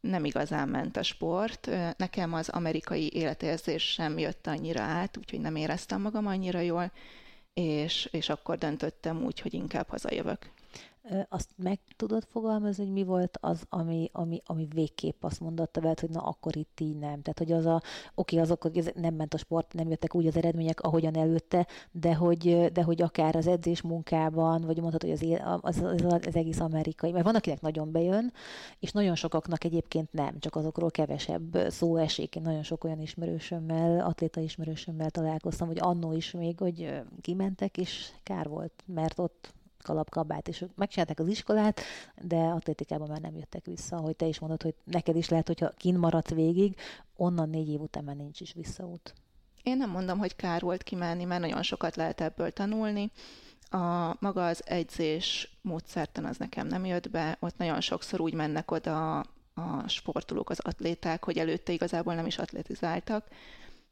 nem 0.05 0.25
igazán 0.25 0.69
ment 0.69 0.97
a 0.97 1.03
sport. 1.03 1.71
Nekem 1.97 2.33
az 2.33 2.49
amerikai 2.49 3.11
életérzés 3.13 3.83
sem 3.83 4.19
jött 4.19 4.47
annyira 4.47 4.83
át, 4.83 5.17
úgyhogy 5.17 5.41
nem 5.41 5.57
éreztem 5.57 6.01
magam 6.01 6.27
annyira 6.27 6.61
jól, 6.61 6.93
és, 7.55 8.09
és 8.13 8.29
akkor 8.29 8.59
döntöttem 8.59 9.25
úgy, 9.25 9.41
hogy 9.41 9.55
inkább 9.55 9.89
hazajövök 9.89 10.51
azt 11.29 11.51
meg 11.57 11.81
tudod 11.97 12.25
fogalmazni, 12.25 12.85
hogy 12.85 12.93
mi 12.93 13.03
volt 13.03 13.39
az, 13.41 13.65
ami, 13.69 14.11
ami, 14.13 14.43
ami 14.45 14.69
végképp 14.75 15.25
azt 15.25 15.41
mondotta 15.41 15.81
veled, 15.81 16.01
hogy 16.01 16.11
na 16.11 16.21
akkor 16.21 16.57
itt 16.57 16.81
így 16.81 16.97
nem. 16.97 17.23
Tehát, 17.23 17.39
hogy 17.39 17.53
az 17.53 17.67
a, 17.67 17.83
oké, 18.15 18.39
azok, 18.39 18.63
hogy 18.63 18.93
nem 18.95 19.15
ment 19.15 19.35
a 19.35 19.39
sport, 19.39 19.73
nem 19.73 19.91
jöttek 19.91 20.15
úgy 20.15 20.27
az 20.27 20.37
eredmények, 20.37 20.81
ahogyan 20.81 21.17
előtte, 21.17 21.67
de 21.93 22.15
hogy, 22.15 22.73
de 22.73 22.83
hogy 22.83 23.03
akár 23.03 23.37
az 23.37 23.47
edzés 23.47 23.83
munkában, 23.83 24.61
vagy 24.61 24.81
mondhatod, 24.81 25.19
hogy 25.19 25.33
az, 25.33 25.61
az, 25.61 25.83
az, 25.83 26.13
az 26.27 26.37
egész 26.37 26.61
amerikai, 26.61 27.13
mert 27.13 27.25
van, 27.25 27.35
akinek 27.35 27.61
nagyon 27.61 27.93
bejön, 27.93 28.33
és 28.79 28.93
nagyon 28.93 29.15
sokaknak 29.15 29.65
egyébként 29.65 30.13
nem, 30.13 30.39
csak 30.39 30.57
azokról 30.57 30.91
kevesebb 30.91 31.59
szó 31.69 31.97
esik. 31.97 32.37
Én 32.37 32.43
nagyon 32.43 32.63
sok 32.63 32.85
olyan 32.85 33.01
ismerősömmel, 33.01 34.01
atléta 34.07 34.41
ismerősömmel 34.41 35.11
találkoztam, 35.11 35.67
hogy 35.67 35.79
annó 35.81 36.13
is 36.13 36.31
még, 36.31 36.59
hogy 36.59 37.03
kimentek, 37.21 37.79
és 37.79 38.11
kár 38.23 38.49
volt, 38.49 38.83
mert 38.87 39.19
ott 39.19 39.53
kalapkabát, 39.85 40.49
és 40.49 40.65
megcsinálták 40.75 41.19
az 41.19 41.29
iskolát, 41.29 41.81
de 42.23 42.37
atlétikában 42.37 43.09
már 43.09 43.21
nem 43.21 43.37
jöttek 43.37 43.65
vissza, 43.65 43.97
hogy 43.97 44.17
te 44.17 44.27
is 44.27 44.39
mondod, 44.39 44.63
hogy 44.63 44.75
neked 44.85 45.17
is 45.17 45.29
lehet, 45.29 45.47
hogyha 45.47 45.73
kin 45.77 45.99
maradsz 45.99 46.31
végig, 46.31 46.77
onnan 47.17 47.49
négy 47.49 47.69
év 47.69 47.81
után 47.81 48.05
már 48.05 48.17
nincs 48.17 48.41
is 48.41 48.53
visszaút. 48.53 49.15
Én 49.63 49.77
nem 49.77 49.91
mondom, 49.91 50.19
hogy 50.19 50.37
kár 50.37 50.61
volt 50.61 50.83
kimenni, 50.83 51.25
mert 51.25 51.41
nagyon 51.41 51.63
sokat 51.63 51.97
lehet 51.97 52.21
ebből 52.21 52.51
tanulni. 52.51 53.11
A 53.71 54.17
maga 54.21 54.47
az 54.47 54.63
edzés 54.67 55.57
módszertan 55.63 56.25
az 56.25 56.37
nekem 56.37 56.67
nem 56.67 56.85
jött 56.85 57.11
be, 57.11 57.37
ott 57.41 57.57
nagyon 57.57 57.81
sokszor 57.81 58.21
úgy 58.21 58.35
mennek 58.35 58.71
oda 58.71 59.19
a 59.55 59.89
sportolók, 59.89 60.51
az 60.51 60.61
atléták, 60.61 61.25
hogy 61.25 61.39
előtte 61.39 61.73
igazából 61.73 62.15
nem 62.15 62.27
is 62.27 62.39
atletizáltak. 62.39 63.27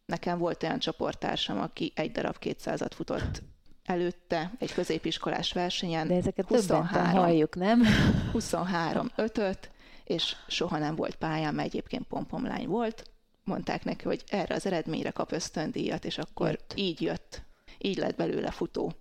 Nekem 0.04 0.38
volt 0.38 0.62
olyan 0.62 0.78
csoporttársam, 0.78 1.60
aki 1.60 1.92
egy 1.94 2.12
darab 2.12 2.36
200-at 2.40 2.90
futott 2.94 3.42
előtte 3.84 4.52
egy 4.58 4.72
középiskolás 4.72 5.52
versenyen. 5.52 6.08
De 6.08 6.14
ezeket 6.14 6.46
23, 6.46 7.10
halljuk, 7.10 7.54
nem? 7.54 7.82
23 8.32 9.10
ötöt, 9.16 9.70
és 10.04 10.36
soha 10.48 10.78
nem 10.78 10.94
volt 10.94 11.14
pályán, 11.14 11.54
mert 11.54 11.68
egyébként 11.68 12.06
pompomlány 12.06 12.66
volt. 12.66 13.10
Mondták 13.44 13.84
neki, 13.84 14.04
hogy 14.04 14.24
erre 14.28 14.54
az 14.54 14.66
eredményre 14.66 15.10
kap 15.10 15.32
ösztöndíjat, 15.32 16.04
és 16.04 16.18
akkor 16.18 16.48
jött. 16.48 16.72
így 16.76 17.00
jött. 17.00 17.42
Így 17.78 17.96
lett 17.96 18.16
belőle 18.16 18.50
futó. 18.50 18.92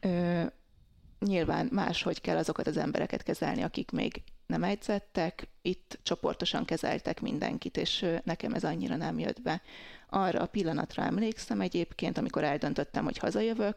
Ö, 0.00 0.42
nyilván 1.18 1.68
máshogy 1.72 2.20
kell 2.20 2.36
azokat 2.36 2.66
az 2.66 2.76
embereket 2.76 3.22
kezelni, 3.22 3.62
akik 3.62 3.90
még 3.90 4.22
nem 4.46 4.62
edzettek, 4.62 5.48
itt 5.62 5.98
csoportosan 6.02 6.64
kezeltek 6.64 7.20
mindenkit, 7.20 7.76
és 7.76 8.06
nekem 8.24 8.52
ez 8.52 8.64
annyira 8.64 8.96
nem 8.96 9.18
jött 9.18 9.42
be. 9.42 9.62
Arra 10.08 10.40
a 10.40 10.46
pillanatra 10.46 11.02
emlékszem 11.02 11.60
egyébként, 11.60 12.18
amikor 12.18 12.44
eldöntöttem, 12.44 13.04
hogy 13.04 13.18
hazajövök, 13.18 13.76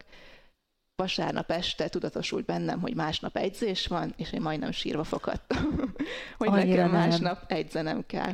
vasárnap 0.97 1.51
este 1.51 1.88
tudatosult 1.88 2.45
bennem, 2.45 2.81
hogy 2.81 2.95
másnap 2.95 3.38
egyzés 3.38 3.88
van, 3.88 4.13
és 4.15 4.31
én 4.31 4.41
majdnem 4.41 4.71
sírva 4.71 5.03
fogadtam, 5.03 5.93
hogy 6.38 6.47
Annyira 6.47 6.65
nekem 6.65 6.91
nem. 6.91 6.91
másnap 6.91 7.51
egyzenem 7.51 8.05
kell. 8.05 8.33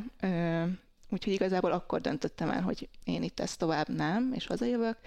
Úgyhogy 1.09 1.33
igazából 1.33 1.71
akkor 1.71 2.01
döntöttem 2.01 2.49
el, 2.49 2.61
hogy 2.61 2.89
én 3.03 3.23
itt 3.23 3.39
ezt 3.39 3.57
tovább 3.57 3.89
nem, 3.89 4.31
és 4.35 4.47
hazajövök. 4.47 4.97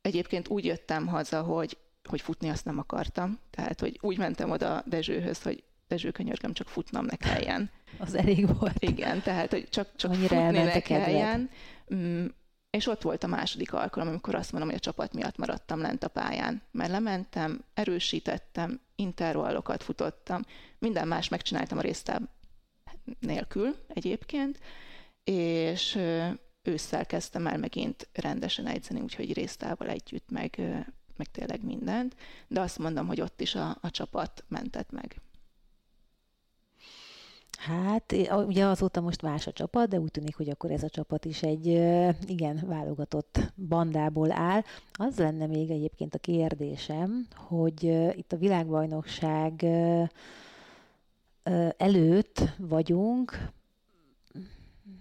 Egyébként 0.00 0.48
úgy 0.48 0.64
jöttem 0.64 1.06
haza, 1.06 1.42
hogy, 1.42 1.76
hogy 2.08 2.20
futni 2.20 2.48
azt 2.48 2.64
nem 2.64 2.78
akartam. 2.78 3.38
Tehát, 3.50 3.80
hogy 3.80 3.98
úgy 4.00 4.18
mentem 4.18 4.50
oda 4.50 4.82
Dezsőhöz, 4.86 5.42
hogy 5.42 5.62
Dezső, 5.88 6.10
könyörgöm, 6.10 6.52
csak 6.52 6.68
futnom 6.68 7.04
ne 7.04 7.16
kelljen. 7.16 7.70
Az 7.98 8.14
elég 8.14 8.58
volt. 8.58 8.76
Igen, 8.78 9.22
tehát, 9.22 9.50
hogy 9.50 9.68
csak, 9.68 9.88
csak 9.96 10.10
Annyira 10.10 10.36
futni 10.36 10.58
ne 10.58 10.80
kelljen. 10.80 11.50
Mm, 11.94 12.26
és 12.70 12.86
ott 12.86 13.02
volt 13.02 13.24
a 13.24 13.26
második 13.26 13.72
alkalom, 13.72 14.08
amikor 14.08 14.34
azt 14.34 14.52
mondom, 14.52 14.68
hogy 14.70 14.78
a 14.78 14.82
csapat 14.82 15.14
miatt 15.14 15.36
maradtam 15.36 15.80
lent 15.80 16.04
a 16.04 16.08
pályán. 16.08 16.62
Mert 16.70 16.90
lementem, 16.90 17.64
erősítettem, 17.74 18.80
intervallokat 18.94 19.82
futottam, 19.82 20.42
minden 20.78 21.08
más 21.08 21.28
megcsináltam 21.28 21.78
a 21.78 21.80
résztáb 21.80 22.28
nélkül 23.20 23.76
egyébként, 23.88 24.58
és 25.24 25.98
ősszel 26.62 27.06
kezdtem 27.06 27.46
el 27.46 27.58
megint 27.58 28.08
rendesen 28.12 28.66
edzeni, 28.66 29.00
úgyhogy 29.00 29.32
résztával 29.32 29.88
együtt, 29.88 30.30
meg, 30.30 30.60
meg 31.16 31.30
tényleg 31.30 31.64
mindent, 31.64 32.16
de 32.48 32.60
azt 32.60 32.78
mondom, 32.78 33.06
hogy 33.06 33.20
ott 33.20 33.40
is 33.40 33.54
a, 33.54 33.78
a 33.80 33.90
csapat 33.90 34.44
mentett 34.48 34.90
meg. 34.90 35.20
Hát, 37.60 38.14
ugye 38.46 38.64
azóta 38.64 39.00
most 39.00 39.22
más 39.22 39.46
a 39.46 39.52
csapat, 39.52 39.88
de 39.88 39.98
úgy 39.98 40.10
tűnik, 40.10 40.36
hogy 40.36 40.50
akkor 40.50 40.70
ez 40.70 40.82
a 40.82 40.88
csapat 40.88 41.24
is 41.24 41.42
egy 41.42 41.66
igen 42.26 42.62
válogatott 42.66 43.52
bandából 43.68 44.32
áll. 44.32 44.62
Az 44.92 45.18
lenne 45.18 45.46
még 45.46 45.70
egyébként 45.70 46.14
a 46.14 46.18
kérdésem, 46.18 47.26
hogy 47.34 47.82
itt 48.16 48.32
a 48.32 48.36
világbajnokság 48.36 49.66
előtt 51.76 52.42
vagyunk, 52.58 53.48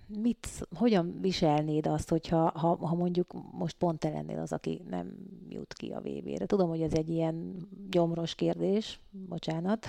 mit, 0.08 0.68
hogyan 0.76 1.18
viselnéd 1.22 1.88
azt, 1.88 2.10
hogyha 2.10 2.52
ha, 2.56 2.76
ha 2.76 2.96
mondjuk 2.96 3.34
most 3.52 3.76
pont 3.78 4.00
te 4.00 4.10
lennél 4.10 4.40
az, 4.40 4.52
aki 4.52 4.82
nem 4.90 5.14
jut 5.50 5.74
ki 5.74 5.90
a 5.92 6.00
VB-re? 6.00 6.46
Tudom, 6.46 6.70
hogy 6.70 6.82
ez 6.82 6.94
egy 6.94 7.10
ilyen 7.10 7.68
gyomros 7.90 8.36
kérdés, 8.36 9.00
bocsánat, 9.10 9.88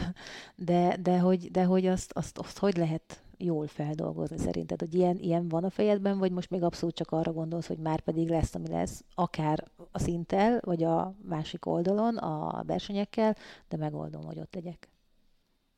de, 0.57 0.97
de, 1.03 1.19
hogy, 1.19 1.51
de 1.51 1.65
hogy 1.65 1.87
azt, 1.87 2.13
azt, 2.13 2.39
azt 2.39 2.59
hogy 2.59 2.77
lehet 2.77 3.23
jól 3.37 3.67
feldolgozni 3.67 4.39
szerinted? 4.39 4.81
Hogy 4.81 4.95
ilyen, 4.95 5.19
ilyen 5.19 5.49
van 5.49 5.65
a 5.65 5.71
fejedben, 5.71 6.19
vagy 6.19 6.33
most 6.33 6.51
még 6.51 6.63
abszolút 6.63 6.95
csak 6.95 7.11
arra 7.11 7.33
gondolsz, 7.33 7.67
hogy 7.67 7.79
már 7.79 8.01
pedig 8.01 8.29
lesz, 8.29 8.55
ami 8.55 8.69
lesz, 8.69 9.05
akár 9.15 9.65
a 9.91 9.99
szinttel, 9.99 10.61
vagy 10.65 10.83
a 10.83 11.15
másik 11.29 11.67
oldalon, 11.67 12.17
a 12.17 12.63
versenyekkel, 12.67 13.37
de 13.69 13.77
megoldom, 13.77 14.25
hogy 14.25 14.39
ott 14.39 14.55
legyek. 14.55 14.89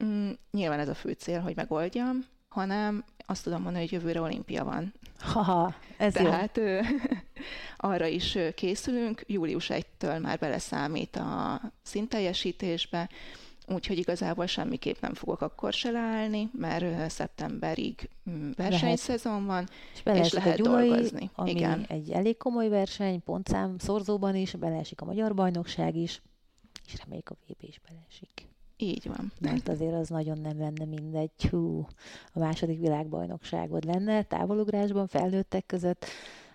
Mm, 0.05 0.31
nyilván 0.51 0.79
ez 0.79 0.89
a 0.89 0.95
fő 0.95 1.13
cél, 1.13 1.41
hogy 1.41 1.57
megoldjam, 1.57 2.25
hanem 2.53 3.05
azt 3.27 3.45
tudom 3.45 3.63
mondani, 3.63 3.85
hogy 3.85 3.93
jövőre 3.93 4.21
olimpia 4.21 4.65
van. 4.65 4.93
Haha, 5.19 5.75
ez 5.97 6.13
Tehát 6.13 6.57
jó. 6.57 6.81
arra 7.91 8.07
is 8.07 8.39
készülünk, 8.55 9.25
július 9.27 9.71
1-től 9.73 10.21
már 10.21 10.39
beleszámít 10.39 11.17
a 11.17 11.61
szinteljesítésbe, 11.83 13.09
úgyhogy 13.67 13.99
igazából 13.99 14.47
semmiképp 14.47 15.01
nem 15.01 15.15
fogok 15.15 15.41
akkor 15.41 15.73
se 15.73 15.91
leállni, 15.91 16.51
mert 16.53 17.11
szeptemberig 17.11 18.09
mm, 18.31 18.51
versenyszezon 18.57 19.47
van, 19.47 19.69
és, 19.95 20.03
és 20.05 20.33
lehet 20.33 20.59
a 20.59 20.63
Gyulai, 20.63 20.89
dolgozni. 20.89 21.31
Ami 21.35 21.51
Igen. 21.51 21.85
egy 21.89 22.11
elég 22.11 22.37
komoly 22.37 22.69
verseny, 22.69 23.23
pontszám 23.23 23.79
szorzóban 23.79 24.37
is, 24.37 24.55
beleesik 24.55 25.01
a 25.01 25.05
Magyar 25.05 25.35
Bajnokság 25.35 25.97
is, 25.97 26.23
és 26.87 26.99
reméljük 27.03 27.31
a 27.31 27.37
VB 27.47 27.63
is 27.63 27.81
beleesik. 27.89 28.52
Így 28.83 29.07
van. 29.07 29.33
Mert 29.41 29.69
azért 29.69 29.95
az 29.95 30.09
nagyon 30.09 30.39
nem 30.41 30.59
lenne 30.59 30.85
mindegy, 30.85 31.45
hú, 31.51 31.87
a 32.33 32.39
második 32.39 32.81
világbajnokságod 32.81 33.85
lenne, 33.85 34.23
távolugrásban, 34.23 35.07
felnőttek 35.07 35.67
között. 35.67 36.07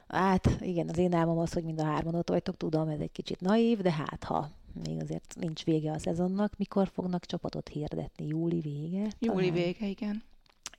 Hát 0.07 0.57
igen, 0.61 0.89
az 0.89 0.97
én 0.97 1.13
álmom 1.13 1.37
az, 1.37 1.53
hogy 1.53 1.63
mind 1.63 1.79
a 1.79 1.83
hárman 1.83 2.15
ott 2.15 2.29
vagytok, 2.29 2.57
tudom, 2.57 2.87
ez 2.87 2.99
egy 2.99 3.11
kicsit 3.11 3.39
naív, 3.41 3.81
de 3.81 3.91
hát 3.91 4.23
ha 4.23 4.49
még 4.85 5.01
azért 5.01 5.35
nincs 5.39 5.63
vége 5.63 5.91
a 5.91 5.99
szezonnak, 5.99 6.57
mikor 6.57 6.87
fognak 6.87 7.25
csapatot 7.25 7.67
hirdetni? 7.67 8.27
Júli 8.27 8.59
vége? 8.59 9.07
Júli 9.19 9.51
vége, 9.51 9.87
igen. 9.87 10.23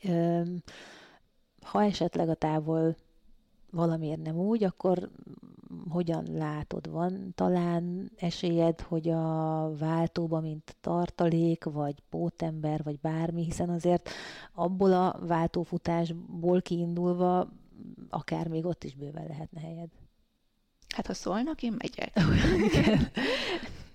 Öm, 0.03 0.63
ha 1.63 1.85
esetleg 1.85 2.29
a 2.29 2.35
távol 2.35 2.97
valamiért 3.71 4.23
nem 4.23 4.37
úgy, 4.37 4.65
akkor 4.65 5.11
hogyan 5.91 6.27
látod? 6.33 6.91
Van 6.91 7.33
talán 7.35 8.11
esélyed, 8.17 8.81
hogy 8.81 9.09
a 9.09 9.73
váltóba, 9.77 10.41
mint 10.41 10.77
tartalék, 10.81 11.65
vagy 11.65 11.95
pótember, 12.11 12.83
vagy 12.83 12.99
bármi, 13.01 13.45
hiszen 13.45 13.69
azért 13.71 14.11
abból 14.53 14.93
a 14.93 15.19
váltófutásból 15.27 16.63
kiindulva 16.63 17.49
akár 18.11 18.49
még 18.49 18.65
ott 18.65 18.85
is 18.85 18.95
bőven 18.95 19.27
lehetne 19.29 19.61
helyed. 19.61 19.89
Hát 20.95 21.07
ha 21.07 21.15
szólnak, 21.15 21.63
én 21.63 21.77
megyek. 21.79 22.13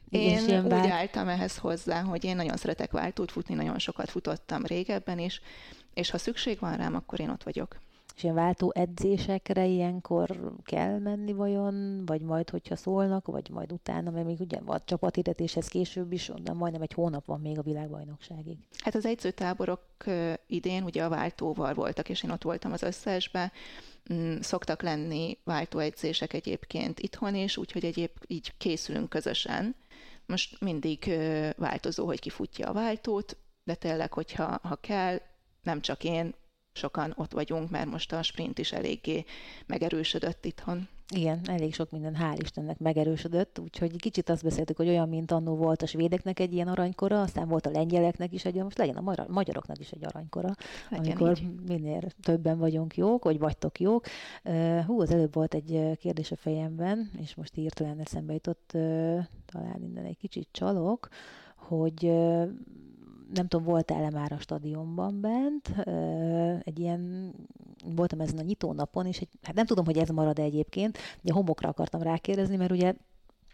Én 0.09 0.63
úgy 0.63 0.67
bár... 0.67 0.91
álltam 0.91 1.27
ehhez 1.27 1.57
hozzá, 1.57 2.01
hogy 2.01 2.23
én 2.23 2.35
nagyon 2.35 2.57
szeretek 2.57 2.91
váltót 2.91 3.31
futni, 3.31 3.53
nagyon 3.53 3.79
sokat 3.79 4.09
futottam 4.09 4.65
régebben 4.65 5.19
is, 5.19 5.41
és 5.93 6.09
ha 6.09 6.17
szükség 6.17 6.59
van 6.59 6.77
rám, 6.77 6.95
akkor 6.95 7.19
én 7.19 7.29
ott 7.29 7.43
vagyok. 7.43 7.79
És 8.15 8.23
ilyen 8.23 8.35
váltó 8.35 8.71
edzésekre 8.75 9.65
ilyenkor 9.65 10.53
kell 10.63 10.99
menni 10.99 11.33
vajon, 11.33 12.05
vagy 12.05 12.21
majd, 12.21 12.49
hogyha 12.49 12.75
szólnak, 12.75 13.27
vagy 13.27 13.49
majd 13.49 13.71
utána, 13.71 14.11
mert 14.11 14.25
még 14.25 14.39
ugye 14.39 14.59
a 14.65 14.83
csapathirdetéshez 14.83 15.67
később 15.67 16.11
is, 16.11 16.31
de 16.43 16.53
majdnem 16.53 16.81
egy 16.81 16.93
hónap 16.93 17.25
van 17.25 17.41
még 17.41 17.57
a 17.57 17.61
világbajnokságig. 17.61 18.57
Hát 18.77 18.95
az 18.95 19.05
egyzőtáborok 19.05 19.81
idén 20.47 20.83
ugye 20.83 21.03
a 21.03 21.09
váltóval 21.09 21.73
voltak, 21.73 22.09
és 22.09 22.23
én 22.23 22.29
ott 22.29 22.43
voltam 22.43 22.71
az 22.71 22.81
összesbe, 22.81 23.51
mm, 24.13 24.39
szoktak 24.39 24.81
lenni 24.81 25.37
váltóedzések 25.43 26.33
egyébként 26.33 26.99
itthon 26.99 27.35
is, 27.35 27.57
úgyhogy 27.57 27.85
egyéb 27.85 28.11
így 28.27 28.53
készülünk 28.57 29.09
közösen. 29.09 29.75
Most 30.25 30.61
mindig 30.61 31.19
változó, 31.57 32.05
hogy 32.05 32.19
ki 32.19 32.29
futja 32.29 32.67
a 32.67 32.73
váltót, 32.73 33.37
de 33.63 33.75
tényleg, 33.75 34.13
hogyha 34.13 34.59
ha 34.63 34.75
kell, 34.75 35.21
nem 35.61 35.81
csak 35.81 36.03
én, 36.03 36.33
sokan 36.73 37.13
ott 37.17 37.31
vagyunk, 37.31 37.69
mert 37.69 37.89
most 37.89 38.13
a 38.13 38.23
sprint 38.23 38.59
is 38.59 38.71
eléggé 38.71 39.23
megerősödött 39.65 40.45
itthon. 40.45 40.87
Igen, 41.15 41.39
elég 41.45 41.73
sok 41.73 41.91
minden 41.91 42.15
hál' 42.19 42.37
Istennek 42.41 42.79
megerősödött, 42.79 43.59
úgyhogy 43.59 43.95
kicsit 43.95 44.29
azt 44.29 44.43
beszéltük, 44.43 44.77
hogy 44.77 44.87
olyan, 44.87 45.09
mint 45.09 45.31
annó 45.31 45.55
volt 45.55 45.81
a 45.81 45.85
svédeknek 45.85 46.39
egy 46.39 46.53
ilyen 46.53 46.67
aranykora, 46.67 47.21
aztán 47.21 47.47
volt 47.47 47.65
a 47.65 47.69
lengyeleknek 47.69 48.33
is 48.33 48.45
egy, 48.45 48.55
most 48.55 48.77
legyen 48.77 48.95
a 48.95 49.25
magyaroknak 49.27 49.79
is 49.79 49.91
egy 49.91 50.05
aranykora, 50.05 50.55
legyen 50.89 51.05
amikor 51.05 51.37
így. 51.41 51.61
minél 51.67 52.01
többen 52.21 52.57
vagyunk 52.57 52.97
jók, 52.97 53.23
vagy 53.23 53.39
vagytok 53.39 53.79
jók. 53.79 54.05
Hú, 54.85 55.01
az 55.01 55.11
előbb 55.11 55.33
volt 55.33 55.53
egy 55.53 55.97
kérdés 55.99 56.31
a 56.31 56.35
fejemben, 56.35 57.11
és 57.17 57.35
most 57.35 57.53
hirtelen 57.53 57.99
eszembe 57.99 58.33
jutott, 58.33 58.67
talán 59.45 59.79
minden 59.79 60.05
egy 60.05 60.17
kicsit 60.17 60.47
csalok, 60.51 61.07
hogy 61.55 62.11
nem 63.33 63.47
tudom, 63.47 63.65
voltál-e 63.65 64.09
már 64.09 64.31
a 64.31 64.39
stadionban 64.39 65.21
bent, 65.21 65.87
egy 66.65 66.79
ilyen, 66.79 67.33
voltam 67.95 68.19
ezen 68.19 68.37
a 68.37 68.41
nyitónapon, 68.41 69.05
és 69.05 69.19
egy, 69.19 69.29
hát 69.41 69.55
nem 69.55 69.65
tudom, 69.65 69.85
hogy 69.85 69.97
ez 69.97 70.09
marad 70.09 70.39
egyébként, 70.39 70.97
ugye 71.23 71.33
homokra 71.33 71.69
akartam 71.69 72.01
rákérdezni, 72.01 72.55
mert 72.55 72.71
ugye 72.71 72.93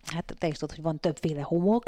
hát 0.03 0.35
te 0.37 0.47
is 0.47 0.57
tudod, 0.57 0.75
hogy 0.75 0.83
van 0.83 0.99
többféle 0.99 1.41
homok. 1.41 1.83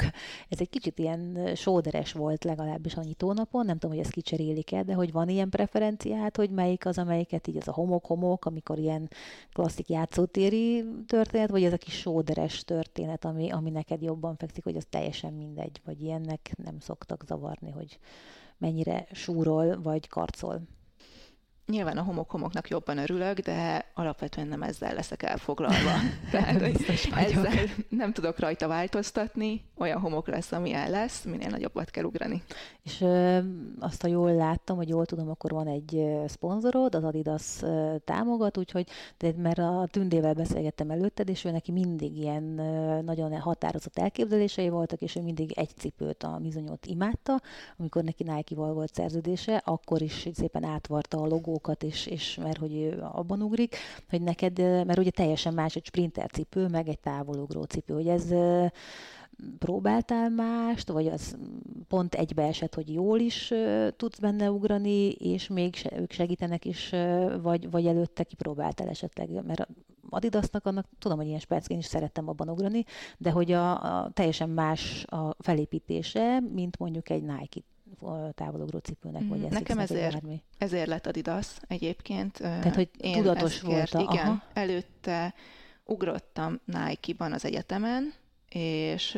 Ez 0.48 0.60
egy 0.60 0.70
kicsit 0.70 0.98
ilyen 0.98 1.52
sóderes 1.54 2.12
volt 2.12 2.44
legalábbis 2.44 2.94
a 2.94 3.02
nyitónapon, 3.02 3.66
nem 3.66 3.78
tudom, 3.78 3.96
hogy 3.96 4.04
ezt 4.04 4.14
kicserélik-e, 4.14 4.82
de 4.82 4.94
hogy 4.94 5.12
van 5.12 5.28
ilyen 5.28 5.50
preferenciát, 5.50 6.36
hogy 6.36 6.50
melyik 6.50 6.86
az, 6.86 6.98
amelyiket 6.98 7.46
így 7.46 7.56
az 7.56 7.68
a 7.68 7.72
homok-homok, 7.72 8.44
amikor 8.44 8.78
ilyen 8.78 9.10
klasszik 9.52 9.88
játszótéri 9.88 10.84
történet, 11.06 11.50
vagy 11.50 11.64
ez 11.64 11.72
a 11.72 11.76
kis 11.76 11.98
sóderes 11.98 12.64
történet, 12.64 13.24
ami, 13.24 13.50
ami 13.50 13.70
neked 13.70 14.02
jobban 14.02 14.36
fekszik, 14.36 14.64
hogy 14.64 14.76
az 14.76 14.86
teljesen 14.90 15.32
mindegy, 15.32 15.80
vagy 15.84 16.02
ilyennek 16.02 16.52
nem 16.56 16.80
szoktak 16.80 17.24
zavarni, 17.26 17.70
hogy 17.70 17.98
mennyire 18.58 19.06
súrol 19.12 19.82
vagy 19.82 20.08
karcol. 20.08 20.60
Nyilván 21.72 21.98
a 21.98 22.02
homok-homoknak 22.02 22.68
jobban 22.68 22.98
örülök, 22.98 23.38
de 23.38 23.84
alapvetően 23.94 24.46
nem 24.46 24.62
ezzel 24.62 24.94
leszek 24.94 25.22
elfoglalva. 25.22 25.90
Tehát, 26.30 26.62
ezzel 27.14 27.52
nem 27.88 28.12
tudok 28.12 28.38
rajta 28.38 28.68
változtatni, 28.68 29.64
olyan 29.78 30.00
homok 30.00 30.28
lesz, 30.28 30.52
amilyen 30.52 30.90
lesz, 30.90 31.24
minél 31.24 31.48
nagyobbat 31.48 31.90
kell 31.90 32.04
ugrani. 32.04 32.42
És 32.82 33.00
ö, 33.00 33.38
azt, 33.80 34.02
ha 34.02 34.08
jól 34.08 34.34
láttam, 34.34 34.76
hogy 34.76 34.88
jól 34.88 35.06
tudom, 35.06 35.30
akkor 35.30 35.50
van 35.50 35.66
egy 35.66 36.04
szponzorod, 36.26 36.94
az 36.94 37.04
Adidas 37.04 37.60
támogat, 38.04 38.58
úgyhogy, 38.58 38.88
de, 39.18 39.32
mert 39.36 39.58
a 39.58 39.88
Tündével 39.90 40.34
beszélgettem 40.34 40.90
előtted, 40.90 41.28
és 41.28 41.44
ő 41.44 41.50
neki 41.50 41.72
mindig 41.72 42.16
ilyen 42.16 42.42
nagyon 43.04 43.40
határozott 43.40 43.98
elképzelései 43.98 44.68
voltak, 44.68 45.00
és 45.00 45.16
ő 45.16 45.20
mindig 45.20 45.52
egy 45.52 45.70
cipőt, 45.76 46.22
a 46.22 46.38
bizonyot 46.42 46.86
imádta, 46.86 47.40
amikor 47.76 48.02
neki 48.02 48.22
Nike-val 48.22 48.72
volt 48.72 48.94
szerződése, 48.94 49.62
akkor 49.64 50.02
is 50.02 50.28
szépen 50.34 50.64
átvarta 50.64 51.18
a 51.18 51.26
logó 51.26 51.60
dolgokat, 51.62 51.82
és, 51.82 52.06
és 52.06 52.38
mert 52.42 52.58
hogy 52.58 52.94
abban 53.00 53.42
ugrik, 53.42 53.76
hogy 54.10 54.22
neked, 54.22 54.58
mert 54.58 54.98
ugye 54.98 55.10
teljesen 55.10 55.54
más 55.54 55.76
egy 55.76 55.84
sprinter 55.84 56.30
cipő, 56.30 56.68
meg 56.68 56.88
egy 56.88 56.98
távolugró 56.98 57.62
cipő, 57.62 57.94
hogy 57.94 58.08
ez 58.08 58.34
próbáltál 59.58 60.30
mást, 60.30 60.88
vagy 60.88 61.06
az 61.06 61.36
pont 61.88 62.14
egybeesett, 62.14 62.74
hogy 62.74 62.92
jól 62.92 63.18
is 63.18 63.52
tudsz 63.96 64.18
benne 64.18 64.50
ugrani, 64.50 65.08
és 65.10 65.48
még 65.48 65.74
se, 65.74 65.90
ők 65.98 66.12
segítenek 66.12 66.64
is, 66.64 66.94
vagy, 67.42 67.70
vagy 67.70 67.86
előtte 67.86 68.22
kipróbáltál 68.22 68.88
esetleg, 68.88 69.44
mert 69.44 69.68
Adidasnak 70.10 70.66
annak 70.66 70.86
tudom, 70.98 71.16
hogy 71.16 71.26
ilyen 71.26 71.38
spácként 71.38 71.80
is 71.80 71.86
szerettem 71.86 72.28
abban 72.28 72.48
ugrani, 72.48 72.84
de 73.18 73.30
hogy 73.30 73.52
a, 73.52 73.70
a 73.82 74.10
teljesen 74.10 74.48
más 74.48 75.04
a 75.04 75.34
felépítése, 75.38 76.40
mint 76.40 76.78
mondjuk 76.78 77.10
egy 77.10 77.22
Nike 77.22 77.60
távolugró 78.34 78.78
cipőnek, 78.78 79.22
vagy 79.28 79.38
mm, 79.38 79.44
ez 79.44 79.52
Nekem 79.52 79.78
ezért, 79.78 80.12
bármi. 80.12 80.42
ezért 80.58 80.86
lett 80.86 81.06
Adidas 81.06 81.46
egyébként. 81.68 82.32
Tehát, 82.32 82.74
hogy 82.74 82.90
Én 82.96 83.16
tudatos 83.16 83.60
volt. 83.60 83.94
Igen, 83.94 84.26
aha. 84.26 84.42
előtte 84.52 85.34
ugrottam 85.84 86.60
Nike-ban 86.64 87.32
az 87.32 87.44
egyetemen, 87.44 88.14
és 88.48 89.12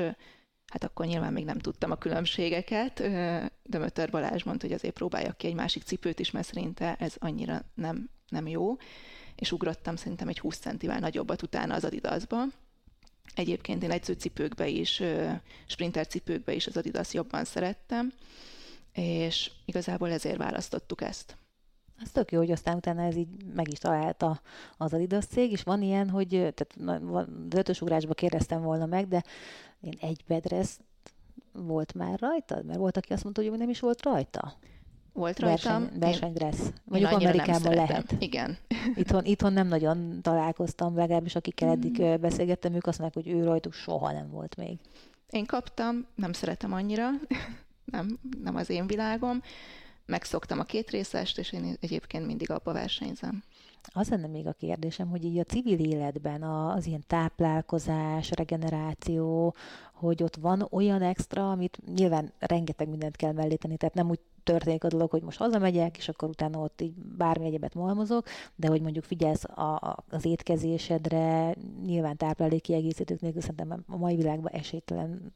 hát 0.66 0.84
akkor 0.84 1.06
nyilván 1.06 1.32
még 1.32 1.44
nem 1.44 1.58
tudtam 1.58 1.90
a 1.90 1.96
különbségeket, 1.96 3.00
de 3.62 3.78
Möter 3.78 4.10
Balázs 4.10 4.42
mondta, 4.42 4.66
hogy 4.66 4.74
azért 4.74 4.94
próbáljak 4.94 5.36
ki 5.36 5.46
egy 5.46 5.54
másik 5.54 5.82
cipőt 5.82 6.18
is, 6.18 6.30
mert 6.30 6.46
szerinte 6.46 6.96
ez 6.98 7.14
annyira 7.18 7.62
nem, 7.74 8.10
nem 8.28 8.46
jó, 8.46 8.76
és 9.34 9.52
ugrottam 9.52 9.96
szerintem 9.96 10.28
egy 10.28 10.38
20 10.38 10.58
centivel 10.58 10.98
nagyobbat 10.98 11.42
utána 11.42 11.74
az 11.74 11.84
Adidasba. 11.84 12.44
Egyébként 13.34 13.82
én 13.82 13.90
edzőcipőkbe 13.90 14.68
is, 14.68 15.02
sprinter 15.66 16.06
cipőkbe 16.06 16.52
is 16.52 16.66
az 16.66 16.76
Adidas 16.76 17.12
jobban 17.12 17.44
szerettem, 17.44 18.12
és 18.94 19.50
igazából 19.64 20.10
ezért 20.10 20.36
választottuk 20.36 21.00
ezt. 21.00 21.36
Ez 22.02 22.10
tök 22.10 22.32
jó, 22.32 22.38
hogy 22.38 22.50
aztán 22.50 22.76
utána 22.76 23.02
ez 23.02 23.16
így 23.16 23.28
meg 23.54 23.68
is 23.72 23.78
találta 23.78 24.40
az 24.76 24.92
Adidas 24.92 25.26
cég, 25.26 25.50
és 25.50 25.62
van 25.62 25.82
ilyen, 25.82 26.10
hogy 26.10 26.28
tehát 26.28 26.98
az 27.12 27.26
ötös 27.50 27.80
ugrásba 27.80 28.14
kérdeztem 28.14 28.62
volna 28.62 28.86
meg, 28.86 29.08
de 29.08 29.22
én 29.80 29.94
egy 30.00 30.24
bedresz 30.26 30.80
volt 31.52 31.94
már 31.94 32.18
rajtad? 32.18 32.64
Mert 32.64 32.78
volt, 32.78 32.96
aki 32.96 33.12
azt 33.12 33.22
mondta, 33.22 33.42
hogy 33.42 33.58
nem 33.58 33.68
is 33.68 33.80
volt 33.80 34.02
rajta. 34.02 34.54
Volt 35.12 35.38
rajtam. 35.38 35.80
Verseny, 35.80 35.98
versenydressz. 35.98 36.72
Mondjuk 36.84 37.10
Amerikában 37.10 37.74
lehet. 37.74 38.14
Igen. 38.18 38.58
Itthon, 38.94 39.24
itthon 39.24 39.52
nem 39.52 39.66
nagyon 39.66 40.22
találkoztam, 40.22 40.96
legalábbis 40.96 41.34
akikkel 41.34 41.68
eddig 41.68 42.02
mm. 42.02 42.20
beszélgettem, 42.20 42.74
ők 42.74 42.86
azt 42.86 42.98
mondják, 42.98 43.24
hogy 43.24 43.34
ő 43.34 43.44
rajtuk 43.44 43.72
soha 43.72 44.12
nem 44.12 44.30
volt 44.30 44.56
még. 44.56 44.78
Én 45.30 45.46
kaptam, 45.46 46.06
nem 46.14 46.32
szeretem 46.32 46.72
annyira, 46.72 47.08
nem, 47.84 48.18
nem 48.42 48.56
az 48.56 48.70
én 48.70 48.86
világom, 48.86 49.42
megszoktam 50.06 50.58
a 50.58 50.64
két 50.64 50.90
részest, 50.90 51.38
és 51.38 51.52
én 51.52 51.76
egyébként 51.80 52.26
mindig 52.26 52.50
abba 52.50 52.72
versenyzem. 52.72 53.42
Az 53.92 54.08
lenne 54.08 54.26
még 54.26 54.46
a 54.46 54.52
kérdésem, 54.52 55.08
hogy 55.08 55.24
így 55.24 55.38
a 55.38 55.44
civil 55.44 55.78
életben 55.78 56.42
az 56.42 56.86
ilyen 56.86 57.04
táplálkozás, 57.06 58.30
regeneráció, 58.30 59.54
hogy 59.92 60.22
ott 60.22 60.36
van 60.36 60.66
olyan 60.70 61.02
extra, 61.02 61.50
amit 61.50 61.78
nyilván 61.94 62.32
rengeteg 62.38 62.88
mindent 62.88 63.16
kell 63.16 63.32
mellé 63.32 63.54
tehát 63.54 63.94
nem 63.94 64.10
úgy 64.10 64.20
történik 64.42 64.84
a 64.84 64.88
dolog, 64.88 65.10
hogy 65.10 65.22
most 65.22 65.38
hazamegyek, 65.38 65.96
és 65.96 66.08
akkor 66.08 66.28
utána 66.28 66.58
ott 66.58 66.80
így 66.80 66.94
bármi 66.94 67.46
egyebet 67.46 67.74
malmozok, 67.74 68.26
de 68.56 68.68
hogy 68.68 68.80
mondjuk 68.80 69.04
figyelsz 69.04 69.44
a, 69.44 69.74
a, 69.74 70.04
az 70.10 70.24
étkezésedre, 70.24 71.54
nyilván 71.84 72.16
táplálékkiegészítők 72.16 73.20
nélkül 73.20 73.40
szerintem 73.40 73.84
a 73.86 73.96
mai 73.96 74.16
világban 74.16 74.52
esélytelen 74.52 75.34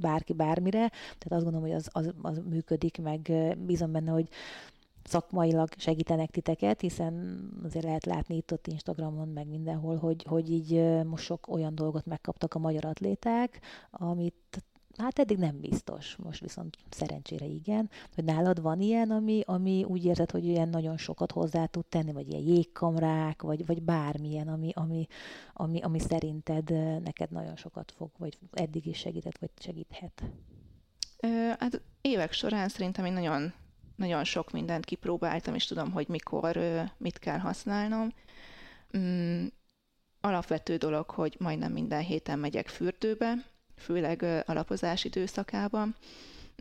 bárki 0.00 0.32
bármire, 0.32 0.88
tehát 0.88 1.32
azt 1.32 1.42
gondolom, 1.42 1.66
hogy 1.66 1.76
az, 1.76 1.88
az, 1.92 2.14
az 2.22 2.40
működik, 2.48 2.98
meg 2.98 3.32
bízom 3.58 3.92
benne, 3.92 4.10
hogy 4.10 4.28
szakmailag 5.04 5.68
segítenek 5.76 6.30
titeket, 6.30 6.80
hiszen 6.80 7.40
azért 7.64 7.84
lehet 7.84 8.04
látni 8.04 8.36
itt 8.36 8.52
ott 8.52 8.66
Instagramon, 8.66 9.28
meg 9.28 9.48
mindenhol, 9.48 9.96
hogy, 9.96 10.24
hogy 10.28 10.50
így 10.50 11.04
most 11.04 11.24
sok 11.24 11.48
olyan 11.48 11.74
dolgot 11.74 12.06
megkaptak 12.06 12.54
a 12.54 12.58
magyar 12.58 12.84
atléták, 12.84 13.60
amit 13.90 14.64
Hát 14.98 15.18
eddig 15.18 15.38
nem 15.38 15.60
biztos, 15.60 16.16
most 16.16 16.40
viszont 16.40 16.76
szerencsére 16.90 17.44
igen, 17.44 17.90
hogy 18.14 18.24
nálad 18.24 18.62
van 18.62 18.80
ilyen, 18.80 19.10
ami, 19.10 19.42
ami 19.46 19.84
úgy 19.84 20.04
érzed, 20.04 20.30
hogy 20.30 20.44
ilyen 20.44 20.68
nagyon 20.68 20.96
sokat 20.96 21.32
hozzá 21.32 21.66
tud 21.66 21.86
tenni, 21.86 22.12
vagy 22.12 22.28
ilyen 22.28 22.42
jégkamrák, 22.42 23.42
vagy, 23.42 23.66
vagy 23.66 23.82
bármilyen, 23.82 24.48
ami, 24.48 24.70
ami, 24.74 25.06
ami, 25.52 25.80
ami 25.80 25.98
szerinted 25.98 26.70
neked 27.02 27.30
nagyon 27.30 27.56
sokat 27.56 27.92
fog, 27.96 28.10
vagy 28.18 28.38
eddig 28.52 28.86
is 28.86 28.98
segített, 28.98 29.38
vagy 29.38 29.50
segíthet? 29.58 30.22
Hát 31.58 31.80
évek 32.00 32.32
során 32.32 32.68
szerintem 32.68 33.04
én 33.04 33.12
nagyon, 33.12 33.52
nagyon 33.96 34.24
sok 34.24 34.50
mindent 34.50 34.84
kipróbáltam, 34.84 35.54
és 35.54 35.66
tudom, 35.66 35.92
hogy 35.92 36.08
mikor 36.08 36.58
mit 36.96 37.18
kell 37.18 37.38
használnom. 37.38 38.12
Mm, 38.98 39.46
alapvető 40.20 40.76
dolog, 40.76 41.10
hogy 41.10 41.36
majdnem 41.38 41.72
minden 41.72 42.02
héten 42.02 42.38
megyek 42.38 42.68
fürdőbe, 42.68 43.34
főleg 43.76 44.42
alapozás 44.46 45.04
időszakában. 45.04 45.96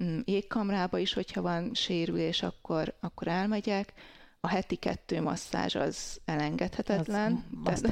Mm, 0.03 0.19
jégkamrába 0.25 0.97
is, 0.97 1.13
hogyha 1.13 1.41
van 1.41 1.73
sérülés, 1.73 2.43
akkor, 2.43 2.93
akkor 2.99 3.27
elmegyek. 3.27 3.93
A 4.39 4.47
heti 4.47 4.75
kettő 4.75 5.21
masszázs 5.21 5.75
az 5.75 6.21
elengedhetetlen. 6.25 7.45
Az, 7.63 7.83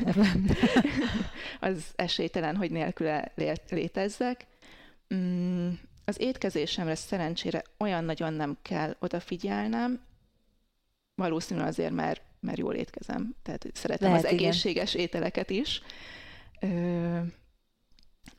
az 1.59 1.83
esélytelen, 1.95 2.55
hogy 2.55 2.71
nélküle 2.71 3.33
létezzek. 3.69 4.45
Mm, 5.13 5.69
az 6.05 6.21
étkezésemre 6.21 6.95
szerencsére 6.95 7.63
olyan 7.77 8.03
nagyon 8.03 8.33
nem 8.33 8.57
kell 8.61 8.95
odafigyelnem, 8.99 10.01
valószínűleg 11.15 11.69
azért, 11.69 11.91
mert, 11.91 12.21
mert 12.39 12.57
jól 12.57 12.73
étkezem, 12.73 13.35
tehát 13.43 13.65
szeretem 13.73 14.09
Lehet, 14.09 14.25
az 14.25 14.31
egészséges 14.31 14.93
igen. 14.93 15.05
ételeket 15.05 15.49
is. 15.49 15.81
Ö, 16.59 17.19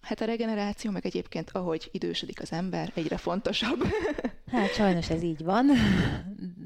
Hát 0.01 0.20
a 0.20 0.24
regeneráció, 0.24 0.91
meg 0.91 1.07
egyébként 1.07 1.51
ahogy 1.51 1.89
idősödik 1.93 2.41
az 2.41 2.53
ember, 2.53 2.93
egyre 2.95 3.16
fontosabb. 3.16 3.82
Hát 4.47 4.74
sajnos 4.74 5.11
ez 5.11 5.22
így 5.22 5.45
van, 5.45 5.66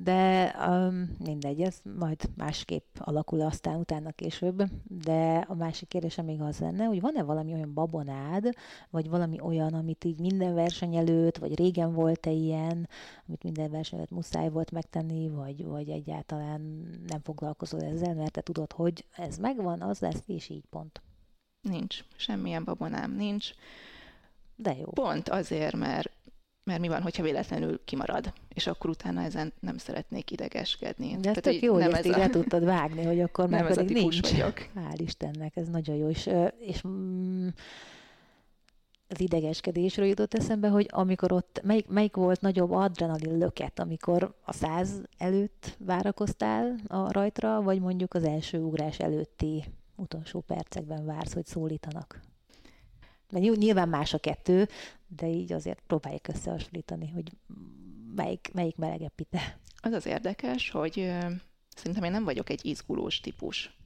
de 0.02 0.54
um, 0.68 1.16
mindegy, 1.24 1.60
ez 1.60 1.80
majd 1.98 2.30
másképp 2.36 2.84
alakul 2.98 3.40
aztán 3.40 3.78
utána 3.78 4.10
később, 4.10 4.62
de 4.84 5.44
a 5.48 5.54
másik 5.54 5.88
kérdésem 5.88 6.24
még 6.24 6.40
az 6.40 6.58
lenne, 6.58 6.84
hogy 6.84 7.00
van-e 7.00 7.22
valami 7.22 7.52
olyan 7.52 7.74
babonád, 7.74 8.48
vagy 8.90 9.08
valami 9.08 9.40
olyan, 9.40 9.74
amit 9.74 10.04
így 10.04 10.18
minden 10.18 10.54
verseny 10.54 10.96
előtt, 10.96 11.36
vagy 11.38 11.56
régen 11.58 11.92
volt-e 11.92 12.30
ilyen, 12.30 12.88
amit 13.26 13.42
minden 13.42 13.70
verseny 13.70 13.98
előtt 13.98 14.10
muszáj 14.10 14.48
volt 14.48 14.70
megtenni, 14.70 15.28
vagy, 15.28 15.64
vagy 15.64 15.88
egyáltalán 15.88 16.60
nem 17.06 17.20
foglalkozol 17.22 17.82
ezzel, 17.82 18.14
mert 18.14 18.32
te 18.32 18.40
tudod, 18.40 18.72
hogy 18.72 19.04
ez 19.16 19.36
megvan, 19.36 19.82
az 19.82 19.98
lesz, 19.98 20.22
és 20.26 20.48
így 20.48 20.64
pont. 20.70 21.02
Nincs. 21.68 22.04
Semmilyen 22.16 22.64
babonám 22.64 23.14
nincs. 23.16 23.50
De 24.56 24.76
jó. 24.76 24.84
Pont 24.84 25.28
azért, 25.28 25.76
mert, 25.76 26.10
mert 26.64 26.80
mi 26.80 26.88
van, 26.88 27.02
hogyha 27.02 27.22
véletlenül 27.22 27.80
kimarad, 27.84 28.32
és 28.54 28.66
akkor 28.66 28.90
utána 28.90 29.22
ezen 29.22 29.52
nem 29.60 29.78
szeretnék 29.78 30.30
idegeskedni. 30.30 31.16
De 31.20 31.30
ez 31.30 31.36
tök 31.40 31.62
jó, 31.62 31.72
hogy 31.72 31.82
ezt 31.82 32.06
így 32.06 32.20
a... 32.20 32.30
tudtad 32.30 32.64
vágni, 32.64 33.04
hogy 33.04 33.20
akkor 33.20 33.48
nem 33.48 33.64
meg 33.64 33.74
pedig 33.74 33.96
nincs. 33.96 34.30
vagyok. 34.30 34.68
Hál' 34.74 34.98
Istennek, 34.98 35.56
ez 35.56 35.68
nagyon 35.68 35.96
jó. 35.96 36.08
És, 36.08 36.30
és 36.58 36.82
mm, 36.88 37.48
az 39.08 39.20
idegeskedésről 39.20 40.06
jutott 40.06 40.34
eszembe, 40.34 40.68
hogy 40.68 40.86
amikor 40.90 41.32
ott, 41.32 41.60
melyik, 41.64 41.86
melyik 41.88 42.16
volt 42.16 42.40
nagyobb 42.40 42.70
adrenalin 42.70 43.38
löket, 43.38 43.78
amikor 43.78 44.34
a 44.44 44.52
száz 44.52 45.02
előtt 45.18 45.76
várakoztál 45.78 46.74
a 46.86 47.12
rajtra, 47.12 47.62
vagy 47.62 47.80
mondjuk 47.80 48.14
az 48.14 48.24
első 48.24 48.58
ugrás 48.58 48.98
előtti 48.98 49.64
utolsó 49.98 50.40
percekben 50.40 51.04
vársz, 51.04 51.32
hogy 51.32 51.46
szólítanak. 51.46 52.20
Mert 53.32 53.56
nyilván 53.56 53.88
más 53.88 54.14
a 54.14 54.18
kettő, 54.18 54.68
de 55.06 55.26
így 55.26 55.52
azért 55.52 55.82
próbáljuk 55.86 56.28
összehasonlítani, 56.28 57.10
hogy 57.14 57.32
melyik, 58.14 58.50
melyik 58.52 58.76
melegebb 58.76 59.14
pite. 59.14 59.58
Az 59.80 59.92
az 59.92 60.06
érdekes, 60.06 60.70
hogy 60.70 61.12
szerintem 61.76 62.04
én 62.04 62.10
nem 62.10 62.24
vagyok 62.24 62.50
egy 62.50 62.66
izgulós 62.66 63.20
típus. 63.20 63.76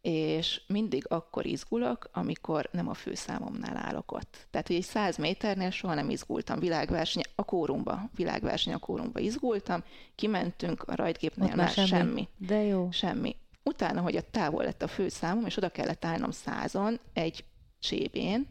És 0.00 0.62
mindig 0.66 1.04
akkor 1.08 1.46
izgulok, 1.46 2.08
amikor 2.12 2.68
nem 2.72 2.88
a 2.88 2.94
főszámomnál 2.94 3.76
állok 3.76 4.12
ott. 4.12 4.46
Tehát, 4.50 4.66
hogy 4.66 4.76
egy 4.76 4.82
száz 4.82 5.16
méternél 5.16 5.70
soha 5.70 5.94
nem 5.94 6.10
izgultam 6.10 6.58
világverseny, 6.58 7.22
a 7.34 7.44
kórumba, 7.44 8.10
világverseny 8.14 8.72
a 8.72 8.78
kórumba 8.78 9.20
izgultam, 9.20 9.82
kimentünk, 10.14 10.82
a 10.82 10.94
rajtgépnél 10.94 11.54
már 11.54 11.68
semmi. 11.68 11.88
semmi. 11.88 12.28
De 12.36 12.62
jó. 12.62 12.90
Semmi 12.90 13.36
utána, 13.66 14.00
hogy 14.00 14.16
a 14.16 14.30
távol 14.30 14.64
lett 14.64 14.82
a 14.82 14.88
főszámom, 14.88 15.46
és 15.46 15.56
oda 15.56 15.68
kellett 15.68 16.04
állnom 16.04 16.30
százon 16.30 17.00
egy 17.12 17.44
csébén, 17.78 18.46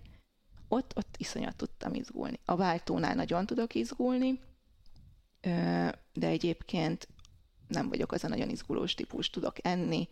ott, 0.67 0.97
ott 0.97 1.15
iszonyat 1.17 1.55
tudtam 1.55 1.93
izgulni. 1.93 2.39
A 2.45 2.55
váltónál 2.55 3.15
nagyon 3.15 3.45
tudok 3.45 3.75
izgulni, 3.75 4.39
de 6.13 6.27
egyébként 6.27 7.07
nem 7.67 7.89
vagyok 7.89 8.11
az 8.11 8.23
a 8.23 8.27
nagyon 8.27 8.49
izgulós 8.49 8.93
típus, 8.93 9.29
tudok 9.29 9.55
enni, 9.61 10.09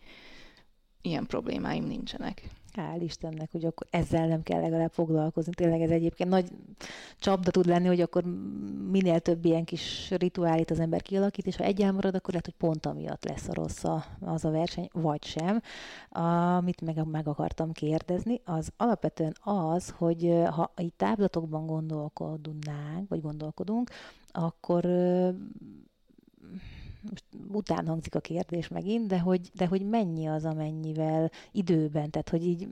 ilyen 1.04 1.26
problémáim 1.26 1.84
nincsenek. 1.84 2.42
Hál' 2.76 3.00
Istennek, 3.00 3.50
hogy 3.52 3.64
akkor 3.64 3.86
ezzel 3.90 4.26
nem 4.26 4.42
kell 4.42 4.60
legalább 4.60 4.90
foglalkozni. 4.90 5.52
Tényleg 5.54 5.80
ez 5.80 5.90
egyébként 5.90 6.30
nagy 6.30 6.50
csapda 7.18 7.50
tud 7.50 7.66
lenni, 7.66 7.86
hogy 7.86 8.00
akkor 8.00 8.24
minél 8.90 9.20
több 9.20 9.44
ilyen 9.44 9.64
kis 9.64 10.10
rituálit 10.10 10.70
az 10.70 10.80
ember 10.80 11.02
kialakít, 11.02 11.46
és 11.46 11.56
ha 11.56 11.64
egy 11.64 11.80
elmarad, 11.80 12.14
akkor 12.14 12.28
lehet, 12.28 12.44
hogy 12.44 12.54
pont 12.54 12.86
amiatt 12.86 13.24
lesz 13.24 13.48
a 13.48 13.54
rossz 13.54 13.84
az 14.20 14.44
a 14.44 14.50
verseny, 14.50 14.88
vagy 14.92 15.24
sem. 15.24 15.60
Amit 16.08 16.80
meg, 16.80 17.06
meg 17.06 17.28
akartam 17.28 17.72
kérdezni, 17.72 18.40
az 18.44 18.72
alapvetően 18.76 19.36
az, 19.42 19.94
hogy 19.96 20.32
ha 20.50 20.72
így 20.80 20.94
táblatokban 20.94 21.66
gondolkodnánk, 21.66 23.08
vagy 23.08 23.20
gondolkodunk, 23.20 23.90
akkor 24.32 24.84
most 27.10 27.24
után 27.52 27.86
hangzik 27.86 28.14
a 28.14 28.20
kérdés 28.20 28.68
megint, 28.68 29.06
de 29.06 29.18
hogy, 29.18 29.50
de 29.54 29.66
hogy 29.66 29.88
mennyi 29.88 30.26
az, 30.26 30.44
amennyivel 30.44 31.30
időben, 31.52 32.10
tehát 32.10 32.28
hogy 32.28 32.46
így 32.46 32.68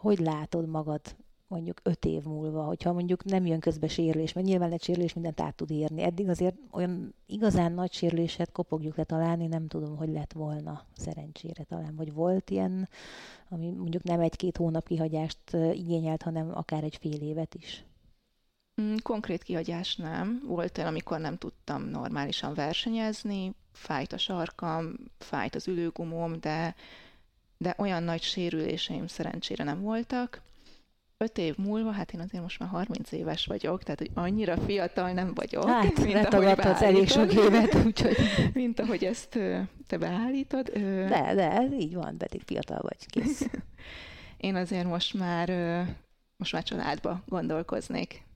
hogy 0.00 0.18
látod 0.18 0.68
magad 0.68 1.00
mondjuk 1.48 1.80
öt 1.82 2.04
év 2.04 2.22
múlva, 2.22 2.62
hogyha 2.62 2.92
mondjuk 2.92 3.24
nem 3.24 3.46
jön 3.46 3.60
közbe 3.60 3.88
sérülés, 3.88 4.32
mert 4.32 4.46
nyilván 4.46 4.72
egy 4.72 4.82
sérülés 4.82 5.14
mindent 5.14 5.40
át 5.40 5.54
tud 5.54 5.70
írni. 5.70 6.02
Eddig 6.02 6.28
azért 6.28 6.56
olyan 6.70 7.14
igazán 7.26 7.72
nagy 7.72 7.92
sérüléset 7.92 8.52
kopogjuk 8.52 8.96
le 8.96 9.04
találni, 9.04 9.46
nem 9.46 9.66
tudom, 9.66 9.96
hogy 9.96 10.08
lett 10.08 10.32
volna 10.32 10.84
szerencsére 10.96 11.64
talán, 11.64 11.96
vagy 11.96 12.12
volt 12.12 12.50
ilyen, 12.50 12.88
ami 13.48 13.70
mondjuk 13.70 14.02
nem 14.02 14.20
egy-két 14.20 14.56
hónap 14.56 14.86
kihagyást 14.86 15.38
igényelt, 15.72 16.22
hanem 16.22 16.50
akár 16.54 16.84
egy 16.84 16.96
fél 16.96 17.20
évet 17.22 17.54
is. 17.54 17.84
Mm, 18.80 18.94
konkrét 19.02 19.42
kihagyás 19.42 19.96
nem. 19.96 20.42
Volt 20.46 20.78
olyan, 20.78 20.90
amikor 20.90 21.18
nem 21.20 21.36
tudtam 21.36 21.82
normálisan 21.82 22.54
versenyezni, 22.54 23.52
fájt 23.72 24.12
a 24.12 24.18
sarkam, 24.18 24.94
fájt 25.18 25.54
az 25.54 25.68
ülőgumóm, 25.68 26.40
de, 26.40 26.74
de 27.56 27.74
olyan 27.78 28.02
nagy 28.02 28.22
sérüléseim 28.22 29.06
szerencsére 29.06 29.64
nem 29.64 29.80
voltak. 29.80 30.40
Öt 31.20 31.38
év 31.38 31.56
múlva, 31.56 31.90
hát 31.90 32.12
én 32.12 32.20
azért 32.20 32.42
most 32.42 32.58
már 32.58 32.68
30 32.68 33.12
éves 33.12 33.46
vagyok, 33.46 33.82
tehát 33.82 33.98
hogy 33.98 34.10
annyira 34.14 34.56
fiatal 34.56 35.12
nem 35.12 35.34
vagyok. 35.34 35.68
Hát, 35.68 36.04
mint 36.04 36.34
ahogy 36.34 36.58
elég 36.80 37.08
sok 37.08 37.32
évet, 37.32 37.74
úgyhogy... 37.86 38.16
Mint 38.52 38.80
ahogy 38.80 39.04
ezt 39.04 39.38
te 39.86 39.98
beállítod. 39.98 40.70
De, 41.08 41.32
de, 41.34 41.50
ez 41.52 41.72
így 41.72 41.94
van, 41.94 42.16
pedig 42.16 42.42
fiatal 42.44 42.78
vagy, 42.80 43.06
kész. 43.06 43.46
én 44.36 44.54
azért 44.54 44.86
most 44.86 45.14
már, 45.14 45.48
most 46.36 46.52
már 46.52 46.62
családba 46.62 47.22
gondolkoznék. 47.26 48.26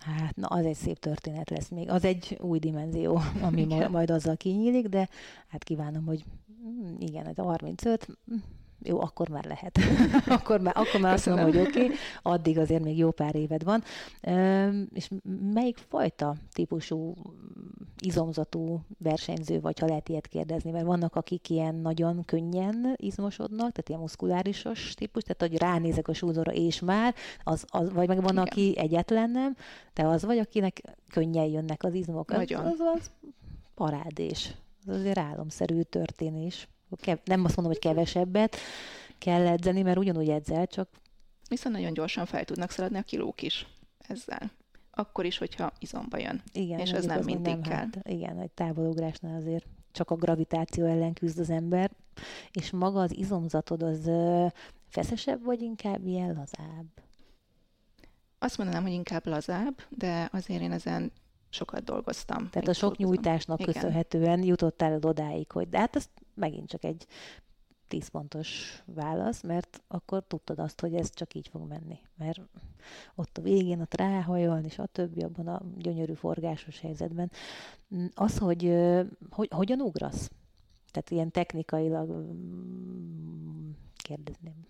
Hát, 0.00 0.36
na, 0.36 0.46
az 0.46 0.64
egy 0.64 0.76
szép 0.76 0.98
történet 0.98 1.50
lesz 1.50 1.68
még. 1.68 1.90
Az 1.90 2.04
egy 2.04 2.38
új 2.40 2.58
dimenzió, 2.58 3.20
ami 3.46 3.64
majd, 3.64 3.90
majd 3.90 4.10
azzal 4.10 4.36
kinyílik, 4.36 4.86
de 4.86 5.08
hát 5.48 5.64
kívánom, 5.64 6.04
hogy 6.04 6.24
mm, 6.66 6.94
igen, 6.98 7.26
ez 7.26 7.38
a 7.38 7.42
35, 7.42 8.06
mm, 8.32 8.36
jó, 8.82 9.00
akkor 9.00 9.28
már 9.28 9.44
lehet. 9.44 9.78
akkor 10.38 10.60
már, 10.60 10.76
akkor 10.76 11.00
már 11.00 11.12
azt 11.12 11.26
mondom, 11.26 11.44
hogy 11.44 11.58
oké, 11.58 11.84
okay, 11.84 11.96
addig 12.22 12.58
azért 12.58 12.82
még 12.82 12.98
jó 12.98 13.10
pár 13.10 13.34
éved 13.34 13.64
van. 13.64 13.82
És 14.94 15.08
melyik 15.52 15.76
fajta 15.88 16.36
típusú 16.52 17.14
izomzatú 18.00 18.80
versenyző 18.98 19.60
vagy, 19.60 19.78
ha 19.78 19.86
lehet 19.86 20.08
ilyet 20.08 20.26
kérdezni? 20.26 20.70
Mert 20.70 20.84
vannak, 20.84 21.16
akik 21.16 21.50
ilyen 21.50 21.74
nagyon 21.74 22.24
könnyen 22.24 22.94
izmosodnak, 22.96 23.58
tehát 23.58 23.88
ilyen 23.88 24.00
muszkulárisos 24.00 24.94
típus, 24.94 25.22
tehát 25.22 25.52
hogy 25.52 25.60
ránézek 25.60 26.08
a 26.08 26.14
súlyzóra 26.14 26.52
és 26.52 26.80
már, 26.80 27.14
az, 27.42 27.64
az, 27.68 27.92
vagy 27.92 28.08
meg 28.08 28.22
van, 28.22 28.32
Igen. 28.32 28.44
aki 28.44 28.78
egyetlen 28.78 29.30
nem, 29.30 29.56
te 29.92 30.08
az 30.08 30.24
vagy, 30.24 30.38
akinek 30.38 30.82
könnyen 31.10 31.46
jönnek 31.46 31.82
az 31.82 31.94
izmok. 31.94 32.30
Nagyon. 32.30 32.64
Az, 32.64 32.80
az, 32.80 32.80
az 32.80 33.10
parádés. 33.74 34.54
Ez 34.86 34.94
azért 34.94 35.18
álomszerű 35.18 35.80
történés. 35.80 36.68
Nem 37.24 37.44
azt 37.44 37.56
mondom, 37.56 37.74
hogy 37.74 37.78
kevesebbet 37.78 38.56
kell 39.18 39.46
edzeni, 39.46 39.82
mert 39.82 39.98
ugyanúgy 39.98 40.28
edzel, 40.28 40.66
csak... 40.66 40.88
Viszont 41.48 41.74
nagyon 41.74 41.92
gyorsan 41.92 42.26
fel 42.26 42.44
tudnak 42.44 42.70
szaladni 42.70 42.98
a 42.98 43.02
kilók 43.02 43.42
is 43.42 43.66
ezzel. 43.98 44.50
Akkor 44.90 45.24
is, 45.24 45.38
hogyha 45.38 45.72
izomba 45.78 46.18
jön. 46.18 46.42
Igen, 46.52 46.78
és 46.78 46.90
ez 46.90 47.04
nem 47.04 47.24
mindig 47.24 47.52
nem 47.52 47.62
kell. 47.62 47.76
Hát, 47.76 47.98
igen, 48.02 48.38
egy 48.38 48.50
távolugrásnál 48.50 49.36
azért 49.36 49.66
csak 49.92 50.10
a 50.10 50.14
gravitáció 50.14 50.84
ellen 50.84 51.12
küzd 51.12 51.38
az 51.38 51.50
ember, 51.50 51.90
és 52.50 52.70
maga 52.70 53.00
az 53.00 53.16
izomzatod 53.16 53.82
az 53.82 54.10
feszesebb, 54.88 55.44
vagy 55.44 55.60
inkább 55.60 56.06
ilyen 56.06 56.28
lazább? 56.28 56.86
Azt 58.38 58.58
mondanám, 58.58 58.82
hogy 58.82 58.92
inkább 58.92 59.26
lazább, 59.26 59.82
de 59.88 60.28
azért 60.32 60.60
én 60.60 60.72
ezen 60.72 61.12
sokat 61.48 61.84
dolgoztam. 61.84 62.50
Tehát 62.50 62.68
a 62.68 62.72
sok 62.72 62.96
dolgozom. 62.96 63.06
nyújtásnak 63.06 63.60
Igen. 63.60 63.72
köszönhetően 63.72 64.42
jutottál 64.42 64.92
el 64.92 65.00
odáig, 65.02 65.50
hogy 65.50 65.68
de 65.68 65.78
hát 65.78 65.96
ez 65.96 66.08
megint 66.34 66.68
csak 66.68 66.84
egy 66.84 67.06
tíz 67.90 68.08
pontos 68.08 68.82
válasz, 68.84 69.42
mert 69.42 69.82
akkor 69.88 70.24
tudtad 70.26 70.58
azt, 70.58 70.80
hogy 70.80 70.94
ez 70.94 71.14
csak 71.14 71.34
így 71.34 71.48
fog 71.48 71.68
menni. 71.68 71.98
Mert 72.16 72.40
ott 73.14 73.38
a 73.38 73.42
végén, 73.42 73.80
ott 73.80 73.94
ráhajolni, 73.94 74.66
és 74.66 74.78
a 74.78 74.86
többi 74.86 75.22
abban 75.22 75.48
a 75.48 75.62
gyönyörű 75.76 76.12
forgásos 76.12 76.80
helyzetben. 76.80 77.30
Az, 78.14 78.38
hogy, 78.38 78.76
hogy 79.30 79.48
hogyan 79.50 79.80
ugrasz? 79.80 80.30
Tehát 80.90 81.10
ilyen 81.10 81.30
technikailag 81.30 82.08
mm, 82.10 83.70
kérdezném. 83.96 84.66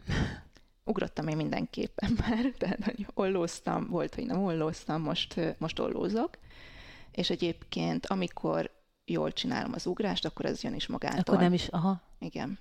Ugrottam 0.84 1.28
én 1.28 1.36
mindenképpen 1.36 2.18
már, 2.20 2.44
tehát 2.58 2.84
hogy 2.84 3.06
ollóztam, 3.14 3.86
volt, 3.88 4.14
hogy 4.14 4.26
nem 4.26 4.44
ollóztam, 4.44 5.02
most, 5.02 5.56
most 5.58 5.78
ollózok. 5.78 6.38
És 7.10 7.30
egyébként, 7.30 8.06
amikor 8.06 8.70
jól 9.10 9.32
csinálom 9.32 9.72
az 9.74 9.86
ugrást, 9.86 10.24
akkor 10.24 10.44
ez 10.44 10.62
jön 10.62 10.74
is 10.74 10.86
magától. 10.86 11.20
Akkor 11.20 11.38
nem 11.38 11.52
is, 11.52 11.68
aha. 11.68 12.00
Igen. 12.18 12.58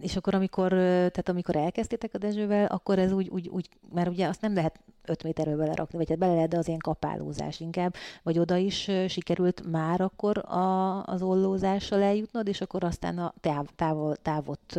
És 0.00 0.16
akkor, 0.16 0.34
amikor, 0.34 0.68
tehát 0.70 1.28
amikor 1.28 1.56
elkezdtétek 1.56 2.14
a 2.14 2.18
Dezsővel, 2.18 2.66
akkor 2.66 2.98
ez 2.98 3.12
úgy, 3.12 3.28
úgy, 3.28 3.48
úgy 3.48 3.68
mert 3.92 4.08
ugye 4.08 4.26
azt 4.26 4.40
nem 4.40 4.54
lehet 4.54 4.80
5 5.04 5.22
méterről 5.22 5.56
belerakni, 5.56 5.98
vagy 5.98 6.08
hát 6.08 6.18
bele 6.18 6.34
lehet, 6.34 6.48
de 6.48 6.58
az 6.58 6.66
ilyen 6.66 6.78
kapálózás 6.78 7.60
inkább, 7.60 7.94
vagy 8.22 8.38
oda 8.38 8.56
is 8.56 8.90
sikerült 9.08 9.70
már 9.70 10.00
akkor 10.00 10.38
a, 10.38 11.02
az 11.04 11.22
ollózással 11.22 12.02
eljutnod, 12.02 12.48
és 12.48 12.60
akkor 12.60 12.84
aztán 12.84 13.18
a 13.18 13.34
táv, 13.40 13.66
távol, 13.76 14.16
távot 14.16 14.74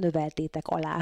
növeltétek 0.00 0.66
alá. 0.68 0.98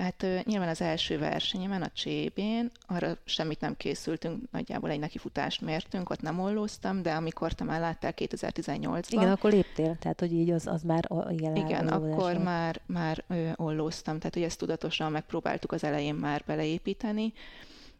Hát 0.00 0.26
nyilván 0.44 0.68
az 0.68 0.80
első 0.80 1.18
versenyemen, 1.18 1.82
a 1.82 1.90
Csébén, 1.90 2.70
arra 2.86 3.16
semmit 3.24 3.60
nem 3.60 3.76
készültünk, 3.76 4.50
nagyjából 4.50 4.90
egy 4.90 4.98
nekifutást 4.98 5.60
mértünk, 5.60 6.10
ott 6.10 6.20
nem 6.20 6.40
ollóztam, 6.40 7.02
de 7.02 7.12
amikor 7.12 7.52
te 7.52 7.64
már 7.64 7.80
láttál 7.80 8.12
2018-ban... 8.16 9.04
Igen, 9.08 9.30
akkor 9.30 9.52
léptél, 9.52 9.96
tehát 9.98 10.20
hogy 10.20 10.32
így 10.32 10.50
az, 10.50 10.66
az 10.66 10.82
már 10.82 11.08
igen, 11.28 11.56
igen 11.56 11.88
akkor 11.88 12.38
már, 12.38 12.80
már 12.86 13.24
ö, 13.28 13.50
ollóztam, 13.56 14.18
tehát 14.18 14.34
hogy 14.34 14.42
ezt 14.42 14.58
tudatosan 14.58 15.12
megpróbáltuk 15.12 15.72
az 15.72 15.84
elején 15.84 16.14
már 16.14 16.42
beleépíteni. 16.46 17.32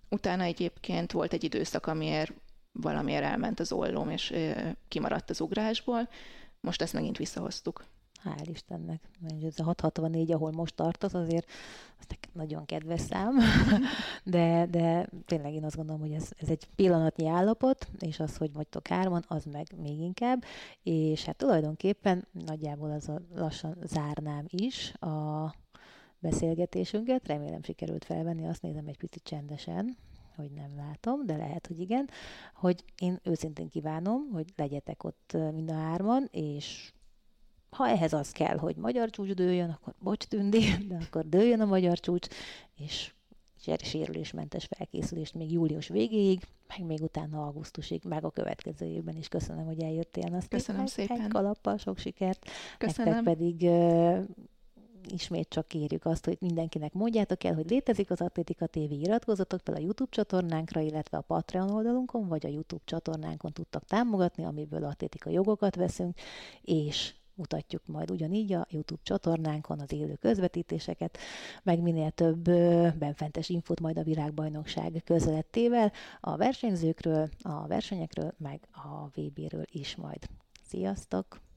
Utána 0.09 0.43
egyébként 0.43 1.13
volt 1.13 1.33
egy 1.33 1.45
időszak, 1.45 1.87
amiért 1.87 2.33
valamiért 2.73 3.25
elment 3.25 3.61
az 3.61 3.73
ollóm, 3.73 4.11
és 4.11 4.31
ö, 4.31 4.51
kimaradt 4.89 5.31
az 5.31 5.41
ugrásból. 5.41 6.09
Most 6.61 6.83
ezt 6.83 6.93
megint 6.93 7.17
visszahoztuk. 7.17 7.85
Hál' 8.25 8.49
Istennek. 8.51 9.03
Ez 9.43 9.59
a 9.59 9.63
664, 9.63 10.33
ahol 10.33 10.51
most 10.51 10.75
tartasz, 10.75 11.15
azért 11.15 11.51
az 11.99 12.07
nagyon 12.33 12.67
kedves 12.67 13.01
szám, 13.01 13.39
de, 14.25 14.67
de 14.67 15.09
tényleg 15.27 15.53
én 15.53 15.65
azt 15.65 15.77
gondolom, 15.77 16.01
hogy 16.01 16.13
ez, 16.13 16.31
ez 16.37 16.49
egy 16.49 16.69
pillanatnyi 16.75 17.29
állapot, 17.29 17.89
és 17.99 18.21
az, 18.21 18.37
hogy 18.37 18.53
vagytok 18.53 18.87
hárman, 18.87 19.25
az 19.29 19.45
meg 19.45 19.67
még 19.83 19.99
inkább, 20.01 20.45
és 20.83 21.25
hát 21.25 21.37
tulajdonképpen 21.37 22.27
nagyjából 22.33 22.91
az 22.91 23.09
a 23.09 23.23
lassan 23.35 23.77
zárnám 23.83 24.45
is 24.49 24.93
a 24.93 25.55
beszélgetésünket, 26.19 27.27
remélem 27.27 27.63
sikerült 27.63 28.05
felvenni, 28.05 28.47
azt 28.47 28.63
nézem 28.63 28.87
egy 28.87 28.99
picit 28.99 29.23
csendesen, 29.23 29.97
hogy 30.37 30.51
nem 30.51 30.77
látom, 30.77 31.27
de 31.27 31.37
lehet, 31.37 31.67
hogy 31.67 31.81
igen, 31.81 32.09
hogy 32.55 32.85
én 32.99 33.19
őszintén 33.23 33.69
kívánom, 33.69 34.29
hogy 34.33 34.53
legyetek 34.57 35.05
ott 35.05 35.37
mind 35.55 35.71
a 35.71 35.75
hárman, 35.75 36.29
és 36.31 36.93
ha 37.71 37.89
ehhez 37.89 38.13
az 38.13 38.31
kell, 38.31 38.57
hogy 38.57 38.77
magyar 38.77 39.11
csúcs 39.11 39.31
dőljön, 39.31 39.71
akkor 39.71 39.95
bocs 39.99 40.25
tündi, 40.25 40.65
de 40.89 40.99
akkor 41.07 41.29
dőljön 41.29 41.61
a 41.61 41.65
magyar 41.65 42.01
csúcs, 42.01 42.27
és 42.77 43.13
sérülésmentes 43.83 44.65
felkészülést 44.65 45.35
még 45.35 45.53
július 45.53 45.89
végéig, 45.89 46.41
meg 46.69 46.87
még 46.87 47.03
utána 47.03 47.43
augusztusig, 47.43 48.03
meg 48.05 48.25
a 48.25 48.31
következő 48.31 48.87
évben 48.87 49.17
is. 49.17 49.29
Köszönöm, 49.29 49.65
hogy 49.65 49.83
eljöttél. 49.83 50.35
Azt 50.35 50.49
Köszönöm 50.49 50.87
szépen. 50.87 51.21
Egy 51.21 51.29
kalappal 51.29 51.77
sok 51.77 51.99
sikert. 51.99 52.51
Köszönöm. 52.79 53.13
Nektek 53.13 53.35
pedig 53.35 53.61
uh, 53.61 54.25
ismét 55.13 55.49
csak 55.49 55.69
kérjük 55.69 56.05
azt, 56.05 56.25
hogy 56.25 56.37
mindenkinek 56.41 56.93
mondjátok 56.93 57.45
el, 57.45 57.55
hogy 57.55 57.71
létezik 57.71 58.11
az 58.11 58.21
Atlétika 58.21 58.67
TV, 58.67 58.93
iratkozzatok 58.93 59.61
fel 59.65 59.75
a 59.75 59.79
YouTube 59.79 60.11
csatornánkra, 60.11 60.81
illetve 60.81 61.17
a 61.19 61.21
Patreon 61.21 61.71
oldalunkon, 61.71 62.29
vagy 62.29 62.47
a 62.47 62.49
YouTube 62.49 62.83
csatornánkon 62.85 63.53
tudtak 63.53 63.85
támogatni, 63.85 64.45
amiből 64.45 64.85
atlétika 64.85 65.31
jogokat 65.31 65.77
veszünk, 65.77 66.19
és 66.63 67.15
mutatjuk 67.41 67.87
majd 67.87 68.11
ugyanígy 68.11 68.53
a 68.53 68.67
YouTube 68.71 69.03
csatornánkon 69.05 69.81
az 69.81 69.93
élő 69.93 70.15
közvetítéseket, 70.15 71.19
meg 71.63 71.81
minél 71.81 72.11
több 72.11 72.43
benfentes 72.99 73.49
infót 73.49 73.81
majd 73.81 73.99
a 73.99 74.03
világbajnokság 74.03 75.03
közelettével, 75.05 75.93
a 76.21 76.37
versenyzőkről, 76.37 77.29
a 77.43 77.67
versenyekről, 77.67 78.35
meg 78.39 78.61
a 78.73 79.07
VB-ről 79.07 79.65
is 79.71 79.97
majd. 79.97 80.27
Sziasztok! 80.69 81.50